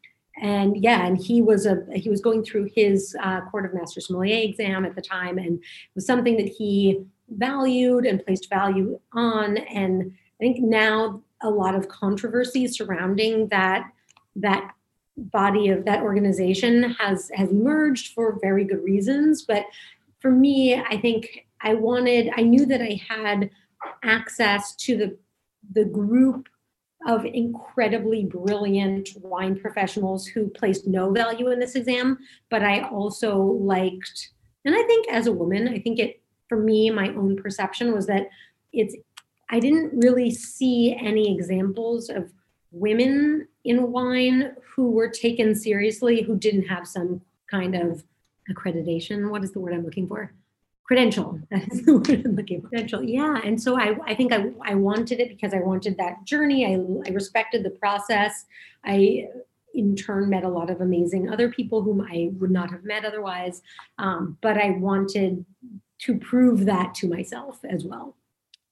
and 0.41 0.83
yeah, 0.83 1.05
and 1.05 1.19
he 1.19 1.43
was 1.43 1.67
a 1.67 1.85
he 1.95 2.09
was 2.09 2.23
going 2.23 2.43
through 2.43 2.71
his 2.75 3.15
uh, 3.23 3.43
Court 3.51 3.67
of 3.67 3.75
Master 3.75 4.01
Sommelier 4.01 4.43
exam 4.43 4.87
at 4.87 4.95
the 4.95 5.03
time, 5.03 5.37
and 5.37 5.59
it 5.59 5.95
was 5.95 6.07
something 6.07 6.39
that 6.39 6.49
he 6.49 7.05
valued 7.29 8.05
and 8.05 8.25
placed 8.25 8.49
value 8.49 8.99
on. 9.13 9.57
And 9.57 10.13
I 10.41 10.45
think 10.45 10.61
now 10.61 11.23
a 11.43 11.51
lot 11.51 11.75
of 11.75 11.89
controversy 11.89 12.67
surrounding 12.67 13.49
that 13.49 13.91
that 14.37 14.75
body 15.17 15.69
of 15.69 15.85
that 15.85 16.03
organization 16.03 16.91
has 16.99 17.31
has 17.35 17.51
emerged 17.51 18.15
for 18.15 18.39
very 18.41 18.65
good 18.65 18.83
reasons 18.83 19.43
but 19.43 19.67
for 20.21 20.31
me 20.31 20.75
i 20.75 20.99
think 20.99 21.47
i 21.61 21.75
wanted 21.75 22.31
i 22.37 22.43
knew 22.43 22.65
that 22.65 22.81
i 22.81 22.99
had 23.09 23.51
access 24.05 24.75
to 24.77 24.97
the 24.97 25.19
the 25.75 25.85
group 25.85 26.49
of 27.07 27.27
incredibly 27.27 28.25
brilliant 28.25 29.11
wine 29.17 29.59
professionals 29.59 30.27
who 30.27 30.49
placed 30.49 30.87
no 30.87 31.11
value 31.11 31.51
in 31.51 31.59
this 31.59 31.75
exam 31.75 32.19
but 32.49 32.63
i 32.63 32.81
also 32.81 33.37
liked 33.37 34.31
and 34.65 34.75
i 34.75 34.83
think 34.85 35.07
as 35.09 35.27
a 35.27 35.33
woman 35.33 35.69
i 35.69 35.79
think 35.79 35.99
it 35.99 36.22
for 36.53 36.59
me 36.59 36.91
my 36.91 37.09
own 37.09 37.35
perception 37.35 37.95
was 37.95 38.07
that 38.07 38.29
it's 38.73 38.95
i 39.49 39.59
didn't 39.59 39.91
really 40.05 40.31
see 40.31 40.95
any 41.01 41.35
examples 41.35 42.11
of 42.11 42.31
women 42.73 43.47
in 43.65 43.91
wine 43.91 44.55
who 44.75 44.91
were 44.91 45.09
taken 45.09 45.55
seriously 45.55 46.23
who 46.23 46.37
didn't 46.37 46.67
have 46.67 46.87
some 46.87 47.21
kind 47.51 47.75
of 47.75 48.03
accreditation. 48.51 49.31
What 49.31 49.45
is 49.45 49.53
the 49.53 49.61
word 49.61 49.75
I'm 49.75 49.85
looking 49.85 50.09
for? 50.09 50.33
Credential. 50.85 51.39
That 51.51 51.71
is 51.73 51.85
the 51.85 51.95
word 51.99 52.23
I'm 52.25 52.35
looking 52.35 52.63
for. 52.63 52.69
Credential. 52.69 53.03
Yeah. 53.03 53.41
And 53.45 53.61
so 53.61 53.79
I, 53.79 53.97
I 54.07 54.15
think 54.15 54.33
I, 54.33 54.51
I 54.65 54.75
wanted 54.75 55.21
it 55.21 55.29
because 55.29 55.55
I 55.55 55.61
wanted 55.61 55.97
that 55.99 56.25
journey. 56.25 56.67
I, 56.67 56.73
I 57.09 57.13
respected 57.13 57.63
the 57.63 57.71
process. 57.71 58.47
I 58.85 59.29
in 59.75 59.97
turn 59.97 60.29
met 60.29 60.45
a 60.45 60.49
lot 60.49 60.69
of 60.69 60.83
amazing 60.83 61.31
other 61.31 61.49
people 61.51 61.81
whom 61.81 62.03
I 62.03 62.31
would 62.39 62.51
not 62.51 62.71
have 62.71 62.85
met 62.85 63.07
otherwise. 63.07 63.63
Um, 63.99 64.37
but 64.43 64.59
I 64.59 64.71
wanted 64.71 65.45
to 66.03 66.17
prove 66.17 66.65
that 66.65 66.95
to 66.97 67.09
myself 67.09 67.61
as 67.65 67.85
well. 67.85 68.17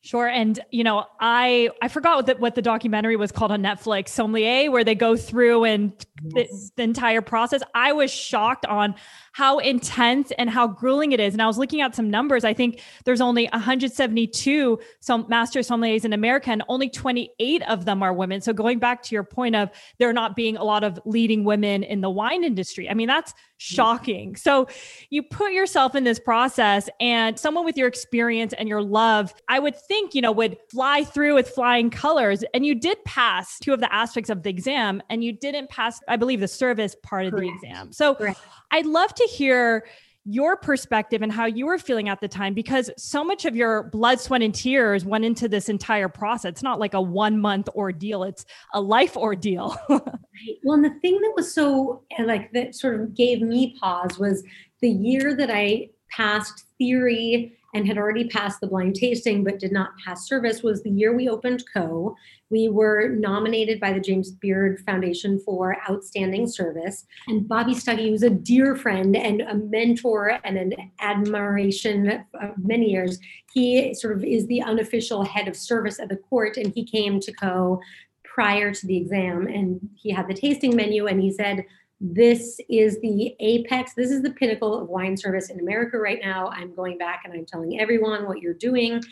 Sure. 0.02 0.26
And, 0.26 0.58
you 0.70 0.82
know, 0.82 1.04
I 1.20 1.68
I 1.82 1.88
forgot 1.88 2.16
what 2.16 2.26
the, 2.26 2.34
what 2.36 2.54
the 2.54 2.62
documentary 2.62 3.16
was 3.16 3.30
called 3.30 3.52
on 3.52 3.62
Netflix, 3.62 4.08
Sommelier, 4.08 4.70
where 4.70 4.82
they 4.82 4.94
go 4.94 5.14
through 5.14 5.64
and 5.64 5.92
yes. 6.22 6.48
the, 6.50 6.70
the, 6.76 6.82
entire 6.84 7.20
process. 7.20 7.62
I 7.74 7.92
was 7.92 8.10
shocked 8.10 8.64
on 8.64 8.94
how 9.32 9.58
intense 9.58 10.32
and 10.38 10.48
how 10.48 10.66
grueling 10.66 11.12
it 11.12 11.20
is. 11.20 11.34
And 11.34 11.42
I 11.42 11.46
was 11.46 11.58
looking 11.58 11.82
at 11.82 11.94
some 11.94 12.10
numbers. 12.10 12.44
I 12.44 12.54
think 12.54 12.80
there's 13.04 13.20
only 13.20 13.46
172 13.52 14.78
some 15.00 15.26
master 15.28 15.60
sommeliers 15.60 16.06
in 16.06 16.14
America, 16.14 16.50
and 16.50 16.62
only 16.68 16.88
28 16.88 17.62
of 17.68 17.84
them 17.84 18.02
are 18.02 18.14
women. 18.14 18.40
So 18.40 18.54
going 18.54 18.78
back 18.78 19.02
to 19.02 19.14
your 19.14 19.22
point 19.22 19.54
of 19.54 19.70
there 19.98 20.10
not 20.14 20.34
being 20.34 20.56
a 20.56 20.64
lot 20.64 20.82
of 20.82 20.98
leading 21.04 21.44
women 21.44 21.82
in 21.82 22.00
the 22.00 22.10
wine 22.10 22.42
industry, 22.42 22.88
I 22.88 22.94
mean 22.94 23.08
that's 23.08 23.34
shocking. 23.58 24.34
So 24.36 24.66
you 25.10 25.22
put 25.22 25.52
yourself 25.52 25.94
in 25.94 26.04
this 26.04 26.18
process, 26.18 26.88
and 27.00 27.38
someone 27.38 27.66
with 27.66 27.76
your 27.76 27.86
experience 27.86 28.54
and 28.54 28.66
your 28.66 28.82
love, 28.82 29.34
I 29.46 29.58
would 29.58 29.76
think 29.90 30.14
you 30.14 30.22
know 30.22 30.32
would 30.32 30.56
fly 30.70 31.02
through 31.02 31.34
with 31.34 31.48
flying 31.48 31.90
colors. 31.90 32.44
And 32.54 32.64
you 32.64 32.74
did 32.74 33.04
pass 33.04 33.58
two 33.58 33.74
of 33.74 33.80
the 33.80 33.92
aspects 33.92 34.30
of 34.30 34.44
the 34.44 34.50
exam, 34.50 35.02
and 35.10 35.24
you 35.24 35.32
didn't 35.32 35.68
pass, 35.68 36.00
I 36.08 36.16
believe, 36.16 36.40
the 36.40 36.48
service 36.48 36.94
part 37.02 37.26
of 37.26 37.32
Correct. 37.32 37.52
the 37.60 37.68
exam. 37.68 37.92
So. 37.92 38.14
Correct 38.14 38.38
I'd 38.70 38.86
love 38.86 39.14
to 39.14 39.24
hear 39.24 39.84
your 40.24 40.56
perspective 40.56 41.22
and 41.22 41.32
how 41.32 41.46
you 41.46 41.66
were 41.66 41.78
feeling 41.78 42.08
at 42.08 42.20
the 42.20 42.28
time 42.28 42.52
because 42.52 42.90
so 42.96 43.24
much 43.24 43.46
of 43.46 43.56
your 43.56 43.84
blood, 43.84 44.20
sweat, 44.20 44.42
and 44.42 44.54
tears 44.54 45.04
went 45.04 45.24
into 45.24 45.48
this 45.48 45.68
entire 45.68 46.08
process. 46.08 46.50
It's 46.50 46.62
not 46.62 46.78
like 46.78 46.94
a 46.94 47.00
one 47.00 47.40
month 47.40 47.68
ordeal, 47.70 48.22
it's 48.24 48.44
a 48.74 48.80
life 48.80 49.16
ordeal. 49.16 49.76
well, 49.88 50.74
and 50.74 50.84
the 50.84 50.94
thing 51.00 51.20
that 51.20 51.32
was 51.34 51.52
so 51.52 52.04
like 52.24 52.52
that 52.52 52.74
sort 52.74 53.00
of 53.00 53.14
gave 53.14 53.40
me 53.40 53.76
pause 53.80 54.18
was 54.18 54.44
the 54.80 54.90
year 54.90 55.34
that 55.36 55.50
I 55.50 55.88
passed 56.10 56.64
theory 56.78 57.56
and 57.74 57.86
had 57.86 57.98
already 57.98 58.28
passed 58.28 58.60
the 58.60 58.66
blind 58.66 58.96
tasting 58.96 59.44
but 59.44 59.58
did 59.58 59.72
not 59.72 59.90
pass 60.04 60.26
service 60.26 60.62
was 60.62 60.82
the 60.82 60.90
year 60.90 61.14
we 61.14 61.28
opened 61.28 61.64
Ko. 61.72 62.16
We 62.50 62.68
were 62.68 63.08
nominated 63.08 63.78
by 63.78 63.92
the 63.92 64.00
James 64.00 64.32
Beard 64.32 64.80
Foundation 64.80 65.38
for 65.38 65.76
Outstanding 65.88 66.48
Service. 66.48 67.06
And 67.28 67.46
Bobby 67.46 67.74
Stuckey 67.74 68.10
was 68.10 68.24
a 68.24 68.30
dear 68.30 68.74
friend 68.74 69.16
and 69.16 69.42
a 69.42 69.54
mentor 69.54 70.40
and 70.42 70.56
an 70.56 70.74
admiration 70.98 72.24
of 72.40 72.54
many 72.58 72.90
years. 72.90 73.18
He 73.52 73.94
sort 73.94 74.16
of 74.16 74.24
is 74.24 74.46
the 74.48 74.62
unofficial 74.62 75.24
head 75.24 75.46
of 75.46 75.56
service 75.56 76.00
at 76.00 76.08
the 76.08 76.16
court, 76.16 76.56
and 76.56 76.72
he 76.74 76.84
came 76.84 77.20
to 77.20 77.32
Ko 77.32 77.80
prior 78.24 78.72
to 78.72 78.86
the 78.86 78.96
exam 78.96 79.46
and 79.46 79.80
he 79.96 80.10
had 80.10 80.28
the 80.28 80.34
tasting 80.34 80.74
menu 80.74 81.06
and 81.06 81.20
he 81.20 81.32
said 81.32 81.64
this 82.00 82.58
is 82.70 82.98
the 83.00 83.36
apex 83.40 83.92
this 83.94 84.10
is 84.10 84.22
the 84.22 84.30
pinnacle 84.30 84.80
of 84.80 84.88
wine 84.88 85.16
service 85.16 85.50
in 85.50 85.60
america 85.60 85.98
right 85.98 86.20
now. 86.22 86.48
I'm 86.48 86.74
going 86.74 86.96
back 86.96 87.22
and 87.24 87.34
i'm 87.34 87.44
telling 87.44 87.78
everyone 87.80 88.26
what 88.26 88.40
you're 88.40 88.54
doing. 88.54 89.02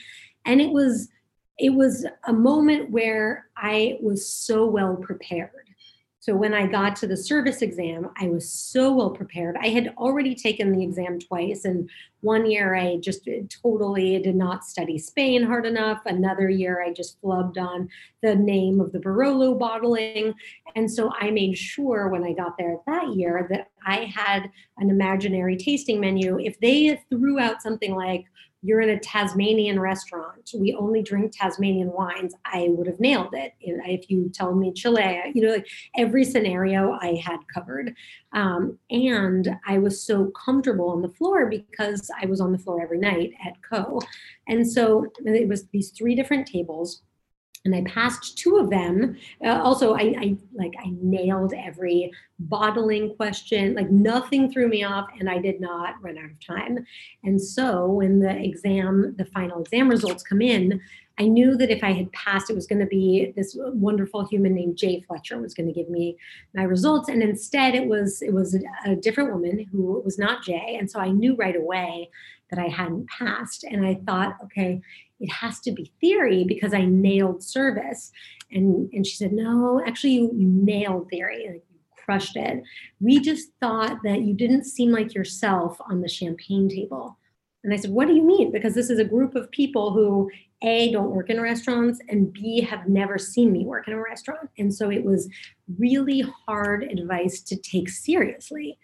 And 0.46 0.60
it 0.60 0.70
was 0.70 1.08
it 1.58 1.70
was 1.70 2.06
a 2.26 2.32
moment 2.32 2.90
where 2.90 3.46
i 3.56 3.98
was 4.00 4.26
so 4.28 4.66
well 4.66 4.96
prepared 4.96 5.57
so 6.20 6.34
when 6.34 6.52
I 6.52 6.66
got 6.66 6.96
to 6.96 7.06
the 7.06 7.16
service 7.16 7.62
exam, 7.62 8.10
I 8.20 8.26
was 8.26 8.50
so 8.50 8.92
well 8.92 9.10
prepared. 9.10 9.56
I 9.60 9.68
had 9.68 9.94
already 9.96 10.34
taken 10.34 10.72
the 10.72 10.82
exam 10.82 11.20
twice, 11.20 11.64
and 11.64 11.88
one 12.22 12.50
year 12.50 12.74
I 12.74 12.96
just 12.96 13.28
uh, 13.28 13.42
totally 13.48 14.18
did 14.18 14.34
not 14.34 14.64
study 14.64 14.98
Spain 14.98 15.44
hard 15.44 15.64
enough. 15.64 16.02
Another 16.06 16.48
year 16.48 16.82
I 16.82 16.92
just 16.92 17.22
flubbed 17.22 17.56
on 17.56 17.88
the 18.22 18.34
name 18.34 18.80
of 18.80 18.90
the 18.90 18.98
Barolo 18.98 19.56
bottling. 19.56 20.34
And 20.74 20.90
so 20.90 21.12
I 21.20 21.30
made 21.30 21.56
sure 21.56 22.08
when 22.08 22.24
I 22.24 22.32
got 22.32 22.58
there 22.58 22.76
that 22.86 23.14
year 23.14 23.46
that 23.50 23.68
I 23.86 24.12
had 24.12 24.50
an 24.78 24.90
imaginary 24.90 25.56
tasting 25.56 26.00
menu. 26.00 26.40
If 26.40 26.58
they 26.58 27.00
threw 27.08 27.38
out 27.38 27.62
something 27.62 27.94
like, 27.94 28.24
you're 28.62 28.80
in 28.80 28.90
a 28.90 28.98
Tasmanian 28.98 29.78
restaurant. 29.78 30.50
We 30.54 30.74
only 30.74 31.02
drink 31.02 31.32
Tasmanian 31.32 31.92
wines. 31.92 32.34
I 32.44 32.68
would 32.70 32.86
have 32.86 32.98
nailed 32.98 33.34
it. 33.34 33.52
If 33.60 34.10
you 34.10 34.30
tell 34.34 34.54
me 34.54 34.72
Chile, 34.72 35.32
you 35.34 35.42
know, 35.42 35.52
like 35.52 35.68
every 35.96 36.24
scenario 36.24 36.92
I 37.00 37.20
had 37.24 37.38
covered. 37.52 37.94
Um, 38.32 38.78
and 38.90 39.56
I 39.66 39.78
was 39.78 40.02
so 40.02 40.32
comfortable 40.44 40.90
on 40.90 41.02
the 41.02 41.08
floor 41.08 41.48
because 41.48 42.10
I 42.20 42.26
was 42.26 42.40
on 42.40 42.52
the 42.52 42.58
floor 42.58 42.82
every 42.82 42.98
night 42.98 43.32
at 43.46 43.54
Ko. 43.62 44.00
And 44.48 44.68
so 44.68 45.06
it 45.24 45.48
was 45.48 45.66
these 45.68 45.90
three 45.90 46.14
different 46.14 46.46
tables 46.46 47.02
and 47.68 47.86
I 47.86 47.90
passed 47.90 48.38
two 48.38 48.56
of 48.56 48.70
them. 48.70 49.16
Uh, 49.44 49.60
also, 49.62 49.94
I, 49.94 50.14
I, 50.18 50.36
like 50.54 50.74
I 50.78 50.90
nailed 51.02 51.52
every 51.52 52.10
bottling 52.38 53.14
question. 53.16 53.74
Like 53.74 53.90
nothing 53.90 54.50
threw 54.50 54.68
me 54.68 54.84
off, 54.84 55.08
and 55.20 55.28
I 55.28 55.38
did 55.38 55.60
not 55.60 55.94
run 56.00 56.18
out 56.18 56.30
of 56.30 56.40
time. 56.44 56.84
And 57.24 57.40
so, 57.40 57.86
when 57.86 58.20
the 58.20 58.36
exam, 58.42 59.14
the 59.18 59.26
final 59.26 59.60
exam 59.60 59.88
results 59.88 60.22
come 60.22 60.40
in, 60.40 60.80
I 61.18 61.26
knew 61.26 61.56
that 61.56 61.70
if 61.70 61.82
I 61.82 61.92
had 61.92 62.10
passed, 62.12 62.48
it 62.48 62.54
was 62.54 62.66
going 62.66 62.80
to 62.80 62.86
be 62.86 63.32
this 63.36 63.56
wonderful 63.58 64.24
human 64.24 64.54
named 64.54 64.76
Jay 64.76 65.00
Fletcher 65.00 65.38
was 65.40 65.52
going 65.52 65.66
to 65.66 65.72
give 65.72 65.90
me 65.90 66.16
my 66.54 66.62
results, 66.62 67.08
and 67.08 67.22
instead, 67.22 67.74
it 67.74 67.86
was 67.86 68.22
it 68.22 68.32
was 68.32 68.54
a, 68.54 68.90
a 68.92 68.96
different 68.96 69.32
woman 69.32 69.66
who 69.70 70.00
was 70.04 70.18
not 70.18 70.42
Jay. 70.42 70.76
And 70.78 70.90
so, 70.90 71.00
I 71.00 71.10
knew 71.10 71.36
right 71.36 71.56
away 71.56 72.08
that 72.50 72.58
I 72.58 72.68
hadn't 72.68 73.10
passed, 73.10 73.64
and 73.64 73.84
I 73.84 74.00
thought, 74.06 74.36
okay 74.44 74.80
it 75.20 75.30
has 75.30 75.60
to 75.60 75.72
be 75.72 75.92
theory 76.00 76.44
because 76.44 76.72
I 76.72 76.84
nailed 76.84 77.42
service. 77.42 78.12
And, 78.50 78.88
and 78.92 79.06
she 79.06 79.16
said, 79.16 79.32
no, 79.32 79.82
actually 79.86 80.12
you, 80.12 80.30
you 80.34 80.48
nailed 80.48 81.08
theory. 81.10 81.46
Like 81.48 81.64
you 81.70 81.78
crushed 82.04 82.36
it. 82.36 82.62
We 83.00 83.20
just 83.20 83.48
thought 83.60 83.98
that 84.04 84.22
you 84.22 84.34
didn't 84.34 84.64
seem 84.64 84.92
like 84.92 85.14
yourself 85.14 85.78
on 85.90 86.00
the 86.00 86.08
champagne 86.08 86.68
table. 86.68 87.18
And 87.64 87.74
I 87.74 87.76
said, 87.76 87.90
what 87.90 88.08
do 88.08 88.14
you 88.14 88.22
mean? 88.22 88.52
Because 88.52 88.74
this 88.74 88.88
is 88.88 88.98
a 88.98 89.04
group 89.04 89.34
of 89.34 89.50
people 89.50 89.92
who 89.92 90.30
a 90.62 90.90
don't 90.92 91.10
work 91.10 91.30
in 91.30 91.40
restaurants 91.40 92.00
and 92.08 92.32
b 92.32 92.60
have 92.60 92.88
never 92.88 93.16
seen 93.16 93.52
me 93.52 93.64
work 93.64 93.86
in 93.86 93.94
a 93.94 94.02
restaurant 94.02 94.50
and 94.58 94.74
so 94.74 94.90
it 94.90 95.04
was 95.04 95.28
really 95.78 96.24
hard 96.46 96.82
advice 96.82 97.40
to 97.40 97.56
take 97.56 97.88
seriously 97.88 98.78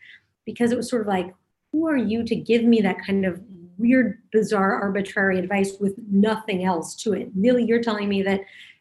because 0.45 0.71
it 0.71 0.77
was 0.77 0.89
sort 0.89 1.03
of 1.03 1.09
like 1.09 1.35
who 1.73 1.89
are 1.89 1.97
you 1.97 2.23
to 2.23 2.37
give 2.37 2.63
me 2.63 2.81
that 2.81 3.05
kind 3.05 3.27
of 3.27 3.41
weird, 3.79 4.19
bizarre, 4.33 4.81
arbitrary 4.81 5.39
advice 5.39 5.77
with 5.81 5.95
nothing 6.11 6.65
else 6.65 6.95
to 7.03 7.13
it. 7.13 7.31
Really, 7.37 7.65
you're 7.65 7.83
telling 7.83 8.09
me 8.09 8.23
that, 8.23 8.41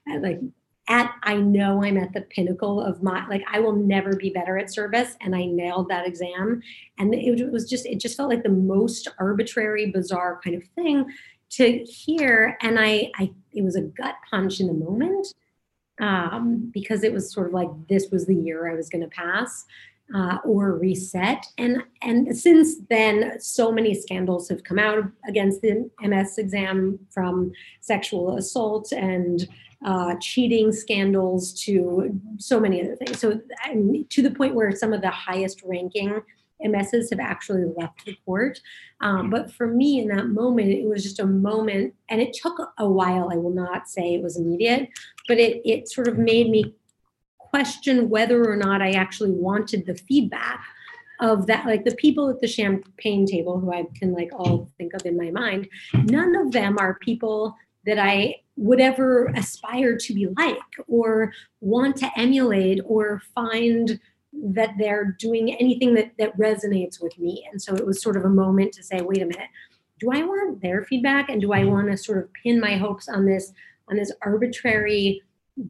uh, 0.09 0.19
like, 0.19 0.39
at 0.89 1.13
I 1.23 1.37
know 1.37 1.81
I'm 1.81 1.97
at 1.97 2.11
the 2.11 2.21
pinnacle 2.21 2.81
of 2.81 3.01
my 3.01 3.25
like 3.27 3.43
I 3.49 3.61
will 3.61 3.75
never 3.75 4.17
be 4.17 4.31
better 4.31 4.57
at 4.57 4.71
service, 4.71 5.15
and 5.21 5.35
I 5.35 5.45
nailed 5.45 5.87
that 5.89 6.05
exam. 6.05 6.61
And 6.97 7.15
it 7.15 7.51
was 7.51 7.69
just 7.69 7.85
it 7.85 8.01
just 8.01 8.17
felt 8.17 8.29
like 8.29 8.43
the 8.43 8.49
most 8.49 9.07
arbitrary, 9.17 9.91
bizarre 9.91 10.41
kind 10.43 10.55
of 10.55 10.63
thing 10.75 11.05
to 11.51 11.79
hear. 11.83 12.57
And 12.61 12.79
I, 12.79 13.11
I 13.17 13.31
it 13.53 13.63
was 13.63 13.75
a 13.75 13.81
gut 13.81 14.15
punch 14.29 14.59
in 14.59 14.67
the 14.67 14.73
moment 14.73 15.27
um, 16.01 16.69
because 16.73 17.03
it 17.03 17.13
was 17.13 17.31
sort 17.31 17.47
of 17.47 17.53
like 17.53 17.69
this 17.87 18.09
was 18.11 18.25
the 18.25 18.35
year 18.35 18.69
I 18.69 18.75
was 18.75 18.89
going 18.89 19.03
to 19.03 19.09
pass. 19.09 19.65
Uh, 20.13 20.37
or 20.45 20.77
reset. 20.77 21.45
And 21.57 21.83
and 22.01 22.37
since 22.37 22.75
then, 22.89 23.39
so 23.39 23.71
many 23.71 23.93
scandals 23.93 24.47
have 24.49 24.63
come 24.63 24.79
out 24.79 25.03
against 25.27 25.61
the 25.61 25.89
MS 26.01 26.37
exam, 26.37 26.99
from 27.09 27.51
sexual 27.81 28.37
assault 28.37 28.91
and 28.91 29.47
uh, 29.85 30.15
cheating 30.21 30.71
scandals 30.71 31.53
to 31.65 32.19
so 32.37 32.59
many 32.59 32.81
other 32.81 32.95
things. 32.95 33.19
So 33.19 33.41
to 34.09 34.21
the 34.21 34.31
point 34.31 34.55
where 34.55 34.71
some 34.75 34.93
of 34.93 35.01
the 35.01 35.09
highest 35.09 35.61
ranking 35.65 36.21
MSs 36.63 37.09
have 37.09 37.19
actually 37.19 37.65
left 37.75 38.05
the 38.05 38.15
court. 38.25 38.61
Um, 39.01 39.29
but 39.29 39.51
for 39.51 39.67
me, 39.67 39.99
in 39.99 40.07
that 40.09 40.27
moment, 40.27 40.69
it 40.69 40.87
was 40.87 41.03
just 41.03 41.19
a 41.19 41.25
moment, 41.25 41.93
and 42.09 42.21
it 42.21 42.33
took 42.33 42.57
a 42.77 42.89
while. 42.89 43.29
I 43.31 43.35
will 43.35 43.53
not 43.53 43.89
say 43.89 44.13
it 44.13 44.23
was 44.23 44.37
immediate, 44.37 44.89
but 45.27 45.39
it 45.39 45.61
it 45.65 45.89
sort 45.89 46.07
of 46.07 46.17
made 46.17 46.49
me 46.49 46.73
question 47.53 48.09
whether 48.09 48.49
or 48.49 48.55
not 48.55 48.81
I 48.81 48.91
actually 48.91 49.31
wanted 49.31 49.85
the 49.85 49.93
feedback 49.93 50.63
of 51.19 51.45
that 51.45 51.67
like 51.67 51.85
the 51.85 51.95
people 51.95 52.29
at 52.29 52.41
the 52.41 52.47
champagne 52.47 53.27
table 53.27 53.59
who 53.59 53.71
I 53.71 53.85
can 53.93 54.11
like 54.11 54.31
all 54.33 54.71
think 54.77 54.93
of 54.93 55.05
in 55.05 55.15
my 55.15 55.29
mind 55.29 55.69
none 55.93 56.35
of 56.35 56.51
them 56.51 56.77
are 56.79 56.95
people 56.95 57.55
that 57.85 57.99
I 57.99 58.37
would 58.55 58.79
ever 58.79 59.27
aspire 59.35 59.97
to 59.97 60.13
be 60.13 60.27
like 60.37 60.57
or 60.87 61.31
want 61.61 61.95
to 61.97 62.09
emulate 62.17 62.79
or 62.85 63.21
find 63.35 63.99
that 64.33 64.71
they're 64.79 65.15
doing 65.19 65.53
anything 65.53 65.93
that 65.93 66.11
that 66.17 66.37
resonates 66.37 67.01
with 67.01 67.17
me. 67.19 67.47
And 67.51 67.61
so 67.61 67.75
it 67.75 67.85
was 67.85 68.01
sort 68.01 68.17
of 68.17 68.25
a 68.25 68.29
moment 68.29 68.73
to 68.73 68.83
say 68.83 69.01
wait 69.01 69.21
a 69.21 69.25
minute. 69.25 69.49
Do 69.99 70.09
I 70.11 70.23
want 70.23 70.61
their 70.61 70.83
feedback? 70.83 71.29
And 71.29 71.39
do 71.39 71.53
I 71.53 71.59
mm-hmm. 71.59 71.71
want 71.71 71.91
to 71.91 71.97
sort 71.97 72.17
of 72.17 72.33
pin 72.33 72.59
my 72.59 72.77
hopes 72.77 73.07
on 73.07 73.25
this 73.25 73.53
on 73.89 73.97
this 73.97 74.11
arbitrary 74.21 75.21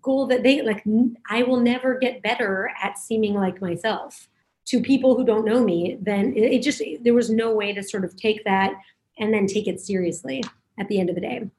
goal 0.01 0.27
that 0.27 0.43
they 0.43 0.61
like 0.61 0.83
i 1.29 1.43
will 1.43 1.59
never 1.59 1.97
get 1.97 2.23
better 2.23 2.71
at 2.81 2.97
seeming 2.97 3.33
like 3.33 3.61
myself 3.61 4.29
to 4.65 4.81
people 4.81 5.15
who 5.15 5.25
don't 5.25 5.45
know 5.45 5.61
me 5.61 5.97
then 6.01 6.33
it, 6.35 6.61
just 6.61 6.81
there 7.01 7.13
was 7.13 7.29
no 7.29 7.53
way 7.53 7.73
to 7.73 7.83
sort 7.83 8.05
of 8.05 8.15
take 8.15 8.43
that 8.45 8.73
and 9.19 9.33
then 9.33 9.47
take 9.47 9.67
it 9.67 9.79
seriously 9.79 10.43
at 10.79 10.87
the 10.87 10.99
end 10.99 11.09
of 11.09 11.15
the 11.15 11.21
day. 11.21 11.49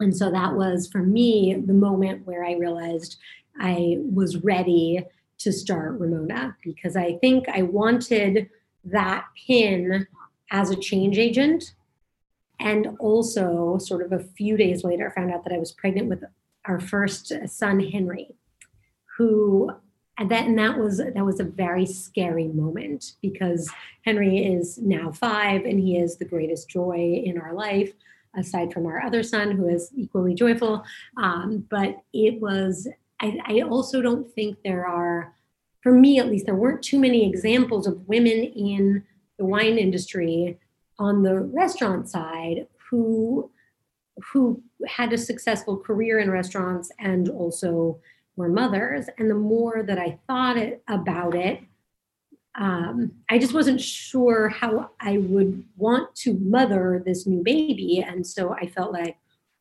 And 0.00 0.16
so 0.16 0.30
that 0.30 0.54
was 0.54 0.88
for 0.88 1.02
me 1.02 1.54
the 1.54 1.74
moment 1.74 2.26
where 2.26 2.44
i 2.44 2.52
realized 2.52 3.18
i 3.60 3.96
was 3.98 4.38
ready 4.38 5.04
to 5.38 5.52
start 5.52 5.98
ramona 5.98 6.56
because 6.62 6.96
i 6.96 7.16
think 7.18 7.48
i 7.48 7.62
wanted 7.62 8.48
that 8.84 9.26
pin 9.46 10.06
as 10.50 10.70
a 10.70 10.76
change 10.76 11.18
agent. 11.18 11.74
And 12.58 12.96
also 12.98 13.78
sort 13.78 14.02
of 14.02 14.12
a 14.12 14.24
few 14.24 14.56
days 14.56 14.84
later 14.84 15.12
found 15.14 15.32
out 15.32 15.44
that 15.44 15.52
i 15.52 15.58
was 15.58 15.72
pregnant 15.72 16.08
with 16.08 16.24
our 16.66 16.80
first 16.80 17.32
son 17.46 17.80
Henry, 17.80 18.34
who 19.16 19.70
and 20.18 20.30
that 20.30 20.46
and 20.46 20.58
that 20.58 20.78
was 20.78 20.98
that 20.98 21.24
was 21.24 21.40
a 21.40 21.44
very 21.44 21.86
scary 21.86 22.48
moment 22.48 23.14
because 23.22 23.70
Henry 24.04 24.44
is 24.44 24.78
now 24.78 25.10
five 25.10 25.64
and 25.64 25.80
he 25.80 25.96
is 25.96 26.16
the 26.16 26.24
greatest 26.26 26.68
joy 26.68 27.22
in 27.24 27.38
our 27.38 27.54
life 27.54 27.92
aside 28.36 28.72
from 28.72 28.86
our 28.86 29.02
other 29.02 29.22
son 29.22 29.50
who 29.50 29.68
is 29.68 29.90
equally 29.96 30.34
joyful. 30.34 30.84
Um, 31.16 31.66
but 31.70 31.96
it 32.12 32.40
was 32.40 32.86
I, 33.20 33.38
I 33.46 33.60
also 33.62 34.02
don't 34.02 34.30
think 34.32 34.58
there 34.62 34.86
are 34.86 35.34
for 35.82 35.92
me 35.92 36.18
at 36.18 36.28
least 36.28 36.46
there 36.46 36.54
weren't 36.54 36.82
too 36.82 36.98
many 36.98 37.26
examples 37.26 37.86
of 37.86 38.06
women 38.06 38.44
in 38.44 39.02
the 39.38 39.46
wine 39.46 39.78
industry 39.78 40.58
on 40.98 41.22
the 41.22 41.40
restaurant 41.40 42.08
side 42.10 42.66
who 42.90 43.50
who 44.32 44.62
had 44.86 45.12
a 45.12 45.18
successful 45.18 45.76
career 45.76 46.18
in 46.18 46.30
restaurants 46.30 46.90
and 46.98 47.28
also 47.28 47.98
were 48.36 48.48
mothers. 48.48 49.06
And 49.18 49.30
the 49.30 49.34
more 49.34 49.82
that 49.82 49.98
I 49.98 50.18
thought 50.26 50.56
it, 50.56 50.82
about 50.88 51.34
it, 51.34 51.60
um, 52.58 53.12
I 53.28 53.38
just 53.38 53.54
wasn't 53.54 53.80
sure 53.80 54.48
how 54.48 54.90
I 55.00 55.18
would 55.18 55.64
want 55.76 56.14
to 56.16 56.34
mother 56.34 57.02
this 57.04 57.26
new 57.26 57.42
baby. 57.42 58.04
And 58.06 58.26
so 58.26 58.52
I 58.52 58.66
felt 58.66 58.92
like 58.92 59.16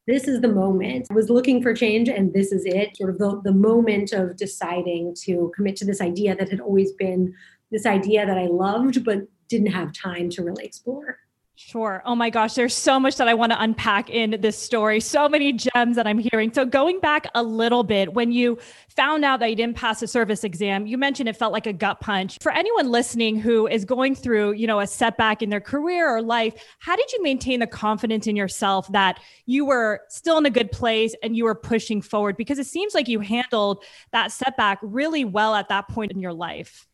this 0.08 0.28
is 0.28 0.42
the 0.42 0.48
moment. 0.48 1.08
I 1.12 1.14
was 1.14 1.30
looking 1.30 1.62
for 1.62 1.74
change, 1.74 2.10
and 2.10 2.34
this 2.34 2.52
is 2.52 2.66
it 2.66 2.98
sort 2.98 3.12
of 3.12 3.20
the, 3.20 3.42
the 3.44 3.54
moment 3.54 4.12
of 4.12 4.38
deciding 4.38 5.14
to 5.26 5.52
commit 5.56 5.76
to 5.78 5.86
this 5.86 6.02
idea 6.02 6.36
that 6.36 6.50
had 6.50 6.60
always 6.60 6.94
been 6.94 7.36
this 7.70 7.86
idea 7.86 8.26
that 8.26 8.38
I 8.38 8.48
loved, 8.48 9.06
but 9.06 9.28
didn't 9.50 9.72
have 9.72 9.94
time 9.94 10.30
to 10.32 10.44
really 10.44 10.66
explore. 10.66 11.20
Sure. 11.62 12.02
Oh 12.06 12.16
my 12.16 12.30
gosh, 12.30 12.54
there's 12.54 12.74
so 12.74 13.02
much 13.02 13.18
that 13.18 13.28
I 13.28 13.34
want 13.34 13.52
to 13.52 13.62
unpack 13.62 14.10
in 14.10 14.40
this 14.40 14.58
story. 14.58 15.02
So 15.02 15.28
many 15.28 15.52
gems 15.52 15.98
that 15.98 16.08
I'm 16.08 16.18
hearing. 16.18 16.54
So 16.54 16.66
going 16.66 17.02
back 17.02 17.28
a 17.36 17.44
little 17.44 17.84
bit, 17.84 18.14
when 18.14 18.32
you 18.32 18.58
found 18.88 19.26
out 19.26 19.42
that 19.42 19.50
you 19.50 19.58
didn't 19.58 19.76
pass 19.76 20.02
a 20.02 20.08
service 20.08 20.46
exam, 20.46 20.88
you 20.88 20.98
mentioned 20.98 21.28
it 21.28 21.36
felt 21.36 21.52
like 21.52 21.68
a 21.68 21.74
gut 21.74 22.00
punch. 22.00 22.38
For 22.42 22.54
anyone 22.54 22.90
listening 22.90 23.42
who 23.42 23.68
is 23.68 23.84
going 23.84 24.16
through, 24.16 24.54
you 24.54 24.68
know, 24.68 24.80
a 24.80 24.88
setback 24.88 25.42
in 25.42 25.50
their 25.50 25.60
career 25.60 26.10
or 26.10 26.22
life, 26.22 26.54
how 26.80 26.96
did 26.96 27.12
you 27.12 27.22
maintain 27.22 27.60
the 27.60 27.68
confidence 27.68 28.26
in 28.26 28.38
yourself 28.38 28.88
that 28.94 29.20
you 29.46 29.66
were 29.66 30.00
still 30.08 30.38
in 30.38 30.46
a 30.46 30.50
good 30.50 30.72
place 30.72 31.14
and 31.22 31.36
you 31.36 31.44
were 31.44 31.56
pushing 31.56 32.02
forward? 32.02 32.38
Because 32.38 32.58
it 32.58 32.68
seems 32.68 32.96
like 32.96 33.10
you 33.10 33.20
handled 33.20 33.84
that 34.14 34.32
setback 34.32 34.80
really 34.82 35.26
well 35.26 35.54
at 35.56 35.68
that 35.68 35.90
point 35.90 36.14
in 36.14 36.22
your 36.22 36.34
life. 36.34 36.89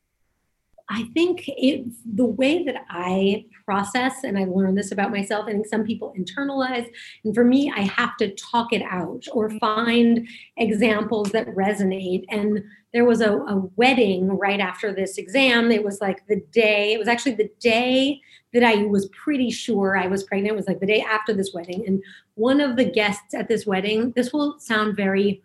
I 0.90 1.04
think 1.16 1.46
it 1.48 1.86
the 2.16 2.26
way 2.26 2.64
that 2.64 2.86
I 2.90 3.46
process, 3.66 4.24
and 4.24 4.38
I 4.38 4.46
learned 4.46 4.78
this 4.78 4.92
about 4.92 5.10
myself, 5.10 5.46
I 5.48 5.52
think 5.52 5.66
some 5.66 5.84
people 5.84 6.14
internalize. 6.18 6.88
And 7.24 7.34
for 7.34 7.44
me, 7.44 7.74
I 7.76 7.82
have 7.82 8.16
to 8.18 8.34
talk 8.36 8.72
it 8.72 8.84
out 8.84 9.24
or 9.32 9.50
mm-hmm. 9.50 9.58
find 9.58 10.28
examples 10.58 11.32
that 11.32 11.48
resonate. 11.48 12.26
And 12.30 12.64
there 12.94 13.06
was 13.06 13.22
a, 13.22 13.34
a 13.34 13.68
wedding 13.76 14.28
right 14.28 14.60
after 14.60 14.94
this 14.94 15.18
exam. 15.18 15.72
It 15.72 15.84
was 15.84 16.00
like 16.02 16.26
the 16.28 16.42
day, 16.52 16.94
it 16.94 17.00
was 17.00 17.08
actually 17.08 17.36
the 17.36 17.52
day 17.60 18.22
that 18.54 18.64
I 18.64 18.84
was 18.84 19.08
pretty 19.08 19.50
sure 19.50 19.98
I 19.98 20.08
was 20.08 20.24
pregnant. 20.24 20.54
It 20.54 20.56
was 20.56 20.68
like 20.68 20.80
the 20.80 20.86
day 20.86 21.02
after 21.02 21.34
this 21.34 21.52
wedding. 21.54 21.84
And 21.88 22.02
one 22.36 22.62
of 22.62 22.76
the 22.76 22.86
guests 22.86 23.34
at 23.34 23.48
this 23.48 23.66
wedding, 23.66 24.14
this 24.16 24.32
will 24.32 24.60
sound 24.60 24.96
very 24.96 25.42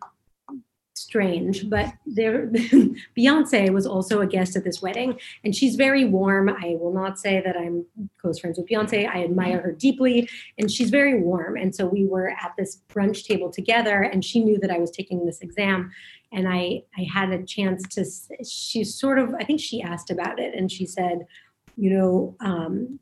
strange, 1.00 1.68
but 1.68 1.92
there 2.06 2.46
Beyonce 3.16 3.72
was 3.72 3.86
also 3.86 4.20
a 4.20 4.26
guest 4.26 4.56
at 4.56 4.64
this 4.64 4.82
wedding, 4.82 5.18
and 5.44 5.54
she's 5.54 5.76
very 5.76 6.04
warm. 6.04 6.48
I 6.48 6.76
will 6.78 6.92
not 6.92 7.18
say 7.18 7.40
that 7.44 7.56
I'm 7.56 7.86
close 8.18 8.38
friends 8.38 8.58
with 8.58 8.68
Beyonce. 8.68 9.08
I 9.08 9.24
admire 9.24 9.60
her 9.60 9.72
deeply, 9.72 10.28
and 10.58 10.70
she's 10.70 10.90
very 10.90 11.20
warm. 11.20 11.56
And 11.56 11.74
so 11.74 11.86
we 11.86 12.06
were 12.06 12.30
at 12.30 12.52
this 12.58 12.82
brunch 12.88 13.24
table 13.24 13.50
together, 13.50 14.02
and 14.02 14.24
she 14.24 14.44
knew 14.44 14.58
that 14.58 14.70
I 14.70 14.78
was 14.78 14.90
taking 14.90 15.24
this 15.24 15.40
exam, 15.40 15.90
and 16.32 16.48
I 16.48 16.82
I 16.96 17.06
had 17.12 17.30
a 17.30 17.42
chance 17.44 17.82
to. 17.94 18.04
She 18.44 18.84
sort 18.84 19.18
of 19.18 19.34
I 19.34 19.44
think 19.44 19.60
she 19.60 19.82
asked 19.82 20.10
about 20.10 20.38
it, 20.38 20.54
and 20.54 20.70
she 20.70 20.86
said, 20.86 21.26
you 21.76 21.90
know. 21.90 22.36
Um, 22.40 23.00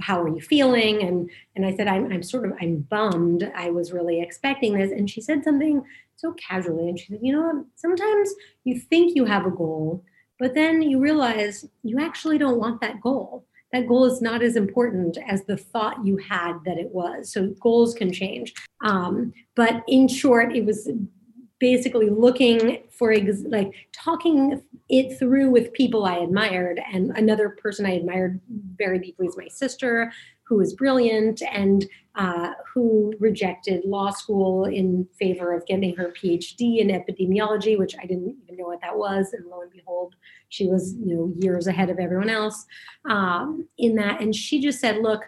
how 0.00 0.20
are 0.22 0.28
you 0.28 0.40
feeling 0.40 1.02
and 1.02 1.30
and 1.56 1.66
i 1.66 1.74
said 1.74 1.88
I'm, 1.88 2.10
I'm 2.12 2.22
sort 2.22 2.44
of 2.44 2.52
i'm 2.60 2.78
bummed 2.88 3.50
i 3.56 3.70
was 3.70 3.92
really 3.92 4.20
expecting 4.20 4.74
this 4.74 4.92
and 4.92 5.10
she 5.10 5.20
said 5.20 5.42
something 5.42 5.84
so 6.18 6.32
casually. 6.32 6.88
And 6.88 6.98
she 6.98 7.06
said, 7.06 7.20
You 7.22 7.32
know? 7.32 7.64
Sometimes 7.76 8.34
you 8.64 8.78
think 8.78 9.14
you 9.14 9.24
have 9.24 9.46
a 9.46 9.50
goal, 9.50 10.04
but 10.38 10.54
then 10.54 10.82
you 10.82 11.00
realize 11.00 11.64
you 11.82 12.00
actually 12.00 12.38
don't 12.38 12.58
want 12.58 12.80
that 12.80 13.00
goal. 13.00 13.46
That 13.72 13.86
goal 13.86 14.06
is 14.06 14.22
not 14.22 14.42
as 14.42 14.56
important 14.56 15.18
as 15.28 15.44
the 15.44 15.56
thought 15.56 16.04
you 16.04 16.16
had 16.16 16.58
that 16.64 16.78
it 16.78 16.88
was. 16.90 17.32
So 17.32 17.54
goals 17.60 17.94
can 17.94 18.12
change. 18.12 18.54
Um, 18.84 19.32
but 19.54 19.82
in 19.86 20.08
short, 20.08 20.56
it 20.56 20.64
was 20.64 20.90
basically 21.58 22.08
looking 22.10 22.82
for 22.90 23.12
ex- 23.12 23.44
like 23.46 23.72
talking 23.92 24.62
it 24.88 25.18
through 25.18 25.50
with 25.50 25.72
people 25.72 26.04
I 26.04 26.18
admired. 26.18 26.80
And 26.92 27.10
another 27.16 27.50
person 27.50 27.86
I 27.86 27.92
admired 27.92 28.40
very 28.76 28.98
deeply 28.98 29.26
is 29.26 29.36
my 29.36 29.48
sister, 29.48 30.12
who 30.44 30.60
is 30.60 30.72
brilliant 30.74 31.42
and 31.42 31.86
uh, 32.14 32.52
who 32.72 33.12
rejected 33.20 33.84
law 33.84 34.10
school 34.10 34.64
in 34.64 35.06
favor 35.18 35.54
of 35.54 35.66
getting 35.66 35.94
her 35.94 36.12
PhD 36.20 36.78
in 36.78 36.88
epidemiology, 36.88 37.78
which 37.78 37.94
I 37.96 38.06
didn't 38.06 38.36
even 38.42 38.56
know 38.56 38.66
what 38.66 38.80
that 38.80 38.96
was. 38.96 39.32
And 39.34 39.46
lo 39.46 39.60
and 39.60 39.70
behold, 39.70 40.16
she 40.48 40.66
was 40.66 40.94
you 41.04 41.14
know 41.14 41.32
years 41.38 41.66
ahead 41.66 41.90
of 41.90 41.98
everyone 41.98 42.30
else 42.30 42.66
um, 43.04 43.68
in 43.76 43.94
that. 43.96 44.20
And 44.20 44.34
she 44.34 44.60
just 44.60 44.80
said, 44.80 44.98
"Look." 44.98 45.22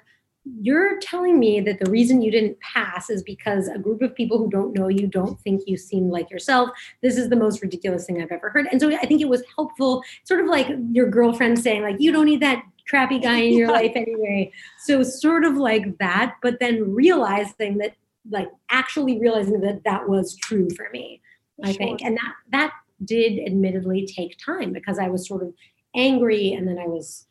You're 0.44 0.98
telling 1.00 1.38
me 1.38 1.60
that 1.60 1.80
the 1.80 1.90
reason 1.90 2.22
you 2.22 2.30
didn't 2.30 2.58
pass 2.60 3.10
is 3.10 3.22
because 3.22 3.68
a 3.68 3.78
group 3.78 4.00
of 4.00 4.14
people 4.14 4.38
who 4.38 4.50
don't 4.50 4.74
know 4.74 4.88
you 4.88 5.06
don't 5.06 5.38
think 5.40 5.62
you 5.66 5.76
seem 5.76 6.08
like 6.08 6.30
yourself. 6.30 6.70
This 7.02 7.18
is 7.18 7.28
the 7.28 7.36
most 7.36 7.62
ridiculous 7.62 8.06
thing 8.06 8.22
I've 8.22 8.32
ever 8.32 8.48
heard. 8.48 8.66
And 8.72 8.80
so 8.80 8.90
I 8.90 9.04
think 9.06 9.20
it 9.20 9.28
was 9.28 9.42
helpful, 9.54 10.02
sort 10.24 10.40
of 10.40 10.46
like 10.46 10.68
your 10.92 11.10
girlfriend 11.10 11.58
saying, 11.58 11.82
like, 11.82 11.96
you 11.98 12.10
don't 12.10 12.24
need 12.24 12.40
that 12.40 12.64
crappy 12.90 13.18
guy 13.18 13.38
in 13.38 13.54
your 13.54 13.68
life 13.72 13.92
anyway. 13.94 14.52
So 14.80 15.02
sort 15.02 15.44
of 15.44 15.56
like 15.56 15.98
that, 15.98 16.36
but 16.42 16.58
then 16.60 16.94
realizing 16.94 17.78
that, 17.78 17.94
like 18.30 18.50
actually 18.68 19.18
realizing 19.18 19.60
that 19.60 19.82
that 19.84 20.08
was 20.08 20.36
true 20.36 20.68
for 20.76 20.88
me, 20.92 21.22
I 21.64 21.72
think, 21.72 22.02
and 22.02 22.16
that 22.18 22.34
that 22.52 22.72
did 23.04 23.38
admittedly 23.46 24.06
take 24.06 24.36
time 24.44 24.72
because 24.72 24.98
I 24.98 25.08
was 25.08 25.26
sort 25.26 25.42
of 25.42 25.54
angry, 25.94 26.52
and 26.52 26.68
then 26.68 26.78
I 26.78 26.86
was 26.86 27.26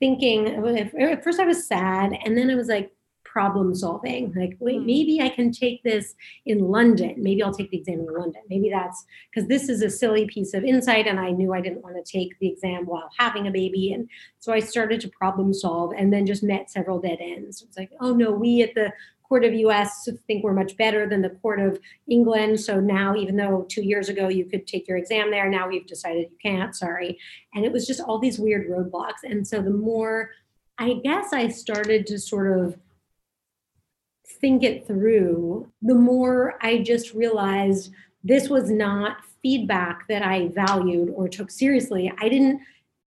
thinking. 0.00 0.48
At 0.48 1.24
first, 1.24 1.40
I 1.40 1.44
was 1.44 1.66
sad, 1.66 2.12
and 2.24 2.36
then 2.36 2.50
I 2.50 2.54
was 2.54 2.68
like 2.68 2.90
problem 3.24 3.74
solving. 3.74 4.32
Like, 4.34 4.56
wait, 4.60 4.78
Hmm. 4.78 4.86
maybe 4.86 5.20
I 5.20 5.28
can 5.28 5.50
take 5.50 5.82
this 5.82 6.14
in 6.46 6.60
London. 6.60 7.14
Maybe 7.18 7.42
I'll 7.42 7.52
take 7.52 7.70
the 7.70 7.78
exam 7.78 7.98
in 8.00 8.06
London. 8.06 8.42
Maybe 8.48 8.70
that's 8.70 9.04
because 9.28 9.48
this 9.48 9.68
is 9.68 9.82
a 9.82 9.90
silly 9.90 10.26
piece 10.26 10.54
of 10.54 10.62
insight, 10.62 11.08
and 11.08 11.18
I 11.18 11.30
knew 11.32 11.52
I 11.52 11.60
didn't 11.60 11.82
want 11.82 11.96
to 11.96 12.12
take 12.18 12.38
the 12.38 12.46
exam 12.48 12.86
while 12.86 13.10
having 13.18 13.48
a 13.48 13.50
baby. 13.50 13.92
And 13.92 14.08
so 14.38 14.52
I 14.52 14.60
started 14.60 15.00
to 15.00 15.08
problem 15.08 15.52
solve 15.52 15.92
and 15.96 16.12
then 16.12 16.26
just 16.26 16.44
met 16.44 16.70
several 16.70 17.00
dead 17.00 17.18
ends. 17.20 17.62
It's 17.62 17.76
like, 17.76 17.90
oh 18.00 18.14
no, 18.14 18.30
we 18.30 18.62
at 18.62 18.74
the 18.74 18.92
Court 19.28 19.44
of 19.44 19.54
US 19.54 20.08
think 20.26 20.44
we're 20.44 20.52
much 20.52 20.76
better 20.76 21.08
than 21.08 21.22
the 21.22 21.30
Court 21.30 21.60
of 21.60 21.80
England. 22.08 22.60
So 22.60 22.80
now, 22.80 23.16
even 23.16 23.36
though 23.36 23.66
two 23.68 23.82
years 23.82 24.08
ago 24.08 24.28
you 24.28 24.44
could 24.44 24.66
take 24.66 24.86
your 24.86 24.98
exam 24.98 25.30
there, 25.30 25.48
now 25.48 25.68
we've 25.68 25.86
decided 25.86 26.30
you 26.30 26.36
can't, 26.42 26.74
sorry. 26.74 27.18
And 27.54 27.64
it 27.64 27.72
was 27.72 27.86
just 27.86 28.00
all 28.00 28.18
these 28.18 28.38
weird 28.38 28.68
roadblocks. 28.68 29.22
And 29.24 29.46
so 29.46 29.62
the 29.62 29.70
more 29.70 30.30
I 30.78 30.94
guess 31.04 31.32
I 31.32 31.48
started 31.48 32.06
to 32.08 32.18
sort 32.18 32.58
of 32.58 32.76
think 34.40 34.62
it 34.62 34.86
through, 34.86 35.70
the 35.82 35.94
more 35.94 36.58
I 36.60 36.78
just 36.78 37.14
realized 37.14 37.92
this 38.24 38.48
was 38.48 38.70
not 38.70 39.18
feedback 39.42 40.08
that 40.08 40.22
I 40.22 40.48
valued 40.48 41.12
or 41.14 41.28
took 41.28 41.50
seriously. 41.50 42.12
I 42.18 42.28
didn't 42.28 42.60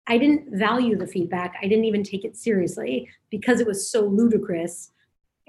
I 0.08 0.18
didn't 0.18 0.56
value 0.56 0.96
the 0.96 1.06
feedback. 1.06 1.56
I 1.60 1.66
didn't 1.66 1.84
even 1.84 2.04
take 2.04 2.24
it 2.24 2.36
seriously 2.36 3.08
because 3.28 3.60
it 3.60 3.66
was 3.66 3.90
so 3.90 4.02
ludicrous 4.02 4.92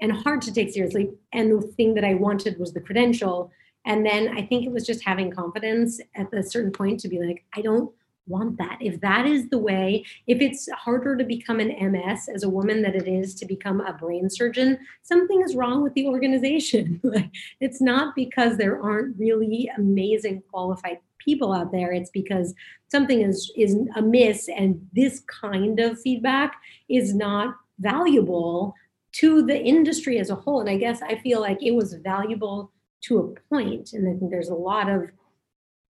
and 0.00 0.12
hard 0.12 0.42
to 0.42 0.52
take 0.52 0.72
seriously. 0.72 1.10
And 1.32 1.50
the 1.50 1.66
thing 1.66 1.94
that 1.94 2.04
I 2.04 2.14
wanted 2.14 2.58
was 2.58 2.72
the 2.72 2.80
credential. 2.80 3.50
And 3.84 4.04
then 4.04 4.36
I 4.36 4.42
think 4.42 4.64
it 4.64 4.72
was 4.72 4.86
just 4.86 5.04
having 5.04 5.30
confidence 5.30 6.00
at 6.14 6.32
a 6.32 6.42
certain 6.42 6.72
point 6.72 7.00
to 7.00 7.08
be 7.08 7.20
like, 7.20 7.44
I 7.54 7.62
don't 7.62 7.90
want 8.28 8.58
that. 8.58 8.78
If 8.80 9.00
that 9.00 9.26
is 9.26 9.48
the 9.48 9.58
way, 9.58 10.04
if 10.26 10.40
it's 10.40 10.68
harder 10.72 11.16
to 11.16 11.24
become 11.24 11.60
an 11.60 11.92
MS 11.92 12.28
as 12.28 12.42
a 12.42 12.48
woman 12.48 12.82
than 12.82 12.94
it 12.94 13.08
is 13.08 13.34
to 13.36 13.46
become 13.46 13.80
a 13.80 13.92
brain 13.92 14.28
surgeon, 14.28 14.78
something 15.02 15.42
is 15.42 15.56
wrong 15.56 15.82
with 15.82 15.94
the 15.94 16.06
organization. 16.06 17.00
it's 17.60 17.80
not 17.80 18.14
because 18.14 18.56
there 18.56 18.82
aren't 18.82 19.18
really 19.18 19.70
amazing 19.76 20.42
qualified 20.50 20.98
people 21.18 21.52
out 21.52 21.72
there. 21.72 21.92
It's 21.92 22.10
because 22.10 22.54
something 22.88 23.22
is 23.22 23.50
is 23.56 23.76
amiss, 23.96 24.48
and 24.48 24.86
this 24.92 25.20
kind 25.20 25.80
of 25.80 26.00
feedback 26.00 26.56
is 26.88 27.14
not 27.14 27.54
valuable 27.80 28.74
to 29.12 29.42
the 29.42 29.58
industry 29.58 30.18
as 30.18 30.30
a 30.30 30.34
whole. 30.34 30.60
And 30.60 30.70
I 30.70 30.76
guess 30.76 31.02
I 31.02 31.16
feel 31.16 31.40
like 31.40 31.62
it 31.62 31.72
was 31.72 31.94
valuable 31.94 32.72
to 33.02 33.18
a 33.18 33.54
point, 33.54 33.92
and 33.92 34.08
I 34.08 34.18
think 34.18 34.30
there's 34.30 34.48
a 34.48 34.54
lot 34.54 34.90
of 34.90 35.10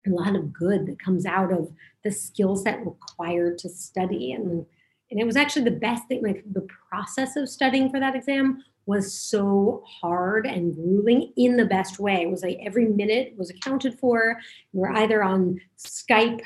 a 0.06 0.10
lot 0.10 0.34
of 0.34 0.52
good 0.52 0.86
that 0.86 1.02
comes 1.02 1.26
out 1.26 1.52
of 1.52 1.72
the 2.02 2.10
skill 2.10 2.56
set 2.56 2.84
required 2.84 3.58
to 3.58 3.68
study 3.68 4.32
and 4.32 4.66
and 5.10 5.20
it 5.20 5.26
was 5.26 5.36
actually 5.36 5.64
the 5.64 5.70
best 5.70 6.08
thing 6.08 6.22
like 6.22 6.42
the 6.52 6.66
process 6.88 7.36
of 7.36 7.48
studying 7.48 7.90
for 7.90 8.00
that 8.00 8.16
exam 8.16 8.62
was 8.86 9.12
so 9.12 9.84
hard 9.86 10.44
and 10.44 10.74
grueling 10.74 11.32
in 11.36 11.56
the 11.56 11.64
best 11.64 12.00
way 12.00 12.22
it 12.22 12.30
was 12.30 12.42
like 12.42 12.58
every 12.64 12.86
minute 12.86 13.32
was 13.36 13.50
accounted 13.50 13.96
for 13.98 14.36
you 14.72 14.80
were 14.80 14.92
either 14.92 15.22
on 15.22 15.60
skype 15.78 16.40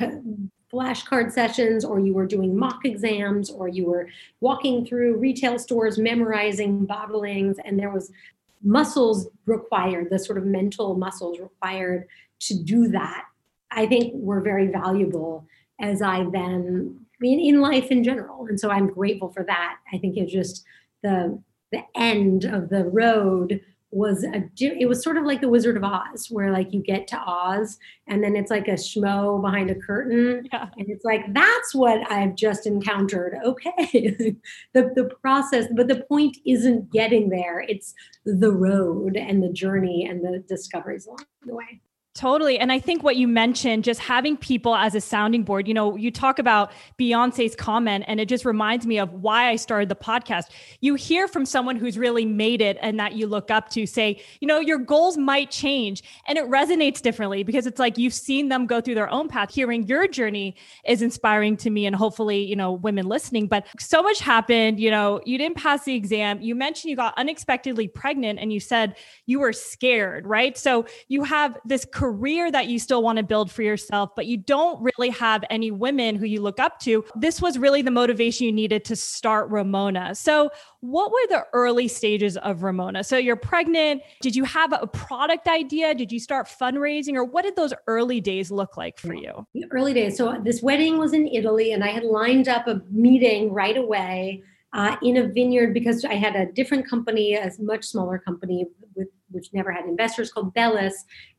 flashcard 0.73 1.31
sessions 1.33 1.85
or 1.85 2.01
you 2.01 2.13
were 2.13 2.27
doing 2.27 2.57
mock 2.57 2.85
exams 2.85 3.51
or 3.51 3.69
you 3.69 3.85
were 3.87 4.09
walking 4.41 4.85
through 4.85 5.17
retail 5.17 5.59
stores 5.59 5.99
memorizing 5.99 6.87
bottlings 6.87 7.57
and 7.65 7.79
there 7.79 7.91
was 7.91 8.11
muscles 8.63 9.29
required 9.47 10.09
the 10.11 10.19
sort 10.19 10.39
of 10.39 10.45
mental 10.45 10.97
muscles 10.97 11.39
required 11.39 12.09
to 12.41 12.55
do 12.55 12.89
that 12.89 13.27
I 13.71 13.87
think 13.87 14.13
were 14.15 14.41
very 14.41 14.69
valuable 14.69 15.47
as 15.81 16.03
I 16.03 16.25
then 16.33 16.99
I 17.01 17.17
mean 17.21 17.41
in 17.41 17.61
life 17.61 17.91
in 17.91 18.03
general. 18.03 18.47
And 18.47 18.59
so 18.59 18.71
I'm 18.71 18.89
grateful 18.89 19.31
for 19.31 19.45
that. 19.45 19.79
I 19.93 19.99
think 19.99 20.17
it's 20.17 20.33
just 20.33 20.65
the 21.03 21.41
the 21.73 21.83
end 21.95 22.45
of 22.45 22.69
the 22.69 22.85
road 22.85 23.61
was 23.91 24.25
a 24.25 24.51
it 24.59 24.89
was 24.89 25.03
sort 25.03 25.17
of 25.17 25.25
like 25.25 25.41
the 25.41 25.49
Wizard 25.49 25.77
of 25.77 25.85
Oz, 25.85 26.29
where 26.31 26.51
like 26.51 26.73
you 26.73 26.83
get 26.83 27.07
to 27.09 27.19
Oz 27.19 27.79
and 28.09 28.23
then 28.23 28.37
it's 28.37 28.51
like 28.51 28.69
a 28.69 28.73
schmo 28.73 29.41
behind 29.41 29.71
a 29.71 29.75
curtain. 29.75 30.47
Yeah. 30.53 30.69
And 30.77 30.89
it's 30.89 31.05
like, 31.05 31.33
that's 31.33 31.75
what 31.75 32.11
I've 32.11 32.35
just 32.35 32.67
encountered. 32.67 33.39
Okay. 33.45 34.37
the 34.73 34.93
the 34.95 35.11
process, 35.21 35.67
but 35.75 35.89
the 35.89 36.05
point 36.09 36.37
isn't 36.45 36.91
getting 36.93 37.29
there. 37.29 37.61
It's 37.61 37.95
the 38.25 38.53
road 38.53 39.17
and 39.17 39.43
the 39.43 39.53
journey 39.53 40.07
and 40.09 40.25
the 40.25 40.43
discoveries 40.49 41.07
along 41.07 41.25
the 41.45 41.55
way. 41.55 41.81
Totally. 42.17 42.59
And 42.59 42.73
I 42.73 42.79
think 42.79 43.03
what 43.03 43.17
you 43.17 43.29
mentioned, 43.29 43.85
just 43.85 44.01
having 44.01 44.39
people 44.39 44.75
as 44.75 44.95
a 44.95 45.03
sounding 45.03 45.43
board, 45.43 45.69
you 45.69 45.75
know, 45.75 45.97
you 45.97 46.11
talk 46.11 46.39
about 46.39 46.73
Beyonce's 46.99 47.55
comment, 47.55 48.07
and 48.09 48.19
it 48.19 48.27
just 48.27 48.47
reminds 48.47 48.87
me 48.87 48.99
of 48.99 49.13
why 49.13 49.51
I 49.51 49.57
started 49.57 49.91
the 49.91 49.97
podcast. 49.97 50.45
You 50.81 50.95
hear 50.95 51.29
from 51.29 51.45
someone 51.45 51.77
who's 51.77 51.99
really 51.99 52.25
made 52.25 52.63
it 52.63 52.79
and 52.81 52.99
that 52.99 53.13
you 53.17 53.27
look 53.27 53.51
up 53.51 53.69
to 53.71 53.85
say, 53.85 54.23
you 54.41 54.49
know, 54.49 54.61
your 54.61 54.79
goals 54.79 55.19
might 55.19 55.51
change. 55.51 56.03
And 56.27 56.39
it 56.39 56.47
resonates 56.47 57.03
differently 57.03 57.43
because 57.43 57.67
it's 57.67 57.79
like 57.79 57.99
you've 57.99 58.15
seen 58.15 58.49
them 58.49 58.65
go 58.65 58.81
through 58.81 58.95
their 58.95 59.11
own 59.11 59.29
path. 59.29 59.53
Hearing 59.53 59.87
your 59.87 60.09
journey 60.09 60.57
is 60.87 61.03
inspiring 61.03 61.59
to 61.59 61.69
me 61.69 61.85
and 61.85 61.95
hopefully, 61.95 62.43
you 62.43 62.57
know, 62.57 62.73
women 62.73 63.07
listening. 63.07 63.47
But 63.47 63.67
so 63.79 64.03
much 64.03 64.21
happened. 64.21 64.81
You 64.81 64.91
know, 64.91 65.21
you 65.27 65.37
didn't 65.37 65.59
pass 65.59 65.85
the 65.85 65.95
exam. 65.95 66.41
You 66.41 66.55
mentioned 66.55 66.89
you 66.89 66.97
got 66.97 67.13
unexpectedly 67.19 67.89
pregnant 67.89 68.39
and 68.39 68.55
you 68.55 68.61
said 68.61 68.97
you 69.27 69.41
were 69.41 69.53
scared, 69.53 70.27
right? 70.27 70.57
So 70.57 70.87
you 71.09 71.23
have 71.23 71.59
this 71.67 71.85
career 71.85 72.06
that 72.57 72.69
you 72.69 72.79
still 72.79 73.03
want 73.03 73.19
to 73.19 73.23
build 73.23 73.51
for 73.51 73.63
yourself, 73.63 74.11
but 74.15 74.27
you 74.27 74.37
don't 74.37 74.81
really 74.83 75.11
have 75.11 75.45
any 75.51 75.71
women 75.71 76.17
who 76.17 76.27
you 76.27 76.41
look 76.41 76.61
up 76.61 76.79
to. 76.81 77.05
This 77.15 77.41
was 77.41 77.59
really 77.59 77.83
the 77.83 77.91
motivation 77.91 78.47
you 78.47 78.53
needed 78.53 78.85
to 78.87 78.97
start 78.97 79.51
Ramona. 79.51 80.15
So, 80.15 80.51
what 80.81 81.11
were 81.11 81.27
the 81.29 81.45
early 81.53 81.89
stages 81.89 82.37
of 82.39 82.63
Ramona? 82.63 83.05
So, 83.05 83.17
you're 83.17 83.37
pregnant. 83.37 84.03
Did 84.21 84.37
you 84.37 84.45
have 84.45 84.73
a 84.73 84.87
product 84.87 85.49
idea? 85.49 85.95
Did 85.95 86.13
you 86.13 86.21
start 86.21 86.47
fundraising, 86.47 87.15
or 87.15 87.25
what 87.25 87.43
did 87.43 87.57
those 87.57 87.75
early 87.87 88.21
days 88.21 88.51
look 88.51 88.77
like 88.77 88.99
for 88.99 89.15
you? 89.15 89.47
The 89.55 89.65
early 89.71 89.95
days. 89.95 90.17
So, 90.17 90.41
this 90.43 90.63
wedding 90.63 90.99
was 90.99 91.13
in 91.13 91.27
Italy, 91.29 91.73
and 91.73 91.85
I 91.85 91.89
had 91.89 92.05
lined 92.05 92.49
up 92.49 92.67
a 92.67 92.83
meeting 92.91 93.53
right 93.53 93.77
away. 93.77 94.43
Uh, 94.73 94.95
in 95.01 95.17
a 95.17 95.29
vineyard 95.29 95.73
because 95.73 96.05
I 96.05 96.15
had 96.15 96.37
a 96.37 96.53
different 96.53 96.87
company, 96.87 97.33
a 97.35 97.51
much 97.61 97.85
smaller 97.85 98.19
company 98.19 98.67
with 98.95 99.09
which 99.31 99.49
never 99.53 99.73
had 99.73 99.87
investors 99.87 100.31
called 100.31 100.55
Bellus, 100.55 100.93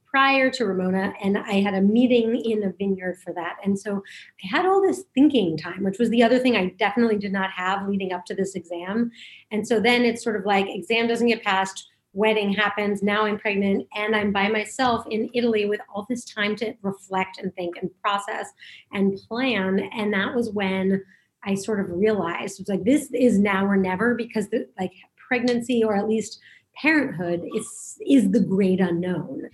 prior 0.09 0.49
to 0.49 0.65
Ramona, 0.65 1.13
and 1.21 1.37
I 1.37 1.61
had 1.61 1.73
a 1.73 1.81
meeting 1.81 2.35
in 2.37 2.63
a 2.63 2.71
vineyard 2.71 3.19
for 3.23 3.33
that. 3.33 3.57
And 3.63 3.77
so 3.77 4.03
I 4.43 4.55
had 4.55 4.65
all 4.65 4.81
this 4.81 5.03
thinking 5.13 5.57
time, 5.57 5.83
which 5.83 5.99
was 5.99 6.09
the 6.09 6.23
other 6.23 6.39
thing 6.39 6.55
I 6.55 6.73
definitely 6.79 7.17
did 7.17 7.33
not 7.33 7.51
have 7.51 7.87
leading 7.87 8.13
up 8.13 8.25
to 8.25 8.35
this 8.35 8.55
exam. 8.55 9.11
And 9.51 9.67
so 9.67 9.79
then 9.79 10.03
it's 10.03 10.23
sort 10.23 10.37
of 10.37 10.45
like 10.45 10.65
exam 10.69 11.07
doesn't 11.07 11.27
get 11.27 11.43
passed, 11.43 11.87
wedding 12.13 12.51
happens, 12.51 13.03
now 13.03 13.25
I'm 13.25 13.37
pregnant, 13.37 13.85
and 13.95 14.15
I'm 14.15 14.31
by 14.31 14.47
myself 14.47 15.05
in 15.11 15.29
Italy 15.33 15.65
with 15.65 15.81
all 15.93 16.05
this 16.09 16.25
time 16.25 16.55
to 16.57 16.73
reflect 16.81 17.37
and 17.39 17.53
think 17.55 17.77
and 17.77 17.91
process 18.01 18.47
and 18.93 19.19
plan. 19.27 19.89
And 19.93 20.13
that 20.13 20.33
was 20.33 20.49
when 20.51 21.03
I 21.43 21.53
sort 21.53 21.79
of 21.79 21.91
realized 21.91 22.59
it 22.59 22.63
was 22.63 22.69
like 22.69 22.83
this 22.83 23.11
is 23.13 23.37
now 23.37 23.65
or 23.65 23.77
never 23.77 24.15
because 24.15 24.49
the 24.49 24.67
like 24.79 24.93
pregnancy 25.27 25.83
or 25.83 25.95
at 25.95 26.07
least 26.07 26.39
parenthood 26.75 27.43
is 27.55 27.97
is 28.07 28.31
the 28.31 28.39
great 28.39 28.79
unknown 28.79 29.49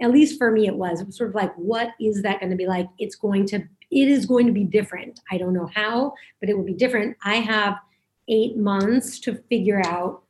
at 0.00 0.10
least 0.10 0.38
for 0.38 0.50
me 0.50 0.66
it 0.66 0.74
was. 0.74 1.00
It 1.00 1.06
was 1.06 1.16
sort 1.16 1.30
of 1.30 1.34
like 1.34 1.54
what 1.56 1.90
is 2.00 2.22
that 2.22 2.40
going 2.40 2.50
to 2.50 2.56
be 2.56 2.66
like? 2.66 2.88
It's 2.98 3.16
going 3.16 3.46
to 3.46 3.62
it 3.90 4.08
is 4.08 4.26
going 4.26 4.46
to 4.46 4.52
be 4.52 4.64
different. 4.64 5.20
I 5.30 5.38
don't 5.38 5.54
know 5.54 5.68
how 5.74 6.14
but 6.40 6.48
it 6.48 6.56
will 6.56 6.64
be 6.64 6.74
different. 6.74 7.16
I 7.22 7.36
have 7.36 7.76
eight 8.28 8.56
months 8.56 9.18
to 9.20 9.34
figure 9.48 9.82
out 9.86 10.22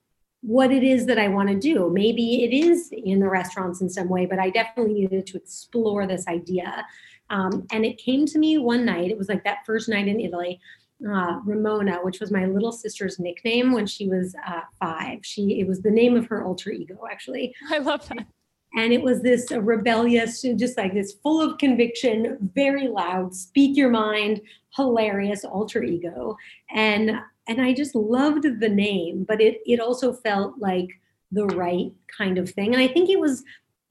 what 0.42 0.70
it 0.70 0.84
is 0.84 1.06
that 1.06 1.18
i 1.18 1.26
want 1.26 1.48
to 1.48 1.58
do. 1.58 1.90
Maybe 1.92 2.44
it 2.44 2.54
is 2.54 2.90
in 2.92 3.18
the 3.18 3.28
restaurants 3.28 3.80
in 3.80 3.90
some 3.90 4.08
way 4.08 4.26
but 4.26 4.38
i 4.38 4.50
definitely 4.50 4.94
needed 4.94 5.26
to 5.26 5.36
explore 5.36 6.06
this 6.06 6.26
idea. 6.28 6.86
Um, 7.30 7.66
and 7.72 7.84
it 7.84 7.98
came 7.98 8.24
to 8.26 8.38
me 8.38 8.56
one 8.58 8.84
night 8.84 9.10
it 9.10 9.18
was 9.18 9.28
like 9.28 9.44
that 9.44 9.66
first 9.66 9.88
night 9.88 10.08
in 10.08 10.20
italy 10.20 10.60
uh, 11.08 11.38
Ramona, 11.44 11.98
which 12.02 12.18
was 12.18 12.32
my 12.32 12.46
little 12.46 12.72
sister's 12.72 13.20
nickname 13.20 13.70
when 13.70 13.86
she 13.86 14.08
was 14.08 14.34
uh, 14.46 14.62
five. 14.80 15.20
She 15.22 15.60
it 15.60 15.68
was 15.68 15.80
the 15.80 15.92
name 15.92 16.16
of 16.16 16.26
her 16.26 16.42
alter 16.42 16.72
ego, 16.72 17.04
actually. 17.08 17.54
I 17.70 17.78
love 17.78 18.08
that 18.08 18.26
and 18.74 18.92
it 18.92 19.02
was 19.02 19.22
this 19.22 19.50
rebellious 19.50 20.42
just 20.56 20.76
like 20.76 20.94
this 20.94 21.14
full 21.22 21.40
of 21.40 21.58
conviction 21.58 22.50
very 22.54 22.88
loud 22.88 23.34
speak 23.34 23.76
your 23.76 23.90
mind 23.90 24.40
hilarious 24.76 25.44
alter 25.44 25.82
ego. 25.82 26.36
And 26.70 27.12
and 27.48 27.60
i 27.60 27.72
just 27.72 27.94
loved 27.94 28.44
the 28.60 28.68
name 28.68 29.24
but 29.26 29.40
it 29.40 29.60
it 29.64 29.80
also 29.80 30.12
felt 30.12 30.54
like 30.58 30.88
the 31.32 31.46
right 31.46 31.92
kind 32.16 32.38
of 32.38 32.50
thing. 32.50 32.74
And 32.74 32.82
i 32.82 32.88
think 32.88 33.08
it 33.10 33.20
was 33.20 33.42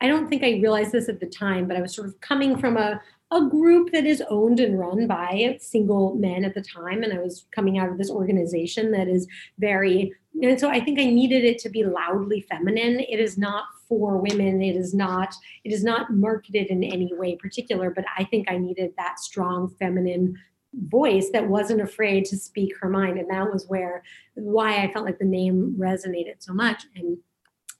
i 0.01 0.07
don't 0.07 0.28
think 0.30 0.43
i 0.43 0.59
realized 0.61 0.91
this 0.91 1.09
at 1.09 1.19
the 1.19 1.25
time 1.25 1.67
but 1.67 1.78
i 1.78 1.82
was 1.82 1.95
sort 1.95 2.07
of 2.07 2.19
coming 2.21 2.57
from 2.57 2.78
a 2.78 3.01
a 3.32 3.41
group 3.45 3.91
that 3.91 4.05
is 4.05 4.23
owned 4.30 4.59
and 4.59 4.80
run 4.80 5.05
by 5.05 5.57
single 5.59 6.15
men 6.15 6.45
at 6.45 6.53
the 6.53 6.61
time 6.61 7.03
and 7.03 7.13
i 7.13 7.19
was 7.19 7.45
coming 7.51 7.78
out 7.78 7.89
of 7.89 7.97
this 7.97 8.09
organization 8.09 8.91
that 8.91 9.07
is 9.07 9.28
very 9.59 10.13
and 10.41 10.59
so 10.59 10.69
i 10.69 10.80
think 10.80 10.99
i 10.99 11.05
needed 11.05 11.43
it 11.43 11.57
to 11.59 11.69
be 11.69 11.84
loudly 11.84 12.41
feminine. 12.41 12.99
It 12.99 13.19
is 13.19 13.38
not 13.38 13.65
for 13.88 14.17
women. 14.17 14.61
It 14.61 14.75
is 14.75 14.93
not 14.93 15.34
it 15.63 15.71
is 15.71 15.84
not 15.84 16.13
marketed 16.13 16.67
in 16.67 16.84
any 16.84 17.11
way 17.13 17.36
particular 17.36 17.89
but 17.89 18.05
i 18.17 18.23
think 18.25 18.49
i 18.49 18.57
needed 18.57 18.93
that 18.97 19.19
strong 19.19 19.73
feminine 19.80 20.38
voice 20.73 21.30
that 21.32 21.47
wasn't 21.47 21.82
afraid 21.82 22.25
to 22.25 22.38
speak 22.38 22.73
her 22.80 22.89
mind 22.89 23.17
and 23.17 23.30
that 23.30 23.51
was 23.51 23.65
where 23.67 24.03
why 24.36 24.84
i 24.84 24.91
felt 24.91 25.05
like 25.05 25.17
the 25.17 25.25
name 25.25 25.75
resonated 25.78 26.36
so 26.39 26.53
much 26.53 26.84
and 26.95 27.17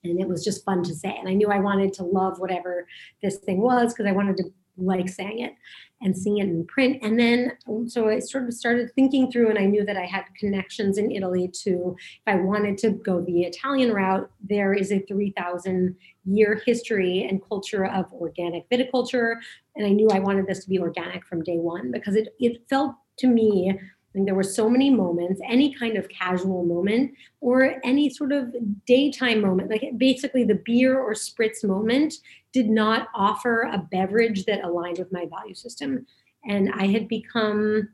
and 0.04 0.20
it 0.20 0.28
was 0.28 0.44
just 0.44 0.64
fun 0.64 0.82
to 0.82 0.94
say 0.94 1.14
and 1.16 1.28
i 1.28 1.34
knew 1.34 1.48
i 1.48 1.60
wanted 1.60 1.92
to 1.92 2.02
love 2.02 2.40
whatever 2.40 2.86
this 3.22 3.36
thing 3.38 3.60
was 3.60 3.92
because 3.92 4.06
i 4.06 4.12
wanted 4.12 4.36
to 4.36 4.44
like 4.78 5.08
saying 5.08 5.40
it 5.40 5.52
and 6.00 6.16
seeing 6.16 6.38
it 6.38 6.44
in 6.44 6.64
print. 6.66 6.98
And 7.02 7.18
then, 7.18 7.52
um, 7.68 7.88
so 7.88 8.08
I 8.08 8.20
sort 8.20 8.44
of 8.44 8.54
started 8.54 8.92
thinking 8.94 9.30
through, 9.30 9.50
and 9.50 9.58
I 9.58 9.66
knew 9.66 9.84
that 9.84 9.96
I 9.96 10.04
had 10.04 10.24
connections 10.38 10.96
in 10.96 11.10
Italy 11.10 11.48
to, 11.64 11.96
if 11.98 12.22
I 12.26 12.36
wanted 12.36 12.78
to 12.78 12.90
go 12.90 13.20
the 13.20 13.42
Italian 13.42 13.92
route, 13.92 14.30
there 14.40 14.74
is 14.74 14.92
a 14.92 15.00
3,000 15.00 15.96
year 16.24 16.62
history 16.64 17.26
and 17.28 17.42
culture 17.48 17.86
of 17.86 18.06
organic 18.12 18.68
viticulture. 18.70 19.36
And 19.76 19.86
I 19.86 19.90
knew 19.90 20.08
I 20.10 20.20
wanted 20.20 20.46
this 20.46 20.62
to 20.64 20.68
be 20.68 20.78
organic 20.78 21.26
from 21.26 21.42
day 21.42 21.58
one 21.58 21.90
because 21.90 22.14
it, 22.14 22.34
it 22.38 22.62
felt 22.68 22.94
to 23.18 23.26
me 23.26 23.78
there 24.14 24.34
were 24.34 24.42
so 24.42 24.68
many 24.68 24.90
moments, 24.90 25.40
any 25.46 25.74
kind 25.74 25.96
of 25.96 26.08
casual 26.08 26.64
moment 26.64 27.12
or 27.40 27.76
any 27.84 28.10
sort 28.10 28.32
of 28.32 28.54
daytime 28.86 29.40
moment, 29.40 29.70
like 29.70 29.84
basically 29.96 30.44
the 30.44 30.60
beer 30.64 30.98
or 30.98 31.12
spritz 31.12 31.64
moment 31.64 32.14
did 32.52 32.68
not 32.68 33.08
offer 33.14 33.62
a 33.62 33.78
beverage 33.90 34.44
that 34.46 34.64
aligned 34.64 34.98
with 34.98 35.12
my 35.12 35.26
value 35.26 35.54
system. 35.54 36.06
And 36.46 36.70
I 36.74 36.86
had 36.86 37.08
become 37.08 37.88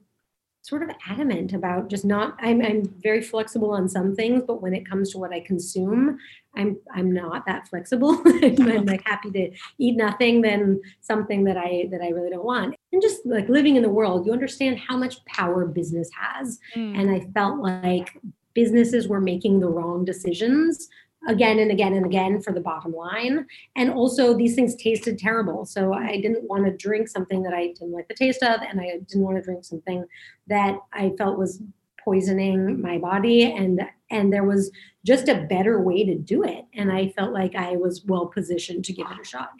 sort 0.64 0.82
of 0.82 0.88
adamant 1.06 1.52
about 1.52 1.90
just 1.90 2.06
not 2.06 2.38
I'm, 2.40 2.62
I'm 2.62 2.84
very 3.02 3.20
flexible 3.20 3.72
on 3.72 3.86
some 3.86 4.14
things 4.14 4.44
but 4.46 4.62
when 4.62 4.72
it 4.72 4.88
comes 4.88 5.10
to 5.10 5.18
what 5.18 5.30
i 5.30 5.40
consume 5.40 6.18
i'm 6.56 6.78
i'm 6.94 7.12
not 7.12 7.44
that 7.44 7.68
flexible. 7.68 8.22
I'm 8.26 8.86
like 8.86 9.06
happy 9.06 9.30
to 9.32 9.50
eat 9.76 9.96
nothing 9.96 10.40
than 10.40 10.80
something 11.02 11.44
that 11.44 11.58
i 11.58 11.88
that 11.90 12.00
i 12.00 12.08
really 12.08 12.30
don't 12.30 12.46
want. 12.46 12.76
And 12.92 13.02
just 13.02 13.26
like 13.26 13.50
living 13.50 13.76
in 13.76 13.82
the 13.82 13.90
world 13.90 14.24
you 14.24 14.32
understand 14.32 14.78
how 14.78 14.96
much 14.96 15.22
power 15.26 15.66
business 15.66 16.08
has. 16.18 16.58
Mm. 16.74 16.98
and 16.98 17.10
i 17.10 17.20
felt 17.34 17.60
like 17.60 18.16
businesses 18.54 19.06
were 19.06 19.20
making 19.20 19.60
the 19.60 19.68
wrong 19.68 20.04
decisions 20.04 20.88
again 21.28 21.58
and 21.58 21.70
again 21.70 21.94
and 21.94 22.06
again 22.06 22.40
for 22.40 22.52
the 22.52 22.60
bottom 22.60 22.92
line. 22.92 23.46
And 23.76 23.90
also, 23.90 24.36
these 24.36 24.54
things 24.54 24.74
tasted 24.76 25.18
terrible. 25.18 25.64
So 25.64 25.92
I 25.92 26.20
didn't 26.20 26.44
want 26.44 26.66
to 26.66 26.76
drink 26.76 27.08
something 27.08 27.42
that 27.42 27.54
I 27.54 27.68
didn't 27.68 27.92
like 27.92 28.08
the 28.08 28.14
taste 28.14 28.42
of, 28.42 28.60
and 28.60 28.80
I 28.80 28.98
didn't 29.06 29.22
want 29.22 29.36
to 29.36 29.42
drink 29.42 29.64
something 29.64 30.04
that 30.48 30.78
I 30.92 31.12
felt 31.18 31.38
was 31.38 31.62
poisoning 32.04 32.80
my 32.80 32.98
body 32.98 33.44
and 33.44 33.80
and 34.10 34.32
there 34.32 34.44
was 34.44 34.70
just 35.06 35.28
a 35.28 35.46
better 35.48 35.80
way 35.80 36.04
to 36.04 36.14
do 36.14 36.44
it 36.44 36.66
and 36.74 36.92
i 36.92 37.08
felt 37.16 37.32
like 37.32 37.54
i 37.54 37.76
was 37.76 38.04
well 38.04 38.26
positioned 38.26 38.84
to 38.84 38.92
give 38.92 39.06
it 39.10 39.20
a 39.20 39.24
shot 39.24 39.50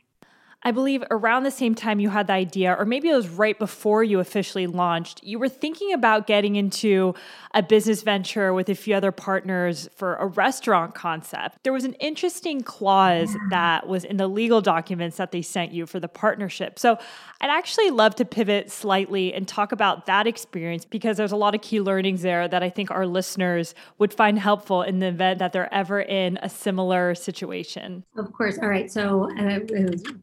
I 0.65 0.71
believe 0.71 1.05
around 1.11 1.43
the 1.43 1.51
same 1.51 1.75
time 1.75 2.01
you 2.01 2.09
had 2.09 2.27
the 2.27 2.33
idea, 2.33 2.75
or 2.79 2.85
maybe 2.85 3.09
it 3.11 3.15
was 3.15 3.29
right 3.29 3.59
before 3.59 4.03
you 4.03 4.19
officially 4.19 4.67
launched, 4.67 5.23
you 5.23 5.39
were 5.39 5.49
thinking 5.49 5.93
about 5.93 6.27
getting 6.27 6.57
into 6.57 7.15
a 7.53 7.63
business 7.63 8.03
venture 8.03 8.55
with 8.55 8.69
a 8.71 8.75
few 8.75 8.95
other 8.95 9.13
partners 9.13 9.89
for 9.95 10.15
a 10.17 10.27
restaurant 10.27 10.95
concept. 10.95 11.59
There 11.65 11.73
was 11.73 11.85
an 11.85 11.93
interesting 11.95 12.63
clause 12.63 13.37
that 13.51 13.87
was 13.87 14.05
in 14.05 14.17
the 14.17 14.27
legal 14.27 14.61
documents 14.63 15.19
that 15.19 15.33
they 15.33 15.43
sent 15.43 15.73
you 15.73 15.85
for 15.85 16.01
the 16.01 16.09
partnership. 16.09 16.79
So 16.79 16.99
I'd 17.41 17.51
actually 17.51 17.91
love 17.91 18.15
to 18.17 18.25
pivot 18.25 18.71
slightly 18.71 19.35
and 19.35 19.47
talk 19.47 19.73
about 19.73 20.07
that 20.07 20.27
experience 20.27 20.87
because 20.87 21.19
there's 21.19 21.33
a 21.33 21.37
lot 21.37 21.55
of 21.55 21.61
key 21.61 21.81
learnings 21.81 22.23
there 22.23 22.49
that 22.49 22.63
I 22.63 22.71
think 22.71 22.91
our 22.91 23.07
listeners 23.07 23.75
would 23.99 24.15
find 24.15 24.39
helpful 24.39 24.83
in 24.83 25.01
the 25.01 25.09
event 25.09 25.41
that 25.41 25.53
they're 25.53 25.73
ever 25.73 26.01
in 26.01 26.39
a 26.43 26.49
similar 26.49 27.15
situation. 27.15 28.05
Of 28.17 28.33
course. 28.33 28.59
All 28.63 28.69
right. 28.69 28.91
So 28.91 29.31
uh, 29.39 29.61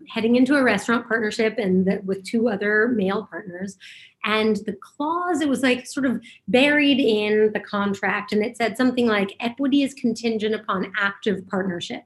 heading 0.10 0.31
getting 0.32 0.42
into 0.42 0.60
a 0.60 0.64
restaurant 0.64 1.08
partnership 1.08 1.58
and 1.58 1.86
the, 1.86 2.02
with 2.06 2.24
two 2.24 2.50
other 2.50 2.88
male 2.90 3.28
partners. 3.30 3.78
And 4.24 4.58
the 4.66 4.78
clause, 4.80 5.42
it 5.42 5.50
was 5.50 5.64
like 5.64 5.88
sort 5.88 6.06
of 6.06 6.22
buried 6.48 7.00
in 7.00 7.52
the 7.54 7.60
contract, 7.60 8.32
and 8.32 8.44
it 8.44 8.56
said 8.56 8.78
something 8.78 9.08
like 9.08 9.36
equity 9.40 9.82
is 9.84 9.94
contingent 9.96 10.54
upon 10.54 10.94
active 10.98 11.48
partnership. 11.48 12.04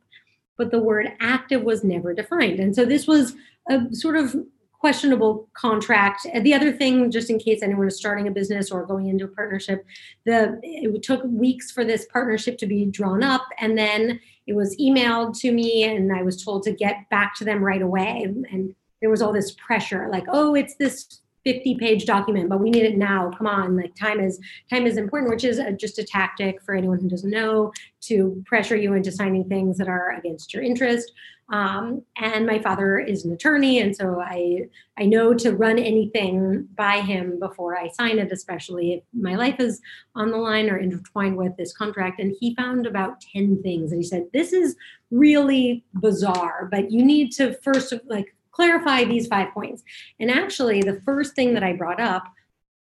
But 0.57 0.71
the 0.71 0.79
word 0.79 1.11
active 1.19 1.63
was 1.63 1.83
never 1.83 2.13
defined. 2.13 2.59
And 2.59 2.73
so 2.73 2.85
this 2.85 3.05
was 3.05 3.35
a 3.69 3.93
sort 3.93 4.15
of 4.15 4.33
questionable 4.79 5.49
contract. 5.57 6.25
The 6.41 6.53
other 6.53 6.71
thing, 6.71 7.11
just 7.11 7.29
in 7.29 7.37
case 7.37 7.61
anyone 7.61 7.87
is 7.87 7.97
starting 7.97 8.27
a 8.27 8.31
business 8.31 8.71
or 8.71 8.85
going 8.85 9.07
into 9.07 9.25
a 9.25 9.29
partnership, 9.29 9.85
the 10.25 10.57
it 10.63 11.03
took 11.03 11.21
weeks 11.25 11.71
for 11.71 11.83
this 11.83 12.05
partnership 12.13 12.57
to 12.59 12.65
be 12.65 12.85
drawn 12.85 13.23
up, 13.23 13.43
and 13.59 13.77
then 13.77 14.21
it 14.47 14.53
was 14.53 14.75
emailed 14.77 15.37
to 15.39 15.51
me, 15.51 15.83
and 15.83 16.11
I 16.13 16.21
was 16.21 16.43
told 16.43 16.63
to 16.63 16.71
get 16.71 17.09
back 17.09 17.35
to 17.35 17.45
them 17.45 17.63
right 17.63 17.81
away. 17.81 18.23
And 18.51 18.75
there 19.01 19.09
was 19.09 19.21
all 19.21 19.33
this 19.33 19.51
pressure, 19.51 20.07
like, 20.11 20.25
oh, 20.29 20.55
it's 20.55 20.75
this 20.75 21.21
50 21.45 21.75
page 21.75 22.05
document 22.05 22.49
but 22.49 22.59
we 22.59 22.69
need 22.69 22.83
it 22.83 22.97
now. 22.97 23.31
Come 23.37 23.47
on 23.47 23.77
like 23.77 23.95
time 23.95 24.19
is 24.19 24.39
time 24.69 24.85
is 24.85 24.97
important 24.97 25.31
which 25.31 25.45
is 25.45 25.59
a, 25.59 25.71
just 25.71 25.99
a 25.99 26.03
tactic 26.03 26.61
for 26.63 26.75
anyone 26.75 26.99
who 26.99 27.07
doesn't 27.07 27.31
know 27.31 27.71
to 28.01 28.43
pressure 28.45 28.75
you 28.75 28.93
into 28.93 29.11
signing 29.11 29.47
things 29.47 29.77
that 29.77 29.87
are 29.87 30.11
against 30.11 30.53
your 30.53 30.63
interest. 30.63 31.11
Um, 31.49 32.01
and 32.17 32.47
my 32.47 32.57
father 32.57 32.97
is 32.97 33.23
an 33.23 33.31
attorney 33.31 33.79
and 33.79 33.95
so 33.95 34.19
i 34.19 34.61
i 34.97 35.05
know 35.05 35.31
to 35.35 35.55
run 35.55 35.77
anything 35.77 36.67
by 36.75 37.01
him 37.01 37.37
before 37.39 37.77
i 37.77 37.87
sign 37.89 38.17
it 38.17 38.31
especially 38.31 38.93
if 38.93 39.03
my 39.13 39.35
life 39.35 39.59
is 39.59 39.79
on 40.15 40.31
the 40.31 40.37
line 40.37 40.71
or 40.71 40.77
intertwined 40.77 41.37
with 41.37 41.55
this 41.55 41.71
contract. 41.71 42.19
And 42.19 42.35
he 42.39 42.55
found 42.55 42.87
about 42.87 43.21
10 43.21 43.61
things 43.61 43.91
and 43.91 44.01
he 44.01 44.07
said 44.07 44.25
this 44.33 44.53
is 44.53 44.75
really 45.11 45.83
bizarre 45.93 46.67
but 46.71 46.91
you 46.91 47.05
need 47.05 47.31
to 47.33 47.53
first 47.61 47.93
like 48.07 48.34
clarify 48.55 49.03
these 49.03 49.27
five 49.27 49.53
points. 49.53 49.83
And 50.19 50.31
actually, 50.31 50.81
the 50.81 51.01
first 51.01 51.35
thing 51.35 51.53
that 51.53 51.63
I 51.63 51.73
brought 51.73 51.99
up, 51.99 52.23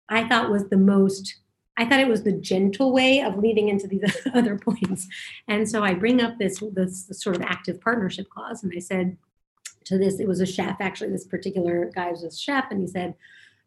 I 0.08 0.28
thought 0.28 0.50
was 0.50 0.68
the 0.68 0.76
most, 0.76 1.36
I 1.76 1.86
thought 1.86 2.00
it 2.00 2.08
was 2.08 2.24
the 2.24 2.32
gentle 2.32 2.92
way 2.92 3.22
of 3.22 3.38
leading 3.38 3.68
into 3.68 3.86
these 3.86 4.02
other 4.34 4.58
points. 4.58 5.06
And 5.46 5.68
so 5.68 5.84
I 5.84 5.94
bring 5.94 6.20
up 6.20 6.38
this, 6.38 6.62
this, 6.72 7.08
sort 7.12 7.36
of 7.36 7.42
active 7.42 7.80
partnership 7.80 8.28
clause. 8.28 8.64
And 8.64 8.72
I 8.74 8.80
said 8.80 9.16
to 9.84 9.96
this, 9.96 10.18
it 10.18 10.26
was 10.28 10.40
a 10.40 10.46
chef, 10.46 10.76
actually, 10.80 11.10
this 11.10 11.26
particular 11.26 11.90
guy 11.94 12.10
was 12.10 12.24
a 12.24 12.30
chef, 12.30 12.66
and 12.70 12.80
he 12.80 12.86
said, 12.86 13.14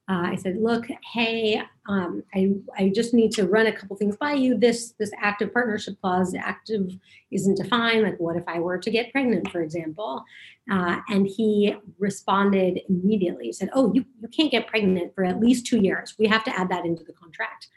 uh, 0.10 0.24
I 0.32 0.36
said, 0.36 0.58
look, 0.58 0.86
hey, 1.14 1.62
um, 1.88 2.24
I, 2.36 2.52
I 2.78 2.92
just 2.94 3.14
need 3.14 3.32
to 3.34 3.48
run 3.48 3.68
a 3.68 3.72
couple 3.72 3.96
things 3.96 4.18
by 4.18 4.34
you. 4.34 4.58
This 4.58 4.94
this 5.00 5.12
active 5.18 5.54
partnership 5.54 5.96
clause, 6.02 6.36
active 6.36 6.92
isn't 7.32 7.56
defined. 7.56 8.04
Like, 8.04 8.20
what 8.20 8.36
if 8.36 8.44
I 8.46 8.60
were 8.60 8.78
to 8.78 8.92
get 8.92 9.14
pregnant, 9.14 9.50
for 9.50 9.62
example? 9.62 10.24
Uh, 10.70 10.98
and 11.08 11.26
he 11.26 11.76
responded 12.00 12.82
immediately. 12.90 13.46
He 13.46 13.54
said, 13.54 13.70
oh, 13.74 13.94
you, 13.94 14.04
you 14.22 14.28
can't 14.28 14.52
get 14.52 14.68
pregnant 14.68 15.16
for 15.16 15.24
at 15.24 15.40
least 15.40 15.66
two 15.66 15.80
years. 15.80 16.16
We 16.20 16.28
have 16.28 16.44
to 16.46 16.58
add 16.58 16.70
that 16.70 16.86
into 16.86 17.06
the 17.06 17.14
contract. 17.14 17.68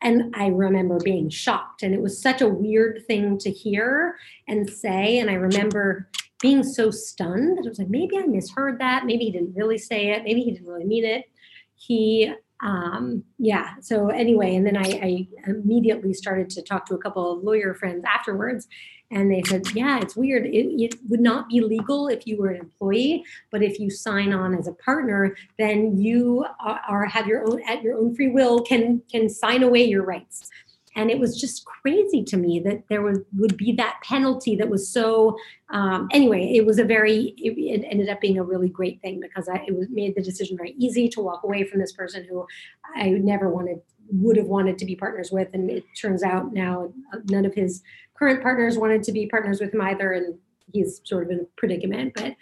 And 0.00 0.34
I 0.36 0.48
remember 0.48 0.98
being 1.02 1.30
shocked. 1.30 1.82
And 1.82 1.94
it 1.94 2.02
was 2.02 2.20
such 2.20 2.42
a 2.42 2.48
weird 2.48 3.04
thing 3.08 3.38
to 3.38 3.50
hear 3.50 4.16
and 4.46 4.68
say. 4.70 5.18
And 5.18 5.30
I 5.30 5.34
remember 5.34 6.08
being 6.40 6.64
so 6.64 6.90
stunned 6.90 7.58
that 7.58 7.66
I 7.66 7.68
was 7.68 7.78
like, 7.78 7.88
maybe 7.88 8.18
I 8.18 8.22
misheard 8.22 8.80
that. 8.80 9.04
Maybe 9.06 9.26
he 9.26 9.32
didn't 9.32 9.54
really 9.54 9.78
say 9.78 10.10
it. 10.10 10.24
Maybe 10.24 10.42
he 10.42 10.52
didn't 10.52 10.66
really 10.68 10.84
mean 10.84 11.04
it 11.04 11.26
he 11.86 12.32
um, 12.62 13.24
yeah 13.38 13.74
so 13.80 14.08
anyway 14.08 14.54
and 14.54 14.64
then 14.64 14.76
I, 14.76 14.82
I, 14.82 15.26
immediately 15.48 16.14
started 16.14 16.48
to 16.50 16.62
talk 16.62 16.86
to 16.86 16.94
a 16.94 16.98
couple 16.98 17.32
of 17.32 17.42
lawyer 17.42 17.74
friends 17.74 18.04
afterwards 18.04 18.68
and 19.10 19.30
they 19.30 19.42
said 19.42 19.62
yeah 19.74 19.98
it's 20.00 20.14
weird. 20.14 20.46
It, 20.46 20.66
it, 20.80 20.94
would 21.08 21.20
not 21.20 21.48
be 21.48 21.60
legal 21.60 22.06
if 22.06 22.24
you 22.24 22.38
were 22.38 22.50
an 22.50 22.60
employee 22.60 23.24
but 23.50 23.62
if 23.64 23.80
you 23.80 23.90
sign 23.90 24.32
on 24.32 24.54
as 24.56 24.68
a 24.68 24.72
partner 24.74 25.36
then 25.58 25.96
you 25.96 26.46
are, 26.60 26.80
are 26.88 27.06
have 27.06 27.26
your 27.26 27.42
own 27.48 27.60
at 27.66 27.82
your 27.82 27.98
own 27.98 28.14
free 28.14 28.30
will 28.30 28.60
can 28.60 29.02
can 29.10 29.28
sign 29.28 29.64
away 29.64 29.82
your 29.82 30.04
rights 30.04 30.48
and 30.94 31.10
it 31.10 31.18
was 31.18 31.40
just 31.40 31.64
crazy 31.64 32.22
to 32.24 32.36
me 32.36 32.60
that 32.60 32.84
there 32.88 33.02
was 33.02 33.18
would 33.36 33.56
be 33.56 33.72
that 33.72 33.98
penalty 34.02 34.56
that 34.56 34.68
was 34.68 34.88
so 34.88 35.36
um, 35.70 36.08
anyway 36.12 36.52
it 36.54 36.66
was 36.66 36.78
a 36.78 36.84
very 36.84 37.34
it, 37.38 37.54
it, 37.58 37.86
ended 37.90 38.08
up 38.08 38.20
being 38.20 38.38
a 38.38 38.44
really 38.44 38.68
great 38.68 39.00
thing 39.00 39.20
because 39.20 39.48
I, 39.48 39.64
it 39.66 39.76
was 39.76 39.88
made 39.90 40.14
the 40.14 40.22
decision 40.22 40.56
very 40.56 40.74
easy 40.78 41.08
to 41.10 41.20
walk 41.20 41.42
away 41.44 41.64
from 41.64 41.80
this 41.80 41.92
person 41.92 42.26
who 42.28 42.46
i 42.96 43.08
never 43.10 43.48
wanted 43.48 43.80
would 44.12 44.36
have 44.36 44.46
wanted 44.46 44.78
to 44.78 44.84
be 44.84 44.94
partners 44.94 45.30
with. 45.30 45.48
And 45.52 45.70
it 45.70 45.84
turns 46.00 46.22
out 46.22 46.52
now 46.52 46.92
uh, 47.12 47.18
none 47.28 47.44
of 47.44 47.54
his 47.54 47.82
current 48.14 48.42
partners 48.42 48.76
wanted 48.76 49.02
to 49.04 49.12
be 49.12 49.26
partners 49.26 49.60
with 49.60 49.74
him 49.74 49.80
either. 49.80 50.12
And 50.12 50.38
he's 50.72 51.00
sort 51.04 51.24
of 51.24 51.30
in 51.30 51.40
a 51.40 51.44
predicament. 51.56 52.14
But 52.14 52.36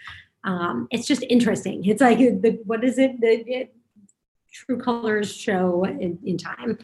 um, 0.45 0.89
it's 0.91 1.07
just 1.07 1.23
interesting. 1.29 1.85
It's 1.85 2.01
like 2.01 2.19
the, 2.19 2.61
what 2.65 2.85
is 2.85 2.99
it 2.99 3.21
the 3.21 3.69
true 4.53 4.79
colors 4.79 5.35
show 5.35 5.85
in, 5.85 6.19
in 6.25 6.37
time. 6.37 6.79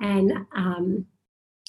And 0.00 0.32
um, 0.54 1.06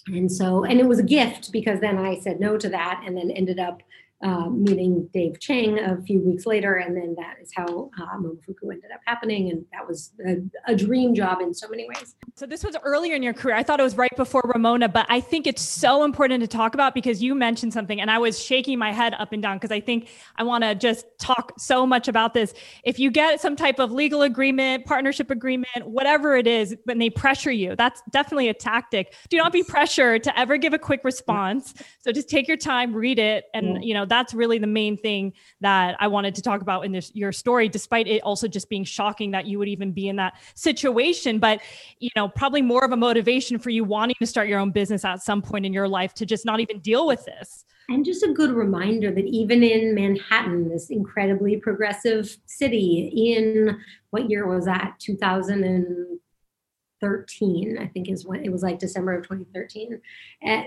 and 0.08 0.32
so 0.32 0.64
and 0.64 0.80
it 0.80 0.88
was 0.88 1.00
a 1.00 1.04
gift 1.04 1.52
because 1.52 1.80
then 1.80 1.98
i 1.98 2.20
said 2.20 2.40
no 2.40 2.58
to 2.58 2.70
that 2.70 3.04
and 3.06 3.16
then 3.16 3.32
ended 3.32 3.60
up 3.60 3.82
uh, 4.24 4.50
meeting 4.50 5.10
Dave 5.14 5.38
Chang 5.40 5.80
a 5.80 6.02
few 6.02 6.22
weeks 6.22 6.46
later, 6.46 6.76
and 6.76 6.96
then 6.96 7.14
that 7.18 7.36
is 7.42 7.52
how 7.54 7.92
uh, 8.00 8.18
Momofuku 8.18 8.72
ended 8.72 8.90
up 8.94 9.02
happening, 9.06 9.52
and 9.52 9.66
that 9.74 9.86
was 9.86 10.14
a, 10.26 10.38
a, 10.72 10.76
dream 10.76 11.14
job 11.14 11.42
in 11.42 11.54
so 11.54 11.68
many 11.68 11.86
ways. 11.90 12.16
So 12.36 12.46
this 12.46 12.64
was 12.64 12.78
earlier 12.84 13.16
in 13.16 13.22
your 13.22 13.34
career. 13.34 13.56
I 13.56 13.64
thought 13.64 13.82
it 13.82 13.84
was 13.84 13.98
right 13.98 14.16
before 14.16 14.42
Ramona, 14.46 14.88
but 14.88 15.06
I 15.10 15.20
think 15.20 15.46
it's 15.46 15.62
so 15.62 16.06
important 16.06 16.40
to 16.42 16.48
talk 16.48 16.74
about 16.74 16.94
because 16.94 17.22
you 17.22 17.36
mentioned 17.36 17.74
something, 17.74 18.00
and 18.00 18.10
I 18.10 18.18
was 18.18 18.42
shaking 18.42 18.80
my 18.80 18.94
head 18.94 19.14
up 19.16 19.34
and 19.34 19.42
down 19.42 19.58
because 19.58 19.72
I 19.72 19.82
think 19.82 20.08
I 20.38 20.44
want 20.44 20.64
to 20.64 20.74
just 20.74 21.06
talk 21.20 21.52
so 21.60 21.86
much 21.86 22.08
about 22.08 22.34
this. 22.34 22.54
If 22.86 23.00
you 23.00 23.12
get 23.12 23.42
some 23.42 23.58
type 23.58 23.80
of 23.80 23.92
legal 23.92 24.22
agreement, 24.22 24.86
partnership 24.86 25.32
agreement, 25.32 25.68
whatever 25.84 26.38
it 26.38 26.48
is, 26.48 26.78
when 26.86 26.98
they 26.98 27.10
pressure 27.10 27.52
you, 27.52 27.76
that's 27.76 28.02
definitely 28.12 28.48
a 28.48 28.54
tactic. 28.54 29.16
Do 29.30 29.36
not 29.36 29.52
be 29.52 29.64
pressured 29.64 30.24
to 30.24 30.40
ever 30.40 30.56
give 30.56 30.74
a 30.74 30.80
quick 30.80 31.04
response. 31.04 31.74
So 32.00 32.14
just 32.14 32.30
take 32.30 32.48
your 32.48 32.58
time, 32.58 32.94
read 32.94 33.20
it, 33.20 33.46
and 33.54 33.84
you 33.84 33.94
know 33.94 34.06
that's 34.14 34.34
really 34.34 34.60
the 34.60 34.68
main 34.68 34.96
thing 34.96 35.34
that 35.62 35.96
I 36.00 36.08
wanted 36.08 36.36
to 36.36 36.42
talk 36.42 36.62
about 36.62 36.86
in 36.86 36.92
this 36.92 37.12
your 37.16 37.32
story, 37.32 37.68
despite 37.68 38.08
it 38.08 38.22
also 38.22 38.48
just 38.48 38.70
being 38.70 38.84
shocking 38.84 39.32
that 39.32 39.48
you 39.48 39.58
would 39.60 39.68
even 39.68 39.92
be 39.92 40.08
in 40.08 40.16
that 40.18 40.36
situation. 40.54 41.40
But 41.40 41.62
you 42.00 42.10
know, 42.16 42.28
probably 42.28 42.62
more 42.62 42.86
of 42.86 42.92
a 42.92 42.98
motivation 42.98 43.58
for 43.58 43.72
you 43.72 43.84
wanting 43.84 44.16
to 44.20 44.28
start 44.28 44.48
your 44.48 44.60
own 44.60 44.72
business 44.72 45.04
at 45.04 45.22
some 45.24 45.42
point 45.42 45.66
in 45.66 45.74
your 45.74 45.88
life 45.88 46.14
to 46.16 46.26
just 46.26 46.46
not 46.46 46.60
even 46.60 46.80
deal 46.80 47.08
with 47.08 47.26
this. 47.26 47.66
And 47.90 48.06
just 48.06 48.24
a 48.24 48.32
good 48.32 48.52
reminder 48.52 49.12
that 49.12 49.26
even 49.26 49.62
in 49.62 49.94
Manhattan, 49.94 50.70
this 50.70 50.90
incredibly 50.90 51.58
progressive 51.58 52.38
city, 52.46 53.12
in 53.36 53.78
what 54.12 54.30
year 54.30 54.48
was 54.48 54.66
that? 54.66 54.94
2000 55.00 55.64
and 55.64 56.20
13 57.04 57.78
i 57.80 57.86
think 57.88 58.10
is 58.10 58.26
when 58.26 58.46
it 58.46 58.52
was 58.52 58.64
like 58.64 58.80
december 58.80 59.14
of 59.14 59.24
2013 59.24 60.00
and 60.42 60.66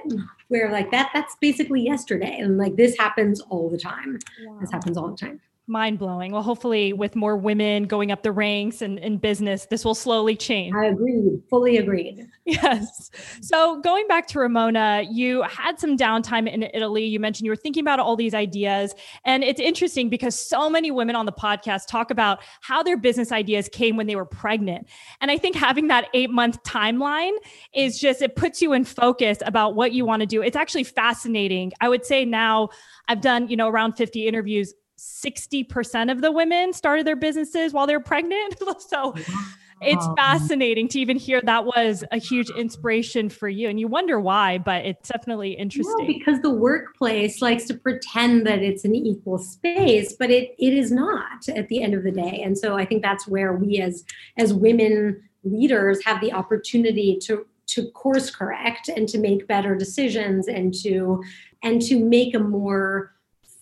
we're 0.51 0.71
like 0.71 0.91
that 0.91 1.11
that's 1.15 1.35
basically 1.41 1.83
yesterday. 1.83 2.37
And 2.39 2.59
like 2.59 2.77
this 2.77 2.97
happens 2.99 3.41
all 3.41 3.71
the 3.71 3.79
time. 3.79 4.19
Wow. 4.45 4.59
this 4.61 4.71
happens 4.71 4.97
all 4.97 5.09
the 5.09 5.17
time 5.17 5.41
mind 5.69 5.99
blowing. 5.99 6.33
Well, 6.33 6.43
hopefully, 6.43 6.93
with 6.93 7.17
more 7.17 7.37
women 7.37 7.85
going 7.85 8.13
up 8.13 8.23
the 8.23 8.33
ranks 8.33 8.83
and 8.83 8.99
in 8.99 9.19
business, 9.19 9.67
this 9.67 9.85
will 9.85 9.95
slowly 9.95 10.37
change. 10.37 10.75
I 10.77 10.87
agree, 10.87 11.41
fully 11.51 11.77
agreed. 11.79 12.27
Yes. 12.45 13.11
So, 13.43 13.81
going 13.81 14.07
back 14.07 14.29
to 14.29 14.39
Ramona, 14.39 15.03
you 15.11 15.43
had 15.43 15.81
some 15.81 15.97
downtime 15.97 16.49
in 16.49 16.63
Italy. 16.75 17.05
You 17.05 17.19
mentioned 17.19 17.45
you 17.45 17.51
were 17.51 17.57
thinking 17.57 17.81
about 17.83 17.99
all 17.99 18.15
these 18.15 18.35
ideas. 18.35 18.95
And 19.25 19.43
it's 19.43 19.61
interesting 19.61 20.09
because 20.09 20.39
so 20.39 20.71
many 20.71 20.93
women 20.93 21.17
on 21.17 21.27
the 21.27 21.33
podcast 21.33 21.89
talk 21.89 22.13
about 22.13 22.39
how 22.61 22.85
their 22.85 22.97
business 22.97 23.33
ideas 23.33 23.69
came 23.69 23.97
when 23.97 24.07
they 24.07 24.15
were 24.15 24.25
pregnant. 24.25 24.87
And 25.21 25.31
I 25.31 25.39
think 25.39 25.57
having 25.57 25.89
that 25.89 26.09
eight 26.15 26.31
month 26.31 26.63
timeline 26.63 27.33
is 27.75 27.99
just, 27.99 28.23
it 28.23 28.37
puts 28.37 28.63
you 28.63 28.73
in 28.73 28.85
focus 28.85 29.39
about 29.45 29.75
what 29.75 29.93
you 29.93 30.05
want 30.05 30.21
to 30.21 30.27
do. 30.27 30.41
It's 30.41 30.57
actually 30.57 30.85
fascinating. 30.85 31.73
I 31.81 31.89
would 31.89 32.05
say 32.05 32.25
now, 32.25 32.69
I've 33.09 33.21
done, 33.21 33.49
you 33.49 33.57
know, 33.57 33.69
around 33.69 33.95
50 33.95 34.27
interviews 34.27 34.73
60% 34.99 36.11
of 36.11 36.21
the 36.21 36.33
women 36.33 36.73
started 36.73 37.07
their 37.07 37.17
businesses 37.17 37.73
while 37.73 37.87
they're 37.87 38.01
pregnant. 38.01 38.57
so 38.79 39.15
oh, 39.17 39.55
it's 39.83 40.07
fascinating 40.17 40.89
to 40.89 41.01
even 41.01 41.17
hear 41.17 41.41
that 41.43 41.67
was 41.67 42.03
a 42.11 42.19
huge 42.19 42.49
inspiration 42.51 43.29
for 43.29 43.49
you. 43.49 43.69
And 43.69 43.79
you 43.79 43.89
wonder 43.89 44.19
why, 44.19 44.59
but 44.59 44.87
it's 44.87 45.09
definitely 45.09 45.53
interesting. 45.53 46.07
because 46.07 46.41
the 46.41 46.51
workplace 46.51 47.43
likes 47.43 47.65
to 47.67 47.75
pretend 47.75 48.47
that 48.47 48.61
it's 48.61 48.85
an 48.85 48.95
equal 48.95 49.39
space, 49.39 50.15
but 50.15 50.31
it 50.31 50.55
it 50.59 50.73
is 50.73 50.91
not 50.91 51.49
at 51.49 51.69
the 51.69 51.83
end 51.83 51.95
of 51.95 52.05
the 52.05 52.11
day. 52.13 52.41
And 52.43 52.57
so 52.57 52.77
I 52.77 52.87
think 52.87 53.03
that's 53.03 53.29
where 53.29 53.53
we 53.53 53.81
as 53.81 54.05
as 54.39 54.55
women 54.55 55.23
leaders 55.45 56.05
have 56.05 56.21
the 56.21 56.33
opportunity 56.33 57.19
to 57.23 57.47
to 57.67 57.91
course 57.91 58.31
correct 58.31 58.89
and 58.89 59.09
to 59.09 59.19
make 59.19 59.47
better 59.47 59.75
decisions 59.75 60.49
and 60.49 60.73
to 60.73 61.23
and 61.63 61.83
to 61.83 61.99
make 61.99 62.35
a 62.35 62.39
more 62.39 63.13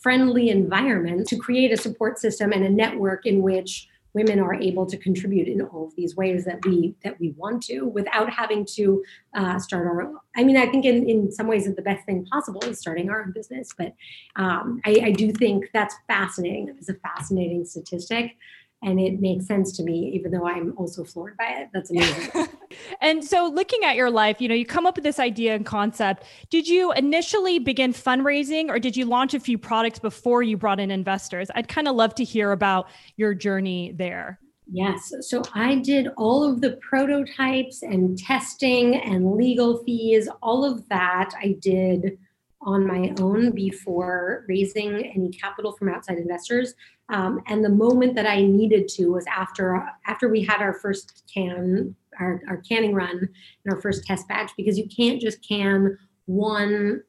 friendly 0.05 0.51
environment 0.51 1.27
to 1.27 1.37
create 1.37 1.73
a 1.73 1.79
support 1.79 2.19
system 2.19 2.53
and 2.53 2.63
a 2.63 2.69
network 2.69 3.25
in 3.25 3.41
which 3.41 3.89
women 4.13 4.39
are 4.39 4.55
able 4.55 4.85
to 4.85 4.99
contribute 4.99 5.49
in 5.49 5.63
all 5.63 5.87
of 5.87 5.97
these 5.97 6.15
ways 6.15 6.45
that 6.45 6.63
we 6.67 6.95
that 7.03 7.19
we 7.19 7.31
want 7.39 7.63
to 7.63 7.87
without 7.87 8.31
having 8.31 8.67
to 8.67 9.03
uh, 9.35 9.59
start 9.59 9.87
our 9.87 10.03
own. 10.03 10.19
i 10.37 10.45
mean 10.45 10.59
i 10.59 10.67
think 10.67 10.85
in, 10.85 11.09
in 11.09 11.33
some 11.33 11.47
ways 11.47 11.65
the 11.65 11.83
best 11.83 12.05
thing 12.05 12.27
possible 12.27 12.63
is 12.65 12.79
starting 12.79 13.09
our 13.09 13.23
own 13.23 13.33
business 13.33 13.71
but 13.77 13.95
um, 14.37 14.79
I, 14.85 15.01
I 15.05 15.11
do 15.11 15.33
think 15.33 15.71
that's 15.73 15.95
fascinating 16.07 16.69
it's 16.79 16.91
a 16.91 16.95
fascinating 16.95 17.65
statistic 17.65 18.37
and 18.85 19.01
it 19.01 19.20
makes 19.20 19.47
sense 19.47 19.76
to 19.76 19.82
me 19.82 20.11
even 20.14 20.30
though 20.30 20.47
i'm 20.47 20.74
also 20.76 21.05
floored 21.05 21.37
by 21.37 21.49
it. 21.59 21.68
That's 21.72 21.91
amazing. 21.91 22.49
And 23.01 23.24
so 23.24 23.47
looking 23.47 23.85
at 23.85 23.95
your 23.95 24.11
life 24.11 24.41
you 24.41 24.49
know 24.49 24.55
you 24.55 24.66
come 24.66 24.85
up 24.87 24.97
with 24.97 25.05
this 25.05 25.20
idea 25.20 25.55
and 25.55 25.64
concept. 25.64 26.24
Did 26.51 26.66
you 26.66 26.93
initially 26.93 27.59
begin 27.59 27.93
fundraising 27.93 28.68
or 28.68 28.78
did 28.78 28.97
you 28.97 29.05
launch 29.05 29.35
a 29.35 29.41
few 29.41 29.59
products 29.59 29.99
before 29.99 30.43
you 30.43 30.57
brought 30.57 30.80
in 30.80 30.91
investors? 30.91 31.51
I'd 31.55 31.68
kind 31.68 31.87
of 31.87 31.95
love 31.95 32.14
to 32.16 32.24
hear 32.24 32.53
about 32.53 32.89
your 33.16 33.32
journey 33.32 33.93
there. 33.97 34.41
Yes. 34.70 35.12
So 35.20 35.43
I 35.55 35.76
did 35.76 36.09
all 36.16 36.43
of 36.43 36.61
the 36.61 36.78
prototypes 36.89 37.82
and 37.82 38.18
testing 38.18 38.97
and 38.97 39.35
legal 39.35 39.85
fees, 39.85 40.28
all 40.43 40.64
of 40.64 40.89
that 40.89 41.30
I 41.39 41.57
did 41.61 42.18
on 42.62 42.87
my 42.87 43.12
own 43.20 43.51
before 43.51 44.45
raising 44.49 45.05
any 45.05 45.30
capital 45.30 45.72
from 45.72 45.91
outside 45.91 46.18
investors. 46.18 46.74
Um, 47.11 47.41
and 47.47 47.65
the 47.65 47.71
moment 47.71 48.15
that 48.15 48.27
I 48.27 48.43
needed 48.43 48.89
to 48.89 49.13
was 49.13 49.27
after 49.27 49.87
after 50.07 50.29
we 50.29 50.43
had 50.43 50.61
our 50.61 50.73
first 50.73 51.23
can 51.33 51.95
our, 52.19 52.41
our 52.49 52.59
canning 52.59 52.95
run 52.95 53.11
and 53.11 53.75
our 53.75 53.81
first 53.81 54.05
test 54.05 54.29
batch 54.29 54.53
because 54.57 54.79
you 54.79 54.89
can't 54.89 55.21
just 55.21 55.47
can 55.47 55.99
one 56.27 57.03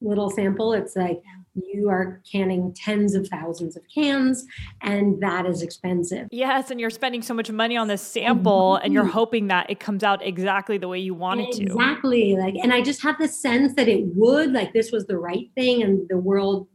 little 0.00 0.30
sample. 0.30 0.72
It's 0.72 0.96
like 0.96 1.22
you 1.54 1.90
are 1.90 2.22
canning 2.30 2.74
tens 2.74 3.14
of 3.14 3.28
thousands 3.28 3.76
of 3.76 3.82
cans 3.94 4.46
and 4.80 5.22
that 5.22 5.44
is 5.44 5.62
expensive. 5.62 6.28
Yes, 6.30 6.70
and 6.70 6.80
you're 6.80 6.90
spending 6.90 7.20
so 7.20 7.34
much 7.34 7.50
money 7.50 7.76
on 7.76 7.88
this 7.88 8.00
sample 8.00 8.74
mm-hmm. 8.76 8.84
and 8.84 8.94
you're 8.94 9.04
hoping 9.04 9.48
that 9.48 9.68
it 9.68 9.78
comes 9.78 10.02
out 10.02 10.24
exactly 10.24 10.78
the 10.78 10.88
way 10.88 10.98
you 10.98 11.14
want 11.14 11.40
it 11.40 11.52
to. 11.52 11.62
Exactly. 11.64 12.36
Like 12.36 12.54
and 12.54 12.72
I 12.72 12.80
just 12.80 13.02
have 13.02 13.18
the 13.18 13.28
sense 13.28 13.74
that 13.74 13.88
it 13.88 14.06
would 14.14 14.52
like 14.52 14.72
this 14.72 14.90
was 14.90 15.06
the 15.06 15.18
right 15.18 15.50
thing 15.54 15.82
and 15.82 16.08
the 16.08 16.16
world 16.16 16.68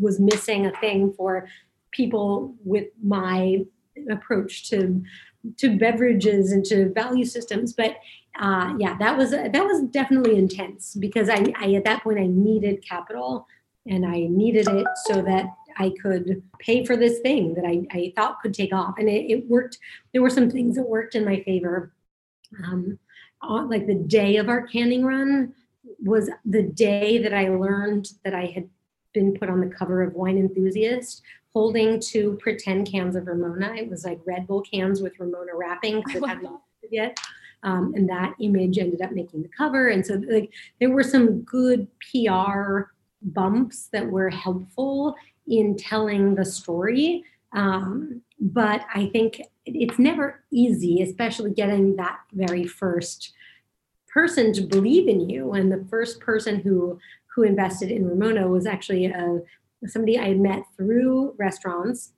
was 0.00 0.18
missing 0.18 0.66
a 0.66 0.72
thing 0.80 1.14
for 1.16 1.46
people 1.94 2.54
with 2.64 2.88
my 3.02 3.64
approach 4.10 4.68
to 4.68 5.02
to 5.56 5.78
beverages 5.78 6.52
and 6.52 6.64
to 6.64 6.92
value 6.92 7.24
systems 7.24 7.72
but 7.72 7.96
uh, 8.40 8.74
yeah 8.78 8.96
that 8.98 9.16
was 9.16 9.30
that 9.30 9.52
was 9.52 9.82
definitely 9.90 10.36
intense 10.36 10.94
because 10.94 11.28
I, 11.28 11.52
I 11.56 11.74
at 11.74 11.84
that 11.84 12.02
point 12.02 12.18
i 12.18 12.26
needed 12.26 12.86
capital 12.86 13.46
and 13.86 14.04
i 14.04 14.26
needed 14.28 14.68
it 14.68 14.86
so 15.04 15.22
that 15.22 15.46
i 15.78 15.92
could 16.02 16.42
pay 16.58 16.84
for 16.84 16.96
this 16.96 17.20
thing 17.20 17.54
that 17.54 17.64
i, 17.64 17.86
I 17.92 18.12
thought 18.16 18.40
could 18.40 18.54
take 18.54 18.72
off. 18.72 18.94
And 18.98 19.08
it, 19.08 19.30
it 19.30 19.48
worked 19.48 19.78
there 20.12 20.22
were 20.22 20.30
some 20.30 20.50
things 20.50 20.76
that 20.76 20.88
worked 20.88 21.14
in 21.14 21.24
my 21.24 21.42
favor. 21.42 21.92
Um, 22.64 22.98
on, 23.42 23.68
like 23.68 23.86
the 23.86 23.94
day 23.94 24.36
of 24.36 24.48
our 24.48 24.66
canning 24.66 25.04
run 25.04 25.54
was 26.02 26.30
the 26.44 26.62
day 26.62 27.18
that 27.18 27.34
i 27.34 27.48
learned 27.48 28.08
that 28.24 28.34
i 28.34 28.46
had 28.46 28.68
been 29.12 29.36
put 29.38 29.50
on 29.50 29.60
the 29.60 29.74
cover 29.74 30.02
of 30.02 30.14
wine 30.14 30.38
enthusiast 30.38 31.22
holding 31.54 32.00
two 32.00 32.36
pretend 32.40 32.90
cans 32.90 33.14
of 33.16 33.26
Ramona. 33.26 33.74
It 33.74 33.88
was 33.88 34.04
like 34.04 34.20
Red 34.26 34.46
Bull 34.46 34.60
cans 34.60 35.00
with 35.00 35.18
Ramona 35.18 35.52
wrapping 35.54 36.02
because 36.02 36.22
it 36.22 36.26
hadn't 36.26 36.50
yet. 36.90 37.18
Um, 37.62 37.94
and 37.94 38.08
that 38.10 38.34
image 38.40 38.76
ended 38.78 39.00
up 39.00 39.12
making 39.12 39.42
the 39.42 39.48
cover. 39.48 39.88
And 39.88 40.04
so 40.04 40.20
like 40.28 40.52
there 40.80 40.90
were 40.90 41.02
some 41.02 41.42
good 41.42 41.86
PR 42.00 42.90
bumps 43.22 43.88
that 43.92 44.06
were 44.06 44.28
helpful 44.28 45.14
in 45.46 45.76
telling 45.76 46.34
the 46.34 46.44
story. 46.44 47.24
Um, 47.52 48.20
but 48.40 48.84
I 48.92 49.06
think 49.06 49.40
it's 49.64 49.98
never 49.98 50.44
easy, 50.50 51.02
especially 51.02 51.52
getting 51.52 51.96
that 51.96 52.18
very 52.32 52.66
first 52.66 53.32
person 54.08 54.52
to 54.54 54.62
believe 54.62 55.08
in 55.08 55.30
you. 55.30 55.52
And 55.52 55.72
the 55.72 55.86
first 55.88 56.20
person 56.20 56.60
who 56.60 56.98
who 57.34 57.42
invested 57.42 57.90
in 57.90 58.06
Ramona 58.06 58.46
was 58.46 58.64
actually 58.64 59.06
a 59.06 59.40
somebody 59.86 60.18
I 60.18 60.34
met 60.34 60.64
through 60.76 61.34
restaurants 61.38 62.12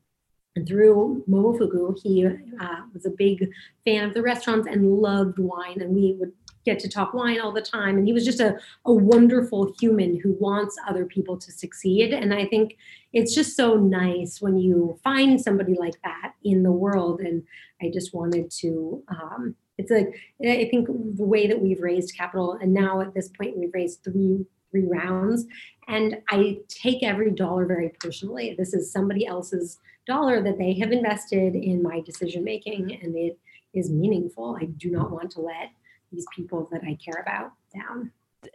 and 0.56 0.66
through 0.66 1.22
Momofuku. 1.28 1.98
He 2.02 2.26
uh, 2.26 2.80
was 2.92 3.06
a 3.06 3.10
big 3.10 3.48
fan 3.84 4.04
of 4.04 4.14
the 4.14 4.22
restaurants 4.22 4.66
and 4.66 4.98
loved 4.98 5.38
wine, 5.38 5.80
and 5.80 5.94
we 5.94 6.16
would 6.18 6.32
get 6.64 6.78
to 6.80 6.88
talk 6.88 7.14
wine 7.14 7.40
all 7.40 7.52
the 7.52 7.62
time. 7.62 7.96
And 7.96 8.06
he 8.06 8.12
was 8.12 8.24
just 8.24 8.40
a, 8.40 8.58
a 8.84 8.92
wonderful 8.92 9.72
human 9.78 10.18
who 10.20 10.32
wants 10.40 10.76
other 10.88 11.04
people 11.04 11.36
to 11.38 11.52
succeed. 11.52 12.12
And 12.12 12.34
I 12.34 12.44
think 12.46 12.76
it's 13.12 13.34
just 13.34 13.56
so 13.56 13.76
nice 13.76 14.40
when 14.40 14.58
you 14.58 14.98
find 15.04 15.40
somebody 15.40 15.76
like 15.78 15.94
that 16.02 16.32
in 16.42 16.64
the 16.64 16.72
world. 16.72 17.20
And 17.20 17.44
I 17.80 17.90
just 17.92 18.12
wanted 18.12 18.50
to. 18.62 19.02
Um, 19.08 19.54
it's 19.78 19.90
like 19.90 20.18
I 20.42 20.68
think 20.70 20.86
the 20.86 21.24
way 21.24 21.46
that 21.46 21.60
we've 21.60 21.82
raised 21.82 22.16
capital, 22.16 22.54
and 22.60 22.72
now 22.72 23.02
at 23.02 23.12
this 23.12 23.28
point 23.28 23.58
we've 23.58 23.74
raised 23.74 24.02
three 24.02 24.46
three 24.76 24.86
rounds. 24.86 25.46
And 25.88 26.18
I 26.30 26.58
take 26.68 27.02
every 27.02 27.30
dollar 27.30 27.66
very 27.66 27.92
personally. 28.00 28.54
This 28.58 28.74
is 28.74 28.92
somebody 28.92 29.26
else's 29.26 29.78
dollar 30.06 30.42
that 30.42 30.58
they 30.58 30.74
have 30.74 30.92
invested 30.92 31.54
in 31.54 31.82
my 31.82 32.00
decision 32.00 32.44
making, 32.44 32.86
mm-hmm. 32.86 33.04
and 33.04 33.16
it 33.16 33.38
is 33.74 33.90
meaningful. 33.90 34.56
I 34.60 34.66
do 34.66 34.90
not 34.90 35.10
want 35.10 35.30
to 35.32 35.40
let 35.40 35.70
these 36.12 36.26
people 36.34 36.68
that 36.72 36.82
I 36.82 36.96
care 37.04 37.22
about 37.22 37.52
down 37.74 38.12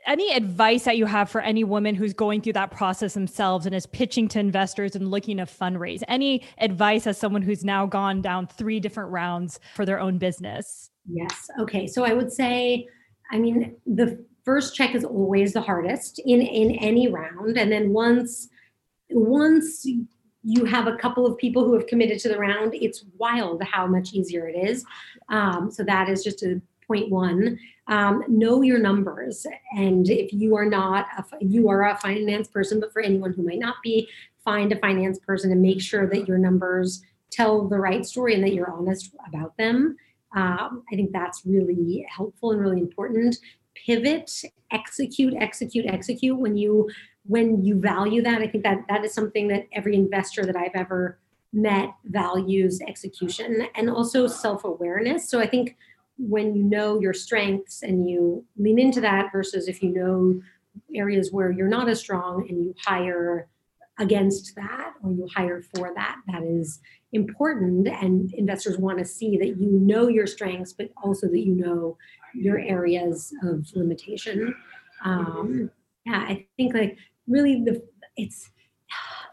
any 0.08 0.32
advice 0.32 0.84
that 0.84 0.96
you 0.96 1.06
have 1.06 1.30
for 1.30 1.42
any 1.42 1.66
woman 1.66 1.96
who's 1.96 2.14
going 2.14 2.42
through 2.42 2.54
that 2.54 2.72
process 2.72 3.14
themselves 3.14 3.66
and 3.66 3.76
is 3.76 3.86
pitching 3.86 4.28
to 4.30 4.40
investors 4.40 4.96
and 4.96 5.12
looking 5.12 5.38
to 5.38 5.44
fundraise? 5.44 6.02
Any 6.08 6.44
advice 6.60 7.08
as 7.08 7.18
someone 7.18 7.42
who's 7.42 7.66
now 7.66 7.86
gone 7.86 8.22
down 8.22 8.48
three 8.48 8.80
different 8.80 9.12
rounds 9.12 9.60
for 9.76 9.86
their 9.86 10.00
own 10.00 10.18
business? 10.18 10.92
Yes. 11.06 11.50
Okay. 11.60 11.88
So 11.88 12.06
I 12.06 12.14
would 12.14 12.32
say, 12.32 12.88
I 13.32 13.40
mean, 13.40 13.76
the 13.86 14.24
first 14.44 14.76
check 14.76 14.96
is 14.96 15.04
always 15.04 15.54
the 15.54 15.62
hardest 15.62 16.20
in 16.20 16.42
in 16.42 16.72
any 16.76 17.08
round, 17.08 17.58
and 17.58 17.72
then 17.72 17.94
once 17.94 18.50
once 19.10 19.86
you 20.44 20.66
have 20.66 20.88
a 20.88 20.96
couple 20.96 21.26
of 21.26 21.38
people 21.38 21.64
who 21.64 21.74
have 21.74 21.88
committed 21.88 22.20
to 22.20 22.30
the 22.30 22.38
round, 22.38 22.74
it's 22.74 23.06
wild 23.18 23.62
how 23.64 23.86
much 23.86 24.14
easier 24.14 24.48
it 24.48 24.56
is. 24.56 24.84
Um, 25.30 25.70
so 25.70 25.84
that 25.84 26.10
is 26.10 26.24
just 26.24 26.42
a 26.44 26.60
point 26.88 27.12
one. 27.12 27.60
Um, 27.88 28.24
know 28.28 28.62
your 28.62 28.80
numbers, 28.80 29.46
and 29.74 30.10
if 30.10 30.34
you 30.34 30.56
are 30.56 30.66
not, 30.66 31.08
a, 31.18 31.24
you 31.42 31.70
are 31.70 31.90
a 31.90 31.98
finance 31.98 32.48
person, 32.48 32.80
but 32.80 32.92
for 32.94 33.02
anyone 33.02 33.34
who 33.34 33.44
might 33.44 33.60
not 33.60 33.76
be, 33.84 34.08
find 34.44 34.72
a 34.72 34.80
finance 34.80 35.20
person 35.20 35.52
and 35.52 35.62
make 35.62 35.82
sure 35.82 36.08
that 36.08 36.28
your 36.28 36.38
numbers 36.38 37.04
tell 37.32 37.68
the 37.68 37.80
right 37.80 38.06
story 38.06 38.34
and 38.34 38.44
that 38.44 38.54
you're 38.54 38.72
honest 38.72 39.12
about 39.28 39.56
them. 39.58 39.96
Um, 40.36 40.84
I 40.92 40.96
think 40.96 41.12
that's 41.12 41.46
really 41.46 42.06
helpful 42.10 42.52
and 42.52 42.62
really 42.62 42.80
important. 42.80 43.38
Pivot, 43.86 44.32
execute, 44.72 45.34
execute, 45.40 45.86
execute. 45.88 46.38
When 46.38 46.56
you 46.58 46.90
when 47.26 47.64
you 47.64 47.80
value 47.80 48.22
that, 48.24 48.42
I 48.42 48.48
think 48.48 48.64
that 48.64 48.86
that 48.90 49.06
is 49.06 49.14
something 49.14 49.48
that 49.50 49.68
every 49.74 49.96
investor 49.96 50.46
that 50.46 50.56
I've 50.56 50.76
ever 50.76 51.20
met 51.54 51.90
values 52.06 52.82
execution 52.88 53.68
and 53.76 53.90
also 53.90 54.28
self 54.28 54.64
awareness. 54.64 55.30
So 55.30 55.40
I 55.40 55.48
think 55.48 55.76
when 56.18 56.56
you 56.56 56.64
know 56.64 57.00
your 57.00 57.14
strengths 57.14 57.84
and 57.84 58.10
you 58.10 58.46
lean 58.58 58.80
into 58.80 59.02
that 59.02 59.32
versus 59.32 59.68
if 59.68 59.82
you 59.82 59.90
know 59.90 60.42
areas 60.96 61.32
where 61.32 61.52
you're 61.52 61.68
not 61.68 61.90
as 61.90 62.00
strong 62.00 62.48
and 62.48 62.64
you 62.64 62.76
hire 62.86 63.48
against 64.00 64.56
that 64.56 64.94
or 65.04 65.12
you 65.12 65.28
hire 65.36 65.62
for 65.76 65.92
that 65.94 66.16
that 66.28 66.44
is 66.44 66.80
important 67.14 67.88
and 67.88 68.34
investors 68.36 68.78
want 68.78 68.98
to 68.98 69.06
see 69.06 69.38
that 69.38 69.58
you 69.60 69.70
know 69.72 70.08
your 70.08 70.26
strengths 70.26 70.74
but 70.74 70.90
also 71.04 71.28
that 71.28 71.42
you 71.42 71.54
know 71.54 71.98
your 72.34 72.60
areas 72.60 73.34
of 73.44 73.68
limitation. 73.76 74.56
Um, 75.04 75.72
yeah 76.06 76.26
i 76.28 76.46
think 76.58 76.74
like 76.74 76.98
really 77.28 77.64
the 77.64 77.82
it's 78.18 78.50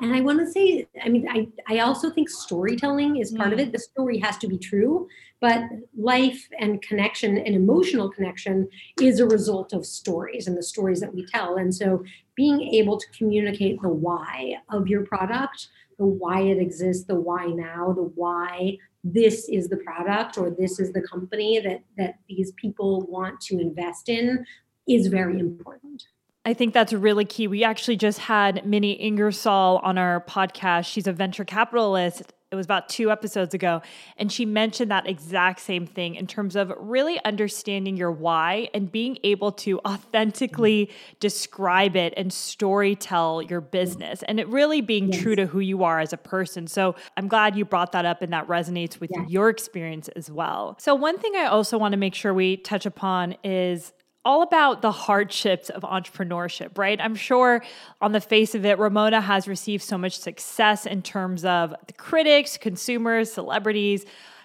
and 0.01 0.14
i 0.14 0.20
want 0.20 0.38
to 0.38 0.51
say 0.51 0.86
i 1.03 1.09
mean 1.09 1.26
i 1.28 1.46
i 1.68 1.80
also 1.80 2.11
think 2.11 2.28
storytelling 2.28 3.16
is 3.16 3.32
part 3.32 3.51
mm. 3.51 3.55
of 3.55 3.59
it. 3.59 3.72
The 3.72 3.78
story 3.78 4.18
has 4.18 4.38
to 4.38 4.49
be 4.49 4.59
true 4.59 5.09
but 5.40 5.62
life 5.96 6.49
and 6.59 6.82
connection 6.82 7.38
and 7.38 7.55
emotional 7.55 8.11
connection 8.11 8.68
is 9.01 9.20
a 9.20 9.26
result 9.26 9.72
of 9.72 9.86
stories 9.86 10.49
and 10.49 10.57
the 10.57 10.64
stories 10.64 10.99
that 10.99 11.14
we 11.14 11.24
tell. 11.26 11.59
And 11.59 11.72
so 11.72 12.03
being 12.34 12.61
able 12.74 12.99
to 12.99 13.07
communicate 13.16 13.80
the 13.80 13.88
why 13.88 14.55
of 14.68 14.88
your 14.88 15.07
product 15.07 15.68
the 15.99 16.07
why 16.07 16.40
it 16.42 16.59
exists, 16.59 17.05
the 17.05 17.16
why 17.16 17.46
now, 17.46 17.92
the 17.92 18.11
why 18.14 18.78
this 19.12 19.48
is 19.48 19.68
the 19.68 19.76
product 19.78 20.38
or 20.38 20.50
this 20.50 20.78
is 20.78 20.92
the 20.92 21.02
company 21.02 21.61
that 21.61 21.80
that 21.96 22.18
these 22.28 22.52
people 22.52 23.06
want 23.09 23.40
to 23.40 23.59
invest 23.59 24.09
in 24.09 24.44
is 24.88 25.06
very 25.09 25.38
important. 25.38 26.04
I 26.44 26.54
think 26.54 26.72
that's 26.72 26.92
really 26.92 27.26
key. 27.26 27.46
We 27.46 27.62
actually 27.62 27.96
just 27.96 28.20
had 28.20 28.64
Minnie 28.64 28.92
Ingersoll 28.92 29.80
on 29.82 29.98
our 29.98 30.22
podcast. 30.22 30.86
She's 30.86 31.06
a 31.06 31.12
venture 31.12 31.44
capitalist 31.44 32.32
it 32.51 32.55
was 32.55 32.64
about 32.64 32.88
two 32.88 33.11
episodes 33.11 33.53
ago 33.53 33.82
and 34.16 34.32
she 34.32 34.46
mentioned 34.46 34.90
that 34.90 35.07
exact 35.07 35.61
same 35.61 35.86
thing 35.86 36.14
in 36.14 36.26
terms 36.26 36.57
of 36.57 36.72
really 36.78 37.22
understanding 37.24 37.96
your 37.96 38.11
why 38.11 38.68
and 38.72 38.90
being 38.90 39.18
able 39.22 39.53
to 39.53 39.78
authentically 39.80 40.90
describe 41.20 41.94
it 41.94 42.14
and 42.16 42.32
story 42.32 42.96
tell 42.96 43.42
your 43.42 43.61
business 43.61 44.22
and 44.24 44.40
it 44.40 44.49
really 44.49 44.80
being 44.80 45.12
yes. 45.12 45.20
true 45.20 45.36
to 45.36 45.46
who 45.46 45.61
you 45.61 45.84
are 45.84 46.01
as 46.01 46.12
a 46.12 46.16
person. 46.16 46.66
So 46.66 46.94
i'm 47.16 47.28
glad 47.28 47.55
you 47.57 47.64
brought 47.64 47.92
that 47.92 48.07
up 48.07 48.22
and 48.22 48.32
that 48.32 48.46
resonates 48.49 48.99
with 48.99 49.11
your 49.26 49.51
experience 49.51 50.09
as 50.09 50.30
well. 50.30 50.76
So 50.78 50.94
one 50.94 51.18
thing 51.18 51.34
i 51.36 51.46
also 51.46 51.76
want 51.76 51.92
to 51.92 51.99
make 51.99 52.14
sure 52.14 52.32
we 52.32 52.57
touch 52.57 52.86
upon 52.86 53.36
is 53.44 53.92
all 54.29 54.43
about 54.43 54.83
the 54.83 54.93
hardships 54.93 55.70
of 55.70 55.85
entrepreneurship, 55.85 56.76
right? 56.76 57.01
I'm 57.01 57.14
sure 57.14 57.64
on 58.03 58.12
the 58.12 58.20
face 58.20 58.55
of 58.55 58.66
it, 58.66 58.79
Ramona 58.79 59.22
has 59.22 59.49
received 59.49 59.83
so 59.83 59.97
much 59.97 60.18
success 60.18 60.85
in 60.85 61.01
terms 61.01 61.47
of 61.47 61.74
the 61.87 61.95
critics, 61.95 62.59
consumers, 62.59 63.33
celebrities. 63.33 64.05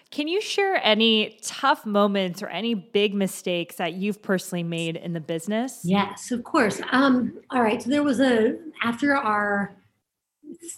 Can 0.09 0.29
you 0.29 0.39
share 0.39 0.79
any 0.85 1.37
tough 1.41 1.85
moments 1.85 2.41
or 2.41 2.47
any 2.47 2.75
big 2.75 3.13
mistakes 3.13 3.75
that 3.75 3.95
you've 3.95 4.21
personally 4.21 4.63
made 4.63 4.95
in 4.95 5.11
the 5.11 5.19
business? 5.19 5.81
Yes, 5.83 6.31
of 6.31 6.45
course. 6.45 6.79
Um, 6.93 7.41
all 7.49 7.61
right. 7.61 7.81
So 7.81 7.89
there 7.89 8.03
was 8.03 8.21
a, 8.21 8.55
after 8.83 9.17
our 9.17 9.75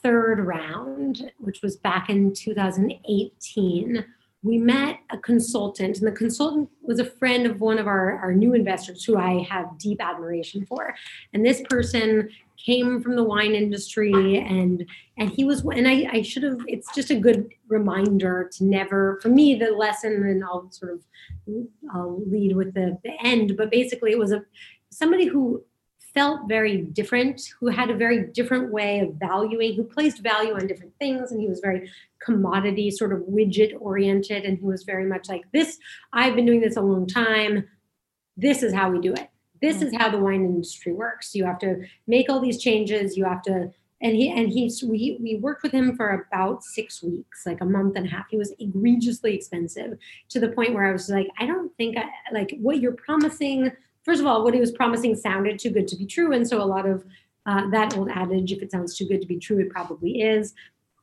third 0.01 0.39
round, 0.39 1.31
which 1.37 1.61
was 1.61 1.75
back 1.75 2.09
in 2.09 2.33
2018, 2.33 4.03
we 4.45 4.59
met 4.59 4.99
a 5.09 5.17
consultant, 5.17 5.97
and 5.97 6.07
the 6.07 6.11
consultant 6.11 6.69
was 6.83 6.99
a 6.99 7.05
friend 7.05 7.47
of 7.47 7.61
one 7.61 7.79
of 7.79 7.87
our, 7.87 8.19
our 8.19 8.31
new 8.31 8.53
investors 8.53 9.03
who 9.03 9.17
I 9.17 9.41
have 9.49 9.79
deep 9.79 9.99
admiration 9.99 10.67
for. 10.67 10.93
And 11.33 11.43
this 11.43 11.63
person 11.67 12.29
came 12.63 13.01
from 13.01 13.15
the 13.15 13.23
wine 13.23 13.53
industry 13.53 14.37
and 14.37 14.85
and 15.17 15.29
he 15.29 15.43
was 15.43 15.61
and 15.65 15.87
I, 15.87 16.07
I 16.11 16.21
should 16.21 16.43
have 16.43 16.59
it's 16.67 16.93
just 16.95 17.11
a 17.11 17.19
good 17.19 17.49
reminder 17.67 18.49
to 18.53 18.63
never 18.63 19.19
for 19.21 19.27
me 19.27 19.55
the 19.55 19.71
lesson 19.71 20.13
and 20.13 20.43
I'll 20.43 20.71
sort 20.71 20.93
of 20.93 21.01
I'll 21.93 22.23
lead 22.25 22.55
with 22.55 22.73
the, 22.73 22.97
the 23.03 23.11
end 23.21 23.57
but 23.57 23.69
basically 23.69 24.13
it 24.13 24.17
was 24.17 24.31
a 24.31 24.41
somebody 24.89 25.25
who 25.25 25.63
felt 26.15 26.47
very 26.47 26.77
different, 26.77 27.41
who 27.59 27.67
had 27.67 27.91
a 27.91 27.95
very 27.95 28.27
different 28.27 28.71
way 28.71 29.01
of 29.01 29.13
valuing, 29.15 29.75
who 29.75 29.83
placed 29.83 30.23
value 30.23 30.55
on 30.55 30.65
different 30.65 30.93
things. 30.97 31.31
And 31.31 31.41
he 31.41 31.47
was 31.47 31.59
very 31.59 31.91
commodity, 32.23 32.89
sort 32.89 33.13
of 33.13 33.19
widget 33.19 33.75
oriented. 33.79 34.45
And 34.45 34.57
he 34.57 34.63
was 34.63 34.83
very 34.83 35.05
much 35.05 35.29
like, 35.29 35.43
this, 35.51 35.77
I've 36.13 36.35
been 36.35 36.45
doing 36.45 36.61
this 36.61 36.77
a 36.77 36.81
long 36.81 37.05
time. 37.05 37.67
This 38.37 38.63
is 38.63 38.73
how 38.73 38.89
we 38.89 38.99
do 38.99 39.13
it. 39.13 39.29
This 39.61 39.81
is 39.81 39.91
mm-hmm. 39.91 40.01
how 40.01 40.09
the 40.09 40.17
wine 40.17 40.45
industry 40.45 40.93
works. 40.93 41.35
You 41.35 41.45
have 41.45 41.59
to 41.59 41.85
make 42.07 42.29
all 42.29 42.39
these 42.39 42.61
changes. 42.61 43.17
You 43.17 43.25
have 43.25 43.41
to, 43.43 43.71
and 44.01 44.15
he 44.15 44.29
and 44.29 44.49
he 44.49 44.71
we 44.83 45.17
we 45.21 45.37
worked 45.37 45.63
with 45.63 45.71
him 45.71 45.95
for 45.95 46.27
about 46.27 46.63
six 46.63 47.01
weeks, 47.01 47.45
like 47.45 47.61
a 47.61 47.65
month 47.65 47.95
and 47.95 48.05
a 48.05 48.09
half. 48.09 48.25
He 48.29 48.37
was 48.37 48.53
egregiously 48.59 49.33
expensive 49.33 49.97
to 50.29 50.39
the 50.39 50.49
point 50.49 50.73
where 50.73 50.85
I 50.85 50.91
was 50.91 51.09
like, 51.09 51.29
I 51.39 51.45
don't 51.45 51.75
think 51.77 51.97
I 51.97 52.05
like 52.33 52.55
what 52.59 52.79
you're 52.79 52.91
promising 52.91 53.71
first 54.05 54.21
of 54.21 54.27
all, 54.27 54.43
what 54.43 54.53
he 54.53 54.59
was 54.59 54.71
promising 54.71 55.15
sounded 55.15 55.59
too 55.59 55.71
good 55.71 55.87
to 55.89 55.95
be 55.95 56.05
true. 56.05 56.31
And 56.31 56.47
so 56.47 56.61
a 56.61 56.63
lot 56.63 56.85
of 56.85 57.03
uh, 57.45 57.69
that 57.71 57.97
old 57.97 58.09
adage, 58.09 58.51
if 58.51 58.61
it 58.61 58.71
sounds 58.71 58.95
too 58.95 59.05
good 59.05 59.21
to 59.21 59.27
be 59.27 59.37
true, 59.37 59.59
it 59.59 59.69
probably 59.69 60.21
is. 60.21 60.53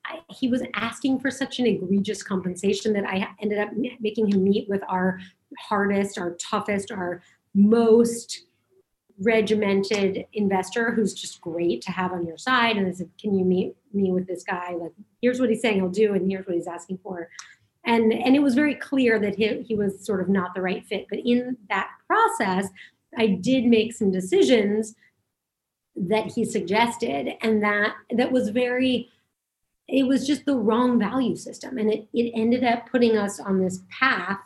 I, 0.05 0.21
he 0.31 0.49
was 0.49 0.63
asking 0.75 1.21
for 1.21 1.31
such 1.31 1.59
an 1.59 1.67
egregious 1.67 2.23
compensation 2.23 2.93
that 2.95 3.07
I 3.07 3.29
ended 3.41 3.59
up 3.59 3.71
making 4.01 4.33
him 4.33 4.43
meet 4.43 4.69
with 4.69 4.83
our 4.89 5.21
hardest, 5.59 6.19
our 6.19 6.33
toughest, 6.33 6.91
our 6.91 7.23
most 7.55 8.47
regimented 9.21 10.27
investor 10.33 10.93
who's 10.93 11.15
just 11.15 11.41
great 11.41 11.83
to 11.83 11.93
have 11.93 12.13
on 12.13 12.27
your 12.27 12.39
side. 12.39 12.77
And 12.77 12.89
I 12.89 12.93
said, 12.93 13.11
Can 13.21 13.39
you 13.39 13.45
meet 13.45 13.77
me 13.93 14.11
with 14.11 14.27
this 14.27 14.43
guy? 14.43 14.75
Like, 14.75 14.93
here's 15.21 15.41
what 15.41 15.51
he's 15.51 15.61
saying 15.61 15.77
he'll 15.77 15.89
do, 15.89 16.15
and 16.15 16.29
here's 16.29 16.47
what 16.47 16.57
he's 16.57 16.67
asking 16.67 16.99
for. 17.03 17.29
And, 17.85 18.13
and 18.13 18.37
it 18.37 18.43
was 18.43 18.55
very 18.55 18.75
clear 18.75 19.19
that 19.19 19.35
he, 19.35 19.63
he 19.63 19.75
was 19.75 20.05
sort 20.05 20.21
of 20.21 20.29
not 20.29 20.55
the 20.55 20.63
right 20.63 20.85
fit. 20.85 21.07
But 21.11 21.21
in 21.25 21.57
that 21.69 21.91
process, 22.07 22.69
I 23.17 23.27
did 23.27 23.65
make 23.65 23.93
some 23.93 24.11
decisions 24.11 24.95
that 25.95 26.27
he 26.33 26.45
suggested 26.45 27.35
and 27.43 27.63
that 27.63 27.95
that 28.17 28.33
was 28.33 28.49
very 28.49 29.11
it 29.89 30.07
was 30.07 30.27
just 30.27 30.47
the 30.47 30.57
wrong 30.57 30.99
value 30.99 31.37
system. 31.37 31.77
And 31.77 31.93
it, 31.93 32.09
it 32.15 32.33
ended 32.35 32.65
up 32.65 32.89
putting 32.91 33.19
us 33.19 33.39
on 33.39 33.61
this 33.61 33.83
path 33.91 34.39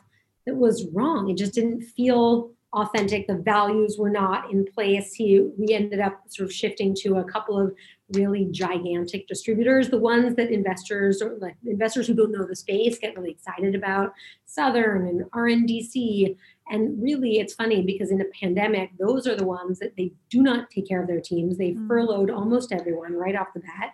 that 0.45 0.57
was 0.57 0.89
wrong. 0.93 1.29
It 1.29 1.37
just 1.37 1.55
didn't 1.55 1.83
feel 1.83 2.51
authentic. 2.73 3.27
The 3.27 3.37
values 3.37 3.97
were 3.99 4.11
not 4.11 4.51
in 4.51 4.65
place. 4.65 5.15
He 5.15 5.41
we 5.57 5.73
ended 5.73 6.01
up 6.01 6.23
sort 6.29 6.49
of 6.49 6.55
shifting 6.55 6.95
to 6.97 7.17
a 7.17 7.25
couple 7.25 7.59
of 7.59 7.75
really 8.13 8.47
gigantic 8.53 9.27
distributors 9.27 9.89
the 9.89 9.99
ones 9.99 10.37
that 10.37 10.53
investors 10.53 11.21
or 11.21 11.37
like 11.41 11.57
investors 11.67 12.07
who 12.07 12.15
don't 12.15 12.31
know 12.31 12.47
the 12.47 12.55
space 12.55 12.99
get 12.99 13.17
really 13.17 13.33
excited 13.33 13.75
about 13.75 14.13
southern 14.45 15.09
and 15.09 15.23
rndc 15.33 16.37
and 16.69 17.01
really, 17.01 17.39
it's 17.39 17.55
funny 17.55 17.83
because 17.83 18.11
in 18.11 18.21
a 18.21 18.27
pandemic, 18.41 18.91
those 18.99 19.27
are 19.27 19.37
the 19.37 19.47
ones 19.47 19.79
that 19.79 19.97
they 19.97 20.13
do 20.31 20.43
not 20.43 20.71
take 20.71 20.89
care 20.89 21.01
of 21.01 21.09
their 21.09 21.21
teams. 21.21 21.57
They 21.57 21.73
mm. 21.73 21.87
furloughed 21.87 22.31
almost 22.31 22.73
everyone 22.73 23.13
right 23.15 23.37
off 23.37 23.49
the 23.55 23.61
bat. 23.61 23.93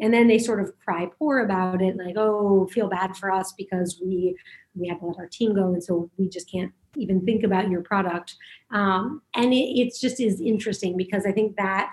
And 0.00 0.12
then 0.14 0.28
they 0.28 0.38
sort 0.38 0.60
of 0.60 0.72
cry 0.78 1.08
poor 1.18 1.40
about 1.40 1.82
it, 1.82 1.96
like, 1.96 2.16
oh, 2.16 2.66
feel 2.72 2.88
bad 2.88 3.16
for 3.16 3.30
us 3.30 3.52
because 3.56 4.00
we 4.02 4.36
we 4.74 4.88
have 4.88 5.00
to 5.00 5.06
let 5.06 5.18
our 5.18 5.26
team 5.26 5.54
go, 5.54 5.72
and 5.72 5.82
so 5.82 6.10
we 6.16 6.28
just 6.28 6.50
can't 6.50 6.72
even 6.96 7.24
think 7.24 7.42
about 7.42 7.70
your 7.70 7.82
product. 7.82 8.36
Um, 8.70 9.22
and 9.34 9.52
it 9.52 9.80
it's 9.80 10.00
just 10.00 10.20
is 10.20 10.40
interesting 10.40 10.96
because 10.96 11.26
I 11.26 11.32
think 11.32 11.56
that 11.56 11.90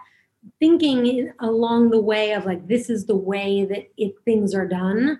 thinking 0.60 1.32
along 1.40 1.90
the 1.90 2.00
way 2.00 2.32
of 2.32 2.46
like 2.46 2.68
this 2.68 2.90
is 2.90 3.06
the 3.06 3.16
way 3.16 3.66
that 3.66 3.90
it, 3.98 4.14
things 4.24 4.54
are 4.54 4.68
done 4.68 5.20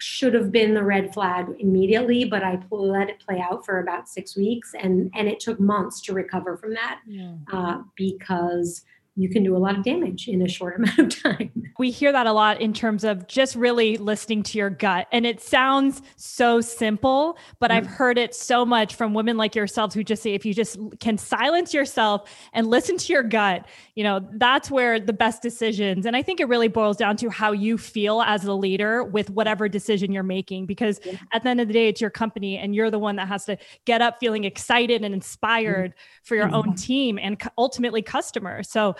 should 0.00 0.34
have 0.34 0.52
been 0.52 0.74
the 0.74 0.82
red 0.82 1.12
flag 1.12 1.46
immediately, 1.58 2.24
but 2.24 2.42
I 2.42 2.60
let 2.70 3.08
it 3.08 3.20
play 3.20 3.40
out 3.40 3.64
for 3.64 3.80
about 3.80 4.08
six 4.08 4.36
weeks, 4.36 4.74
and 4.78 5.10
and 5.14 5.28
it 5.28 5.40
took 5.40 5.58
months 5.58 6.00
to 6.02 6.12
recover 6.12 6.56
from 6.56 6.74
that 6.74 7.00
yeah. 7.06 7.34
uh, 7.52 7.82
because 7.96 8.84
you 9.18 9.28
can 9.28 9.42
do 9.42 9.56
a 9.56 9.58
lot 9.58 9.76
of 9.76 9.82
damage 9.82 10.28
in 10.28 10.40
a 10.42 10.48
short 10.48 10.76
amount 10.78 10.98
of 10.98 11.22
time. 11.22 11.50
We 11.78 11.90
hear 11.90 12.12
that 12.12 12.26
a 12.26 12.32
lot 12.32 12.60
in 12.60 12.72
terms 12.72 13.04
of 13.04 13.26
just 13.26 13.56
really 13.56 13.96
listening 13.96 14.44
to 14.44 14.58
your 14.58 14.70
gut. 14.70 15.08
And 15.10 15.26
it 15.26 15.40
sounds 15.40 16.02
so 16.16 16.60
simple, 16.60 17.36
but 17.58 17.70
mm-hmm. 17.70 17.78
I've 17.78 17.86
heard 17.86 18.16
it 18.16 18.34
so 18.34 18.64
much 18.64 18.94
from 18.94 19.14
women 19.14 19.36
like 19.36 19.54
yourselves 19.54 19.94
who 19.94 20.04
just 20.04 20.22
say 20.22 20.34
if 20.34 20.46
you 20.46 20.54
just 20.54 20.78
can 21.00 21.18
silence 21.18 21.74
yourself 21.74 22.30
and 22.52 22.68
listen 22.68 22.96
to 22.96 23.12
your 23.12 23.24
gut, 23.24 23.66
you 23.96 24.04
know, 24.04 24.26
that's 24.34 24.70
where 24.70 25.00
the 25.00 25.12
best 25.12 25.42
decisions. 25.42 26.06
And 26.06 26.16
I 26.16 26.22
think 26.22 26.38
it 26.38 26.46
really 26.46 26.68
boils 26.68 26.96
down 26.96 27.16
to 27.16 27.28
how 27.28 27.52
you 27.52 27.76
feel 27.76 28.22
as 28.22 28.44
a 28.44 28.52
leader 28.52 29.02
with 29.02 29.30
whatever 29.30 29.68
decision 29.68 30.12
you're 30.12 30.22
making 30.22 30.66
because 30.66 31.00
yeah. 31.04 31.16
at 31.32 31.42
the 31.42 31.48
end 31.48 31.60
of 31.60 31.66
the 31.66 31.74
day 31.74 31.88
it's 31.88 32.00
your 32.00 32.10
company 32.10 32.56
and 32.56 32.74
you're 32.74 32.90
the 32.90 32.98
one 32.98 33.16
that 33.16 33.26
has 33.26 33.44
to 33.46 33.58
get 33.84 34.00
up 34.00 34.18
feeling 34.20 34.44
excited 34.44 35.02
and 35.02 35.12
inspired 35.12 35.90
mm-hmm. 35.90 36.22
for 36.22 36.36
your 36.36 36.46
mm-hmm. 36.46 36.54
own 36.54 36.74
team 36.76 37.18
and 37.20 37.42
ultimately 37.58 38.02
customers. 38.02 38.68
So 38.68 38.94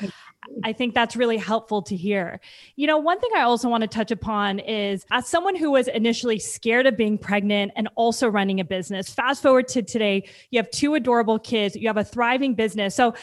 I 0.65 0.73
think 0.73 0.95
that's 0.95 1.17
really 1.17 1.37
helpful 1.37 1.83
to 1.83 1.97
hear. 1.97 2.41
You 2.77 2.87
know, 2.87 2.99
one 2.99 3.21
thing 3.21 3.31
I 3.37 3.43
also 3.43 3.69
want 3.69 3.83
to 3.83 3.89
touch 3.89 4.11
upon 4.11 4.59
is 4.61 5.05
as 5.11 5.27
someone 5.27 5.57
who 5.57 5.71
was 5.71 5.89
initially 5.89 6.39
scared 6.39 6.87
of 6.87 6.97
being 6.97 7.19
pregnant 7.19 7.73
and 7.77 7.89
also 7.97 8.29
running 8.29 8.61
a 8.61 8.65
business, 8.65 9.11
fast 9.11 9.43
forward 9.43 9.69
to 9.69 9.83
today, 9.83 10.29
you 10.51 10.59
have 10.59 10.71
two 10.71 10.95
adorable 10.95 11.39
kids, 11.39 11.77
you 11.77 11.89
have 11.89 11.97
a 11.97 12.05
thriving 12.05 12.55
business. 12.55 12.95
So, 12.95 13.15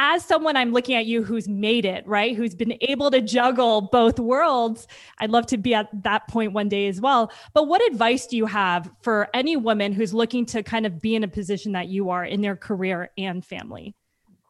as 0.00 0.24
someone 0.24 0.56
I'm 0.56 0.72
looking 0.72 0.94
at 0.94 1.06
you 1.06 1.24
who's 1.24 1.48
made 1.48 1.84
it, 1.84 2.06
right? 2.06 2.36
Who's 2.36 2.54
been 2.54 2.74
able 2.82 3.10
to 3.10 3.20
juggle 3.20 3.80
both 3.80 4.20
worlds. 4.20 4.86
I'd 5.18 5.30
love 5.30 5.46
to 5.46 5.58
be 5.58 5.74
at 5.74 5.88
that 6.04 6.28
point 6.28 6.52
one 6.52 6.68
day 6.68 6.86
as 6.86 7.00
well. 7.00 7.32
But 7.52 7.66
what 7.66 7.84
advice 7.90 8.28
do 8.28 8.36
you 8.36 8.46
have 8.46 8.88
for 9.02 9.28
any 9.34 9.56
woman 9.56 9.92
who's 9.92 10.14
looking 10.14 10.46
to 10.46 10.62
kind 10.62 10.86
of 10.86 11.00
be 11.00 11.16
in 11.16 11.24
a 11.24 11.28
position 11.28 11.72
that 11.72 11.88
you 11.88 12.10
are 12.10 12.24
in 12.24 12.42
their 12.42 12.54
career 12.54 13.10
and 13.18 13.44
family? 13.44 13.96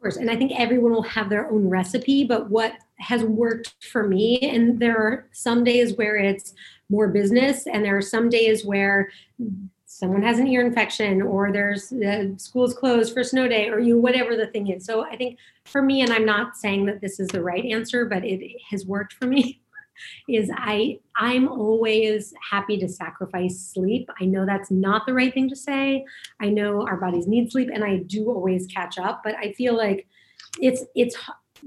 Course. 0.01 0.17
And 0.17 0.31
I 0.31 0.37
think 0.37 0.53
everyone 0.59 0.93
will 0.93 1.03
have 1.03 1.29
their 1.29 1.51
own 1.51 1.69
recipe, 1.69 2.25
but 2.25 2.51
what 2.51 2.75
has 2.99 3.23
worked 3.23 3.75
for 3.91 4.07
me, 4.07 4.39
and 4.41 4.79
there 4.79 4.97
are 4.97 5.29
some 5.33 5.65
days 5.65 5.97
where 5.97 6.17
it's 6.17 6.55
more 6.89 7.09
business, 7.09 7.67
and 7.67 7.85
there 7.85 7.97
are 7.97 8.03
some 8.03 8.29
days 8.29 8.65
where 8.65 9.11
someone 9.99 10.23
has 10.23 10.39
an 10.39 10.47
ear 10.47 10.65
infection 10.65 11.21
or 11.21 11.51
there's 11.51 11.91
uh, 11.93 11.97
the 11.97 12.35
school's 12.37 12.73
closed 12.73 13.13
for 13.13 13.25
snow 13.25 13.49
day 13.49 13.69
or 13.69 13.81
you 13.81 13.99
whatever 13.99 14.37
the 14.37 14.47
thing 14.49 14.69
is 14.69 14.85
so 14.85 15.03
i 15.05 15.17
think 15.17 15.37
for 15.65 15.83
me 15.83 16.03
and 16.03 16.13
i'm 16.13 16.25
not 16.25 16.57
saying 16.57 16.87
that 16.87 17.01
this 17.01 17.19
is 17.19 17.27
the 17.29 17.43
right 17.43 17.65
answer 17.65 18.05
but 18.05 18.25
it 18.25 18.41
has 18.71 18.87
worked 18.87 19.15
for 19.15 19.27
me 19.27 19.61
is 20.29 20.51
I 20.55 21.01
I'm 21.17 21.49
always 21.49 22.33
happy 22.51 22.79
to 22.79 22.89
sacrifice 22.89 23.59
sleep. 23.73 24.09
I 24.21 24.25
know 24.25 24.47
that's 24.47 24.71
not 24.71 25.07
the 25.07 25.15
right 25.15 25.33
thing 25.33 25.49
to 25.49 25.57
say. 25.57 26.05
I 26.41 26.49
know 26.49 26.87
our 26.87 26.97
bodies 26.97 27.27
need 27.27 27.51
sleep 27.51 27.71
and 27.73 27.85
I 27.85 27.99
do 27.99 28.31
always 28.31 28.67
catch 28.67 28.99
up, 28.99 29.23
but 29.25 29.35
I 29.37 29.53
feel 29.53 29.77
like 29.77 30.07
it's 30.61 30.85
it's 30.95 31.17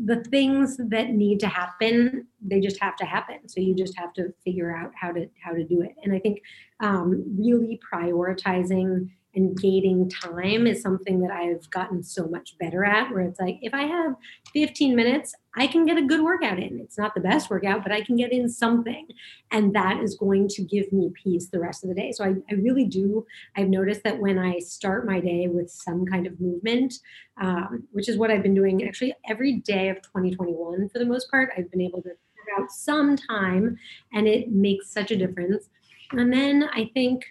the 0.05 0.23
things 0.25 0.77
that 0.77 1.09
need 1.09 1.39
to 1.39 1.47
happen 1.47 2.25
they 2.41 2.59
just 2.59 2.81
have 2.81 2.95
to 2.95 3.05
happen 3.05 3.47
so 3.47 3.59
you 3.59 3.75
just 3.75 3.97
have 3.97 4.13
to 4.13 4.33
figure 4.43 4.75
out 4.75 4.91
how 4.95 5.11
to 5.11 5.27
how 5.43 5.51
to 5.51 5.63
do 5.65 5.81
it 5.81 5.91
and 6.03 6.13
i 6.13 6.19
think 6.19 6.41
um, 6.79 7.23
really 7.37 7.79
prioritizing 7.93 9.09
and 9.33 9.57
gating 9.57 10.09
time 10.09 10.67
is 10.67 10.81
something 10.81 11.21
that 11.21 11.31
I've 11.31 11.69
gotten 11.69 12.03
so 12.03 12.27
much 12.27 12.57
better 12.59 12.83
at 12.83 13.11
where 13.11 13.21
it's 13.21 13.39
like 13.39 13.59
if 13.61 13.73
I 13.73 13.83
have 13.83 14.15
15 14.53 14.95
minutes, 14.95 15.33
I 15.55 15.67
can 15.67 15.85
get 15.85 15.97
a 15.97 16.05
good 16.05 16.21
workout 16.21 16.59
in. 16.59 16.79
It's 16.79 16.97
not 16.97 17.13
the 17.13 17.21
best 17.21 17.49
workout, 17.49 17.83
but 17.83 17.91
I 17.91 18.01
can 18.01 18.15
get 18.15 18.31
in 18.31 18.49
something. 18.49 19.07
And 19.51 19.73
that 19.75 20.01
is 20.01 20.15
going 20.15 20.47
to 20.49 20.63
give 20.63 20.91
me 20.91 21.11
peace 21.13 21.47
the 21.47 21.59
rest 21.59 21.83
of 21.83 21.89
the 21.89 21.95
day. 21.95 22.11
So 22.11 22.23
I, 22.23 22.35
I 22.49 22.55
really 22.55 22.85
do. 22.85 23.25
I've 23.55 23.69
noticed 23.69 24.03
that 24.03 24.19
when 24.19 24.37
I 24.37 24.59
start 24.59 25.05
my 25.05 25.19
day 25.19 25.47
with 25.47 25.69
some 25.69 26.05
kind 26.05 26.27
of 26.27 26.39
movement, 26.39 26.93
um, 27.39 27.83
which 27.91 28.09
is 28.09 28.17
what 28.17 28.31
I've 28.31 28.43
been 28.43 28.55
doing 28.55 28.85
actually 28.87 29.13
every 29.27 29.57
day 29.57 29.89
of 29.89 29.97
2021 29.97 30.89
for 30.89 30.99
the 30.99 31.05
most 31.05 31.29
part, 31.29 31.49
I've 31.57 31.71
been 31.71 31.81
able 31.81 32.01
to 32.03 32.09
figure 32.09 32.59
out 32.59 32.71
some 32.71 33.15
time 33.15 33.77
and 34.13 34.27
it 34.27 34.51
makes 34.51 34.91
such 34.91 35.11
a 35.11 35.17
difference. 35.17 35.69
And 36.11 36.31
then 36.31 36.69
I 36.73 36.91
think, 36.93 37.25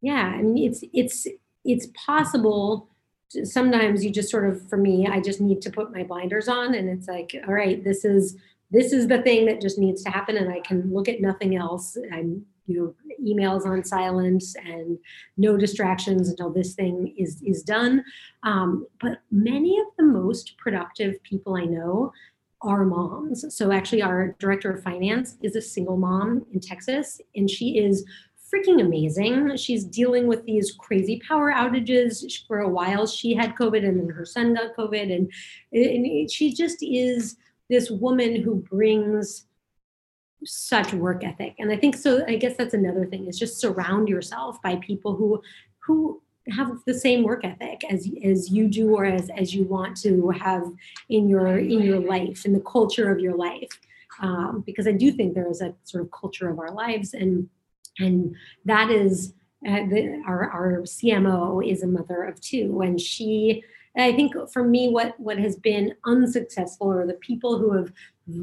yeah, 0.00 0.32
I 0.36 0.42
mean, 0.42 0.68
it's, 0.68 0.84
it's, 0.92 1.26
it's 1.64 1.88
possible 1.94 2.88
to, 3.30 3.44
sometimes 3.44 4.04
you 4.04 4.10
just 4.10 4.30
sort 4.30 4.48
of 4.48 4.68
for 4.68 4.76
me 4.76 5.06
i 5.06 5.20
just 5.20 5.40
need 5.40 5.60
to 5.62 5.70
put 5.70 5.92
my 5.92 6.02
blinders 6.02 6.48
on 6.48 6.74
and 6.74 6.88
it's 6.88 7.08
like 7.08 7.34
all 7.46 7.54
right 7.54 7.84
this 7.84 8.04
is 8.04 8.36
this 8.70 8.92
is 8.92 9.06
the 9.06 9.22
thing 9.22 9.46
that 9.46 9.60
just 9.60 9.78
needs 9.78 10.02
to 10.02 10.10
happen 10.10 10.36
and 10.36 10.50
i 10.50 10.60
can 10.60 10.92
look 10.92 11.08
at 11.08 11.20
nothing 11.20 11.56
else. 11.56 11.96
I'm 12.12 12.44
you 12.66 12.80
know 12.80 12.94
emails 13.22 13.66
on 13.66 13.84
silence 13.84 14.54
and 14.56 14.98
no 15.36 15.56
distractions 15.56 16.28
until 16.28 16.50
this 16.50 16.74
thing 16.74 17.14
is 17.18 17.42
is 17.42 17.62
done. 17.62 18.04
Um, 18.42 18.86
but 19.00 19.20
many 19.30 19.78
of 19.78 19.86
the 19.98 20.04
most 20.04 20.56
productive 20.58 21.22
people 21.22 21.56
i 21.56 21.64
know 21.64 22.12
are 22.62 22.84
moms. 22.84 23.44
So 23.54 23.72
actually 23.72 24.00
our 24.00 24.34
director 24.38 24.72
of 24.72 24.82
finance 24.82 25.36
is 25.42 25.54
a 25.56 25.60
single 25.60 25.98
mom 25.98 26.46
in 26.52 26.60
texas 26.60 27.20
and 27.36 27.48
she 27.50 27.78
is 27.78 28.04
freaking 28.54 28.80
amazing. 28.80 29.56
She's 29.56 29.84
dealing 29.84 30.26
with 30.26 30.44
these 30.44 30.72
crazy 30.72 31.20
power 31.26 31.52
outages. 31.52 32.24
For 32.46 32.60
a 32.60 32.68
while, 32.68 33.06
she 33.06 33.34
had 33.34 33.54
COVID, 33.54 33.86
and 33.86 34.00
then 34.00 34.08
her 34.10 34.24
son 34.24 34.54
got 34.54 34.76
COVID, 34.76 35.14
and, 35.14 35.32
and 35.72 36.30
she 36.30 36.52
just 36.52 36.78
is 36.82 37.36
this 37.68 37.90
woman 37.90 38.42
who 38.42 38.56
brings 38.56 39.46
such 40.44 40.92
work 40.92 41.24
ethic. 41.24 41.54
And 41.58 41.72
I 41.72 41.76
think 41.76 41.96
so. 41.96 42.24
I 42.26 42.36
guess 42.36 42.56
that's 42.56 42.74
another 42.74 43.06
thing 43.06 43.26
is 43.26 43.38
just 43.38 43.58
surround 43.58 44.08
yourself 44.08 44.60
by 44.62 44.76
people 44.76 45.16
who 45.16 45.42
who 45.80 46.22
have 46.50 46.78
the 46.86 46.94
same 46.94 47.22
work 47.22 47.44
ethic 47.44 47.82
as 47.90 48.08
as 48.22 48.50
you 48.50 48.68
do 48.68 48.94
or 48.94 49.06
as 49.06 49.30
as 49.30 49.54
you 49.54 49.64
want 49.64 49.96
to 49.96 50.28
have 50.30 50.70
in 51.08 51.26
your 51.28 51.56
in 51.58 51.80
your 51.80 51.98
life 51.98 52.44
in 52.44 52.52
the 52.52 52.60
culture 52.60 53.10
of 53.10 53.18
your 53.18 53.34
life 53.34 53.80
um, 54.20 54.62
because 54.66 54.86
i 54.86 54.92
do 54.92 55.10
think 55.10 55.34
there 55.34 55.50
is 55.50 55.62
a 55.62 55.74
sort 55.84 56.04
of 56.04 56.10
culture 56.10 56.50
of 56.50 56.58
our 56.58 56.70
lives 56.70 57.14
and 57.14 57.48
and 57.98 58.34
that 58.64 58.90
is 58.90 59.34
uh, 59.66 59.86
the, 59.88 60.22
our, 60.26 60.50
our 60.50 60.82
CMO 60.82 61.66
is 61.66 61.82
a 61.82 61.86
mother 61.86 62.22
of 62.24 62.40
two, 62.40 62.80
and 62.82 63.00
she. 63.00 63.62
I 63.96 64.12
think 64.12 64.34
for 64.52 64.64
me, 64.64 64.88
what 64.88 65.18
what 65.20 65.38
has 65.38 65.54
been 65.54 65.94
unsuccessful, 66.04 66.90
or 66.90 67.06
the 67.06 67.14
people 67.14 67.58
who 67.58 67.72
have 67.74 67.92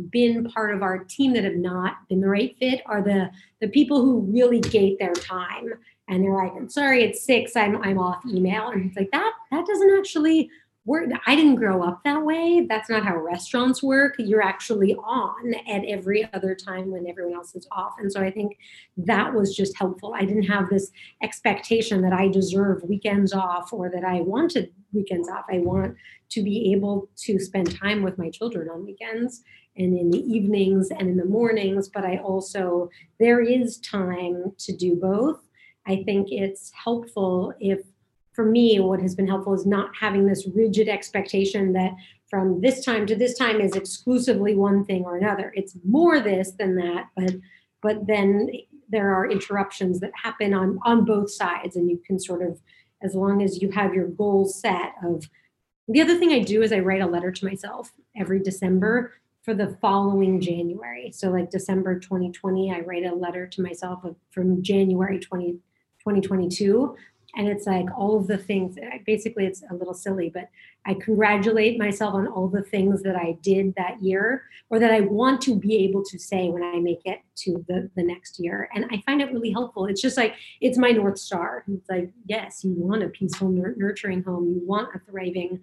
been 0.09 0.49
part 0.49 0.73
of 0.73 0.81
our 0.81 0.99
team 0.99 1.33
that 1.33 1.43
have 1.43 1.55
not 1.55 2.07
been 2.07 2.21
the 2.21 2.29
right 2.29 2.55
fit, 2.57 2.81
are 2.85 3.01
the 3.01 3.29
the 3.59 3.67
people 3.67 4.01
who 4.01 4.21
really 4.21 4.61
gate 4.61 4.97
their 4.97 5.13
time 5.13 5.73
and 6.11 6.23
they're 6.23 6.35
like, 6.35 6.51
"I'm 6.55 6.69
sorry, 6.69 7.03
it's 7.03 7.23
six. 7.23 7.55
I'm 7.55 7.81
I'm 7.81 7.97
off 7.97 8.23
email," 8.27 8.69
and 8.69 8.85
it's 8.85 8.97
like 8.97 9.11
that 9.11 9.31
that 9.51 9.65
doesn't 9.65 9.97
actually 9.97 10.49
we're, 10.83 11.07
I 11.27 11.35
didn't 11.35 11.55
grow 11.55 11.83
up 11.83 12.03
that 12.03 12.23
way. 12.23 12.65
That's 12.67 12.89
not 12.89 13.03
how 13.03 13.15
restaurants 13.17 13.83
work. 13.83 14.15
You're 14.17 14.41
actually 14.41 14.95
on 14.95 15.53
at 15.69 15.85
every 15.85 16.27
other 16.33 16.55
time 16.55 16.89
when 16.89 17.07
everyone 17.07 17.35
else 17.35 17.53
is 17.55 17.67
off. 17.71 17.93
And 17.99 18.11
so 18.11 18.19
I 18.19 18.31
think 18.31 18.57
that 18.97 19.33
was 19.33 19.55
just 19.55 19.77
helpful. 19.77 20.15
I 20.15 20.25
didn't 20.25 20.43
have 20.43 20.69
this 20.69 20.91
expectation 21.21 22.01
that 22.01 22.13
I 22.13 22.29
deserve 22.29 22.81
weekends 22.83 23.31
off 23.31 23.71
or 23.71 23.91
that 23.91 24.03
I 24.03 24.21
wanted 24.21 24.71
weekends 24.91 25.29
off. 25.29 25.45
I 25.51 25.59
want 25.59 25.95
to 26.31 26.41
be 26.41 26.71
able 26.73 27.09
to 27.17 27.37
spend 27.37 27.77
time 27.77 28.01
with 28.01 28.17
my 28.17 28.31
children 28.31 28.67
on 28.67 28.83
weekends 28.83 29.43
and 29.77 29.97
in 29.97 30.09
the 30.09 30.19
evenings 30.19 30.89
and 30.89 31.09
in 31.09 31.17
the 31.17 31.25
mornings. 31.25 31.89
But 31.89 32.05
I 32.05 32.17
also, 32.17 32.89
there 33.19 33.41
is 33.41 33.77
time 33.81 34.53
to 34.57 34.75
do 34.75 34.95
both. 34.95 35.41
I 35.85 36.03
think 36.03 36.27
it's 36.31 36.71
helpful 36.73 37.53
if 37.59 37.79
for 38.33 38.45
me, 38.45 38.79
what 38.79 39.01
has 39.01 39.15
been 39.15 39.27
helpful 39.27 39.53
is 39.53 39.65
not 39.65 39.91
having 39.99 40.25
this 40.25 40.47
rigid 40.55 40.87
expectation 40.87 41.73
that 41.73 41.91
from 42.29 42.61
this 42.61 42.83
time 42.85 43.05
to 43.07 43.15
this 43.15 43.37
time 43.37 43.59
is 43.59 43.75
exclusively 43.75 44.55
one 44.55 44.85
thing 44.85 45.03
or 45.03 45.17
another. 45.17 45.51
It's 45.55 45.75
more 45.83 46.19
this 46.21 46.51
than 46.51 46.75
that, 46.77 47.07
but 47.15 47.35
but 47.81 48.07
then 48.07 48.49
there 48.89 49.13
are 49.13 49.29
interruptions 49.29 49.99
that 49.99 50.11
happen 50.21 50.53
on 50.53 50.79
on 50.85 51.03
both 51.03 51.29
sides, 51.29 51.75
and 51.75 51.89
you 51.89 52.01
can 52.05 52.19
sort 52.19 52.41
of, 52.41 52.59
as 53.03 53.15
long 53.15 53.41
as 53.41 53.61
you 53.61 53.69
have 53.71 53.93
your 53.93 54.07
goals 54.07 54.59
set 54.59 54.93
of. 55.03 55.29
The 55.87 55.99
other 55.99 56.17
thing 56.17 56.31
I 56.31 56.39
do 56.39 56.61
is 56.61 56.71
I 56.71 56.79
write 56.79 57.01
a 57.01 57.07
letter 57.07 57.31
to 57.31 57.45
myself 57.45 57.91
every 58.15 58.39
December 58.39 59.13
for 59.43 59.53
the 59.53 59.75
following 59.81 60.39
January. 60.39 61.11
So 61.11 61.31
like 61.31 61.49
December 61.49 61.99
2020, 61.99 62.71
I 62.71 62.79
write 62.81 63.03
a 63.03 63.13
letter 63.13 63.47
to 63.47 63.61
myself 63.61 64.05
from 64.29 64.61
January 64.61 65.19
20, 65.19 65.53
2022 65.53 66.95
and 67.35 67.47
it's 67.47 67.65
like 67.65 67.85
all 67.97 68.17
of 68.17 68.27
the 68.27 68.37
things 68.37 68.77
basically 69.05 69.45
it's 69.45 69.63
a 69.69 69.73
little 69.73 69.93
silly 69.93 70.29
but 70.33 70.49
i 70.85 70.93
congratulate 70.93 71.79
myself 71.79 72.13
on 72.13 72.27
all 72.27 72.47
the 72.47 72.63
things 72.63 73.03
that 73.03 73.15
i 73.15 73.37
did 73.41 73.73
that 73.75 74.01
year 74.01 74.43
or 74.69 74.79
that 74.79 74.91
i 74.91 74.99
want 74.99 75.41
to 75.41 75.55
be 75.55 75.75
able 75.77 76.03
to 76.03 76.17
say 76.19 76.49
when 76.49 76.63
i 76.63 76.79
make 76.79 77.01
it 77.05 77.21
to 77.41 77.65
the, 77.67 77.89
the 77.95 78.03
next 78.03 78.39
year. 78.39 78.69
And 78.73 78.85
i 78.91 79.01
find 79.05 79.21
it 79.21 79.31
really 79.31 79.51
helpful. 79.51 79.85
It's 79.85 80.01
just 80.01 80.17
like 80.17 80.35
it's 80.59 80.77
my 80.77 80.91
north 80.91 81.17
star. 81.17 81.63
It's 81.67 81.89
like 81.89 82.11
yes 82.25 82.63
you 82.63 82.73
want 82.75 83.03
a 83.03 83.09
peaceful 83.09 83.49
nurturing 83.49 84.23
home. 84.23 84.49
You 84.49 84.61
want 84.65 84.95
a 84.95 84.99
thriving 84.99 85.61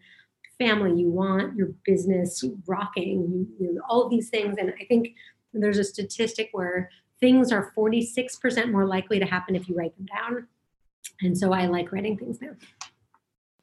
family. 0.59 1.01
You 1.01 1.11
want 1.11 1.57
your 1.57 1.69
business 1.85 2.45
rocking. 2.67 3.47
You, 3.59 3.67
you 3.67 3.75
know, 3.75 3.81
all 3.89 4.03
of 4.03 4.11
these 4.11 4.29
things. 4.29 4.57
And 4.59 4.73
i 4.81 4.85
think 4.85 5.15
there's 5.55 5.79
a 5.79 5.85
statistic 5.85 6.51
where 6.53 6.91
things 7.21 7.51
are 7.51 7.73
46% 7.77 8.71
more 8.71 8.87
likely 8.87 9.19
to 9.19 9.25
happen 9.25 9.57
if 9.57 9.69
you 9.69 9.75
write 9.75 9.97
them 9.97 10.07
down. 10.07 10.47
And 11.21 11.37
so 11.37 11.53
I 11.53 11.67
like 11.67 11.93
writing 11.93 12.17
things 12.17 12.39
down. 12.39 12.57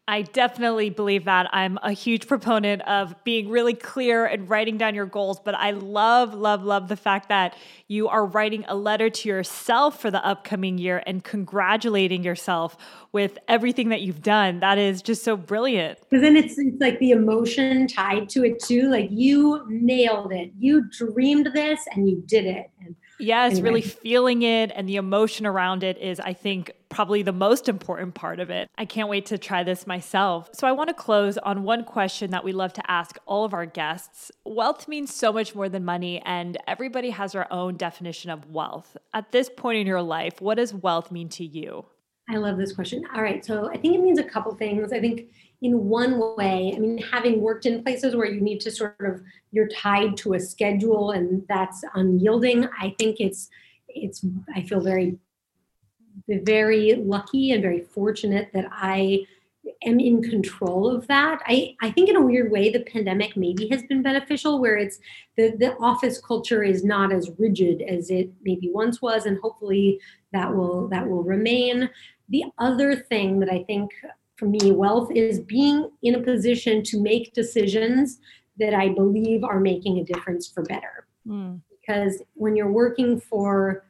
I 0.08 0.22
definitely 0.22 0.92
believe 0.92 1.26
that. 1.26 1.50
I'm 1.52 1.80
a 1.82 1.92
huge 1.92 2.28
proponent 2.28 2.84
of 2.84 3.16
being 3.24 3.50
really 3.50 3.74
clear 3.74 4.24
and 4.26 4.48
writing 4.48 4.78
down 4.78 4.94
your 4.94 5.08
goals, 5.08 5.40
but 5.40 5.56
I 5.56 5.72
love, 5.72 6.36
love, 6.36 6.64
love 6.64 6.90
the 6.90 6.96
fact 6.96 7.30
that 7.30 7.58
you 7.88 8.08
are 8.08 8.24
writing 8.24 8.66
a 8.68 8.76
letter 8.76 9.10
to 9.10 9.30
yourself 9.30 10.00
for 10.00 10.12
the 10.12 10.24
upcoming 10.24 10.78
year 10.78 11.02
and 11.08 11.24
congratulating 11.24 12.24
yourself 12.24 12.78
with 13.14 13.40
everything 13.48 13.90
that 13.90 14.02
you've 14.02 14.22
done. 14.22 14.60
That 14.60 14.78
is 14.78 15.02
just 15.02 15.24
so 15.24 15.36
brilliant. 15.36 15.98
Because 16.08 16.22
then 16.22 16.36
it's, 16.36 16.56
it's 16.60 16.80
like 16.80 17.00
the 17.00 17.10
emotion 17.10 17.88
tied 17.88 18.30
to 18.30 18.46
it 18.46 18.60
too. 18.60 18.92
Like 18.92 19.08
you 19.10 19.66
nailed 19.68 20.32
it. 20.32 20.52
You 20.60 20.84
dreamed 20.92 21.50
this 21.56 21.80
and 21.96 22.08
you 22.08 22.22
did 22.28 22.46
it. 22.46 22.70
And 22.86 22.96
Yes, 23.18 23.54
anyway. 23.54 23.70
really 23.70 23.82
feeling 23.82 24.44
it 24.44 24.72
and 24.76 24.88
the 24.88 24.98
emotion 24.98 25.46
around 25.46 25.84
it 25.84 25.98
is, 25.98 26.20
I 26.20 26.34
think, 26.34 26.74
probably 26.96 27.22
the 27.22 27.34
most 27.34 27.68
important 27.68 28.16
part 28.16 28.40
of 28.40 28.50
it. 28.50 28.70
I 28.78 28.86
can't 28.86 29.10
wait 29.10 29.26
to 29.26 29.38
try 29.38 29.64
this 29.64 29.86
myself. 29.86 30.50
So, 30.54 30.66
I 30.66 30.72
want 30.72 30.88
to 30.88 30.94
close 30.94 31.38
on 31.38 31.64
one 31.64 31.84
question 31.84 32.32
that 32.32 32.46
we 32.46 32.54
love 32.54 32.72
to 32.74 32.90
ask 32.90 33.18
all 33.26 33.44
of 33.44 33.54
our 33.54 33.66
guests. 33.66 34.32
Wealth 34.46 34.88
means 34.88 35.14
so 35.14 35.34
much 35.34 35.54
more 35.54 35.68
than 35.68 35.84
money, 35.84 36.22
and 36.26 36.58
everybody 36.68 37.10
has 37.10 37.34
their 37.34 37.52
own 37.52 37.76
definition 37.76 38.32
of 38.32 38.50
wealth. 38.50 38.96
At 39.14 39.34
this 39.34 39.50
point 39.50 39.80
in 39.80 39.86
your 39.86 40.02
life, 40.02 40.40
what 40.40 40.56
does 40.56 40.74
wealth 40.74 41.12
mean 41.12 41.28
to 41.30 41.44
you? 41.44 41.86
I 42.30 42.38
love 42.38 42.58
this 42.58 42.72
question. 42.72 43.04
All 43.14 43.22
right. 43.22 43.44
So, 43.44 43.70
I 43.70 43.78
think 43.78 43.94
it 43.94 44.02
means 44.02 44.18
a 44.18 44.24
couple 44.24 44.56
things. 44.56 44.94
I 44.94 45.02
think 45.02 45.28
in 45.62 45.86
one 45.86 46.36
way 46.36 46.74
i 46.76 46.80
mean 46.80 46.98
having 46.98 47.40
worked 47.40 47.66
in 47.66 47.82
places 47.82 48.14
where 48.14 48.28
you 48.28 48.42
need 48.42 48.60
to 48.60 48.70
sort 48.70 48.94
of 49.00 49.22
you're 49.52 49.70
tied 49.70 50.18
to 50.18 50.34
a 50.34 50.40
schedule 50.40 51.12
and 51.12 51.44
that's 51.48 51.82
unyielding 51.94 52.68
i 52.80 52.94
think 53.00 53.22
it's 53.22 53.50
it's 53.88 54.24
i 54.54 54.62
feel 54.62 54.82
very 54.82 55.18
very 56.28 56.96
lucky 56.96 57.52
and 57.52 57.62
very 57.62 57.82
fortunate 57.82 58.50
that 58.54 58.66
i 58.72 59.20
am 59.84 60.00
in 60.00 60.22
control 60.22 60.90
of 60.90 61.08
that 61.08 61.42
i 61.46 61.76
i 61.82 61.90
think 61.92 62.08
in 62.08 62.16
a 62.16 62.22
weird 62.22 62.52
way 62.52 62.70
the 62.70 62.84
pandemic 62.84 63.36
maybe 63.36 63.68
has 63.68 63.84
been 63.84 64.02
beneficial 64.02 64.60
where 64.60 64.78
it's 64.78 65.00
the 65.38 65.56
the 65.58 65.76
office 65.78 66.20
culture 66.22 66.64
is 66.64 66.84
not 66.84 67.12
as 67.12 67.32
rigid 67.38 67.82
as 67.82 68.10
it 68.10 68.30
maybe 68.44 68.70
once 68.72 69.02
was 69.02 69.26
and 69.26 69.40
hopefully 69.40 70.00
that 70.32 70.54
will 70.56 70.88
that 70.88 71.08
will 71.08 71.24
remain 71.24 71.90
the 72.30 72.44
other 72.60 72.96
thing 72.96 73.40
that 73.40 73.50
i 73.50 73.64
think 73.64 73.92
for 74.36 74.46
me, 74.46 74.72
wealth 74.72 75.12
is 75.12 75.40
being 75.40 75.90
in 76.04 76.16
a 76.16 76.22
position 76.22 76.84
to 76.84 77.02
make 77.02 77.34
decisions 77.34 78.20
that 78.58 78.74
I 78.74 78.90
believe 78.90 79.44
are 79.44 79.60
making 79.60 80.00
a 80.00 80.04
difference 80.04 80.48
for 80.48 80.64
better. 80.64 81.08
Mm. 81.28 81.62
Because 81.70 82.22
when 82.34 82.56
you're 82.56 82.72
working 82.72 83.20
for 83.20 83.86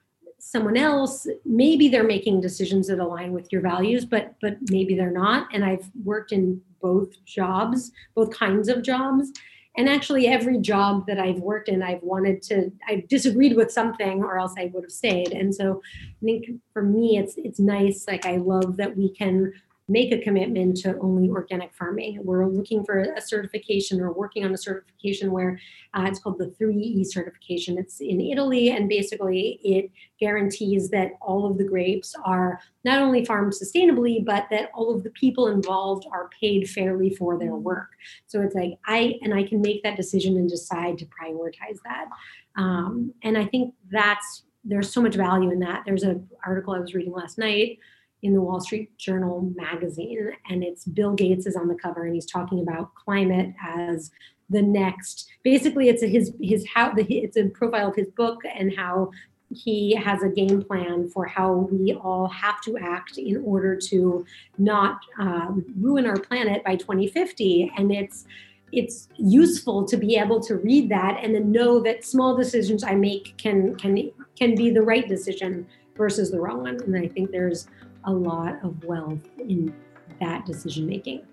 someone 0.46 0.78
else, 0.78 1.28
maybe 1.44 1.90
they're 1.90 2.04
making 2.04 2.40
decisions 2.40 2.88
that 2.88 3.00
align 3.00 3.32
with 3.32 3.52
your 3.52 3.62
values, 3.62 4.06
but 4.06 4.36
but 4.42 4.58
maybe 4.70 4.96
they're 4.96 5.10
not. 5.10 5.48
And 5.52 5.66
I've 5.66 5.90
worked 6.04 6.32
in 6.32 6.62
both 6.82 7.10
jobs, 7.26 7.92
both 8.14 8.30
kinds 8.32 8.70
of 8.70 8.84
jobs. 8.84 9.32
And 9.78 9.90
actually 9.90 10.28
every 10.28 10.60
job 10.60 11.06
that 11.08 11.20
I've 11.20 11.40
worked 11.40 11.68
in, 11.68 11.82
I've 11.82 12.02
wanted 12.02 12.42
to, 12.44 12.72
I've 12.88 13.08
disagreed 13.10 13.58
with 13.58 13.72
something 13.72 14.24
or 14.24 14.38
else 14.38 14.54
I 14.58 14.72
would 14.72 14.86
have 14.86 14.92
stayed. 14.92 15.34
And 15.34 15.54
so 15.54 15.82
I 16.00 16.24
think 16.24 16.46
for 16.72 16.84
me 16.84 17.18
it's 17.18 17.34
it's 17.38 17.60
nice. 17.60 18.06
Like 18.08 18.26
I 18.26 18.38
love 18.38 18.78
that 18.78 18.96
we 18.96 19.10
can 19.10 19.52
make 19.88 20.12
a 20.12 20.20
commitment 20.20 20.78
to 20.78 20.98
only 21.00 21.30
organic 21.30 21.72
farming. 21.76 22.20
We're 22.24 22.48
looking 22.48 22.84
for 22.84 23.00
a 23.00 23.22
certification 23.22 24.02
or 24.02 24.12
working 24.12 24.44
on 24.44 24.52
a 24.52 24.58
certification 24.58 25.32
where 25.32 25.60
uh, 25.94 26.06
it's 26.08 26.18
called 26.18 26.40
the 26.40 26.48
3E 26.60 27.06
certification. 27.06 27.78
It's 27.78 28.00
in 28.00 28.20
Italy, 28.20 28.72
and 28.72 28.90
basically 28.90 29.60
it 29.64 29.92
guarantees 30.20 30.90
that 30.90 31.12
all 31.22 31.46
of 31.46 31.60
the 31.60 31.64
grapes 31.64 32.16
are 32.26 32.60
not 32.84 33.00
only 33.00 33.26
farmed 33.26 33.54
sustainably, 33.54 34.26
but 34.26 34.48
that 34.50 34.72
all 34.74 34.96
of 34.96 35.04
the 35.04 35.12
people 35.12 35.48
involved 35.48 36.08
are 36.12 36.30
paid 36.42 36.68
fairly 36.68 37.12
for 37.12 37.38
their 37.38 37.56
work. 37.56 37.90
So 38.26 38.42
it's 38.42 38.56
like 38.56 38.80
I 38.88 39.20
and 39.22 39.36
I 39.36 39.44
can 39.44 39.62
make 39.62 39.84
that 39.84 39.98
decision 39.98 40.36
and 40.38 40.50
decide 40.50 40.98
to 40.98 41.06
prioritize 41.06 41.78
that. 41.84 42.08
Um, 42.56 43.14
and 43.22 43.38
I 43.38 43.46
think 43.46 43.76
that's 43.92 44.44
there's 44.64 44.92
so 44.92 45.00
much 45.00 45.14
value 45.14 45.52
in 45.52 45.60
that. 45.60 45.84
There's 45.86 46.02
an 46.02 46.28
article 46.44 46.74
I 46.74 46.80
was 46.80 46.96
reading 46.96 47.14
last 47.14 47.38
night 47.38 47.78
in 48.26 48.34
the 48.34 48.42
Wall 48.42 48.60
Street 48.60 48.98
Journal 48.98 49.54
magazine, 49.56 50.32
and 50.50 50.64
it's 50.64 50.84
Bill 50.86 51.14
Gates 51.14 51.46
is 51.46 51.56
on 51.56 51.68
the 51.68 51.76
cover, 51.76 52.06
and 52.06 52.16
he's 52.16 52.26
talking 52.26 52.60
about 52.60 52.94
climate 52.96 53.54
as 53.64 54.12
the 54.50 54.64
next. 54.64 55.30
Basically, 55.44 55.90
it's 55.90 56.02
a, 56.02 56.08
his 56.08 56.34
his 56.42 56.66
how 56.74 56.92
the 56.92 57.04
it's 57.04 57.38
a 57.38 57.46
profile 57.46 57.90
of 57.90 57.96
his 57.96 58.10
book 58.10 58.42
and 58.54 58.76
how 58.76 59.12
he 59.54 59.94
has 59.96 60.24
a 60.24 60.30
game 60.30 60.64
plan 60.64 61.08
for 61.08 61.28
how 61.28 61.70
we 61.72 61.94
all 61.94 62.28
have 62.28 62.60
to 62.62 62.78
act 62.80 63.20
in 63.20 63.44
order 63.46 63.76
to 63.76 64.26
not 64.58 65.00
um, 65.20 65.64
ruin 65.80 66.08
our 66.08 66.18
planet 66.18 66.64
by 66.64 66.76
2050, 66.76 67.72
and 67.78 67.92
it's 67.92 68.26
it's 68.72 69.08
useful 69.18 69.86
to 69.86 69.98
be 69.98 70.18
able 70.18 70.42
to 70.42 70.56
read 70.56 70.90
that 70.90 71.20
and 71.22 71.36
then 71.36 71.52
know 71.52 71.80
that 71.80 72.04
small 72.04 72.36
decisions 72.36 72.84
I 72.84 72.96
make 72.96 73.38
can 73.38 73.76
can 73.76 74.12
can 74.36 74.56
be 74.56 74.72
the 74.72 74.82
right 74.82 75.08
decision 75.08 75.68
versus 75.96 76.32
the 76.32 76.40
wrong 76.40 76.62
one. 76.62 76.82
And 76.82 76.96
I 76.96 77.08
think 77.08 77.32
there's 77.32 77.68
a 78.06 78.12
lot 78.12 78.64
of 78.64 78.84
wealth 78.84 79.20
in 79.38 79.74
that 80.20 80.46
decision 80.46 80.86
making. 80.86 81.26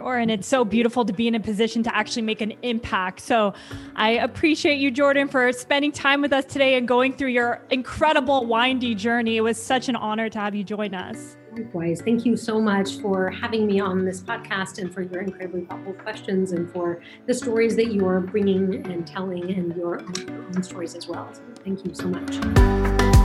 Sure. 0.00 0.16
And 0.16 0.30
it's 0.30 0.46
so 0.46 0.64
beautiful 0.64 1.04
to 1.04 1.12
be 1.12 1.28
in 1.28 1.34
a 1.34 1.40
position 1.40 1.82
to 1.82 1.94
actually 1.94 2.22
make 2.22 2.40
an 2.40 2.54
impact. 2.62 3.20
So 3.20 3.52
I 3.96 4.12
appreciate 4.12 4.76
you, 4.76 4.90
Jordan, 4.90 5.28
for 5.28 5.52
spending 5.52 5.92
time 5.92 6.22
with 6.22 6.32
us 6.32 6.46
today 6.46 6.76
and 6.76 6.88
going 6.88 7.12
through 7.12 7.28
your 7.28 7.60
incredible 7.68 8.46
windy 8.46 8.94
journey. 8.94 9.36
It 9.36 9.42
was 9.42 9.62
such 9.62 9.90
an 9.90 9.96
honor 9.96 10.30
to 10.30 10.38
have 10.38 10.54
you 10.54 10.64
join 10.64 10.94
us. 10.94 11.36
Likewise. 11.52 12.00
Thank 12.00 12.24
you 12.24 12.34
so 12.36 12.60
much 12.62 12.96
for 12.96 13.28
having 13.28 13.66
me 13.66 13.78
on 13.78 14.06
this 14.06 14.22
podcast 14.22 14.78
and 14.78 14.90
for 14.94 15.02
your 15.02 15.20
incredibly 15.20 15.66
thoughtful 15.66 15.92
questions 15.94 16.52
and 16.52 16.70
for 16.72 17.02
the 17.26 17.34
stories 17.34 17.76
that 17.76 17.92
you 17.92 18.06
are 18.06 18.20
bringing 18.20 18.86
and 18.90 19.06
telling 19.06 19.50
and 19.50 19.76
your 19.76 20.00
own 20.00 20.62
stories 20.62 20.94
as 20.94 21.08
well. 21.08 21.28
So 21.34 21.42
thank 21.62 21.84
you 21.84 21.94
so 21.94 22.08
much. 22.08 23.19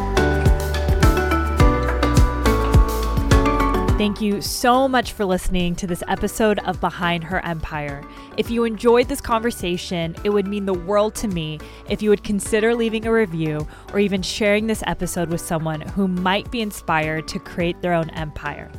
Thank 3.98 4.20
you 4.20 4.42
so 4.42 4.90
much 4.90 5.14
for 5.14 5.24
listening 5.24 5.74
to 5.78 5.88
this 5.88 6.04
episode 6.10 6.60
of 6.60 6.82
Behind 6.82 7.24
Her 7.24 7.40
Empire. 7.46 8.04
If 8.36 8.52
you 8.52 8.66
enjoyed 8.66 9.08
this 9.08 9.22
conversation, 9.22 10.18
it 10.26 10.32
would 10.32 10.48
mean 10.48 10.66
the 10.66 10.74
world 10.74 11.16
to 11.16 11.30
me 11.30 11.62
if 11.90 12.02
you 12.02 12.10
would 12.10 12.22
consider 12.22 12.76
leaving 12.76 13.08
a 13.08 13.12
review 13.12 13.66
or 13.94 14.00
even 14.00 14.22
sharing 14.22 14.68
this 14.68 14.84
episode 14.86 15.30
with 15.30 15.40
someone 15.40 15.80
who 15.80 16.10
might 16.10 16.52
be 16.52 16.60
inspired 16.60 17.26
to 17.30 17.40
create 17.40 17.82
their 17.82 17.94
own 17.94 18.10
empire. 18.10 18.70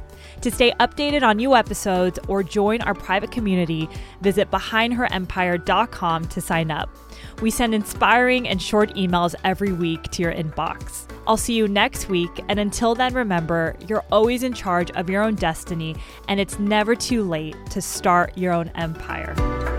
To 0.43 0.51
stay 0.51 0.73
updated 0.79 1.23
on 1.23 1.39
new 1.39 1.57
episodes 1.57 2.19
or 2.29 2.43
join 2.43 2.81
our 2.83 2.95
private 2.95 3.31
community, 3.31 3.89
visit 4.21 4.51
behindherempire.com 4.51 6.29
to 6.29 6.41
sign 6.41 6.71
up. 6.71 6.89
We 7.43 7.51
send 7.51 7.75
inspiring 7.75 8.49
and 8.49 8.61
short 8.61 8.95
emails 8.95 9.35
every 9.45 9.73
week 9.73 10.03
to 10.05 10.23
your 10.23 10.33
inbox. 10.33 11.09
I'll 11.27 11.37
see 11.37 11.55
you 11.55 11.67
next 11.67 12.09
week, 12.09 12.45
and 12.49 12.61
until 12.61 12.95
then, 12.95 13.13
remember 13.15 13.75
you're 13.89 14.05
always 14.13 14.43
in 14.43 14.53
charge 14.53 14.91
of 14.93 15.11
your 15.11 15.23
own 15.23 15.35
destiny, 15.35 15.97
and 16.29 16.39
it's 16.39 16.59
never 16.59 16.95
too 16.95 17.25
late 17.25 17.57
to 17.71 17.83
start 17.83 18.37
your 18.39 18.53
own 18.53 18.71
empire. 18.77 19.76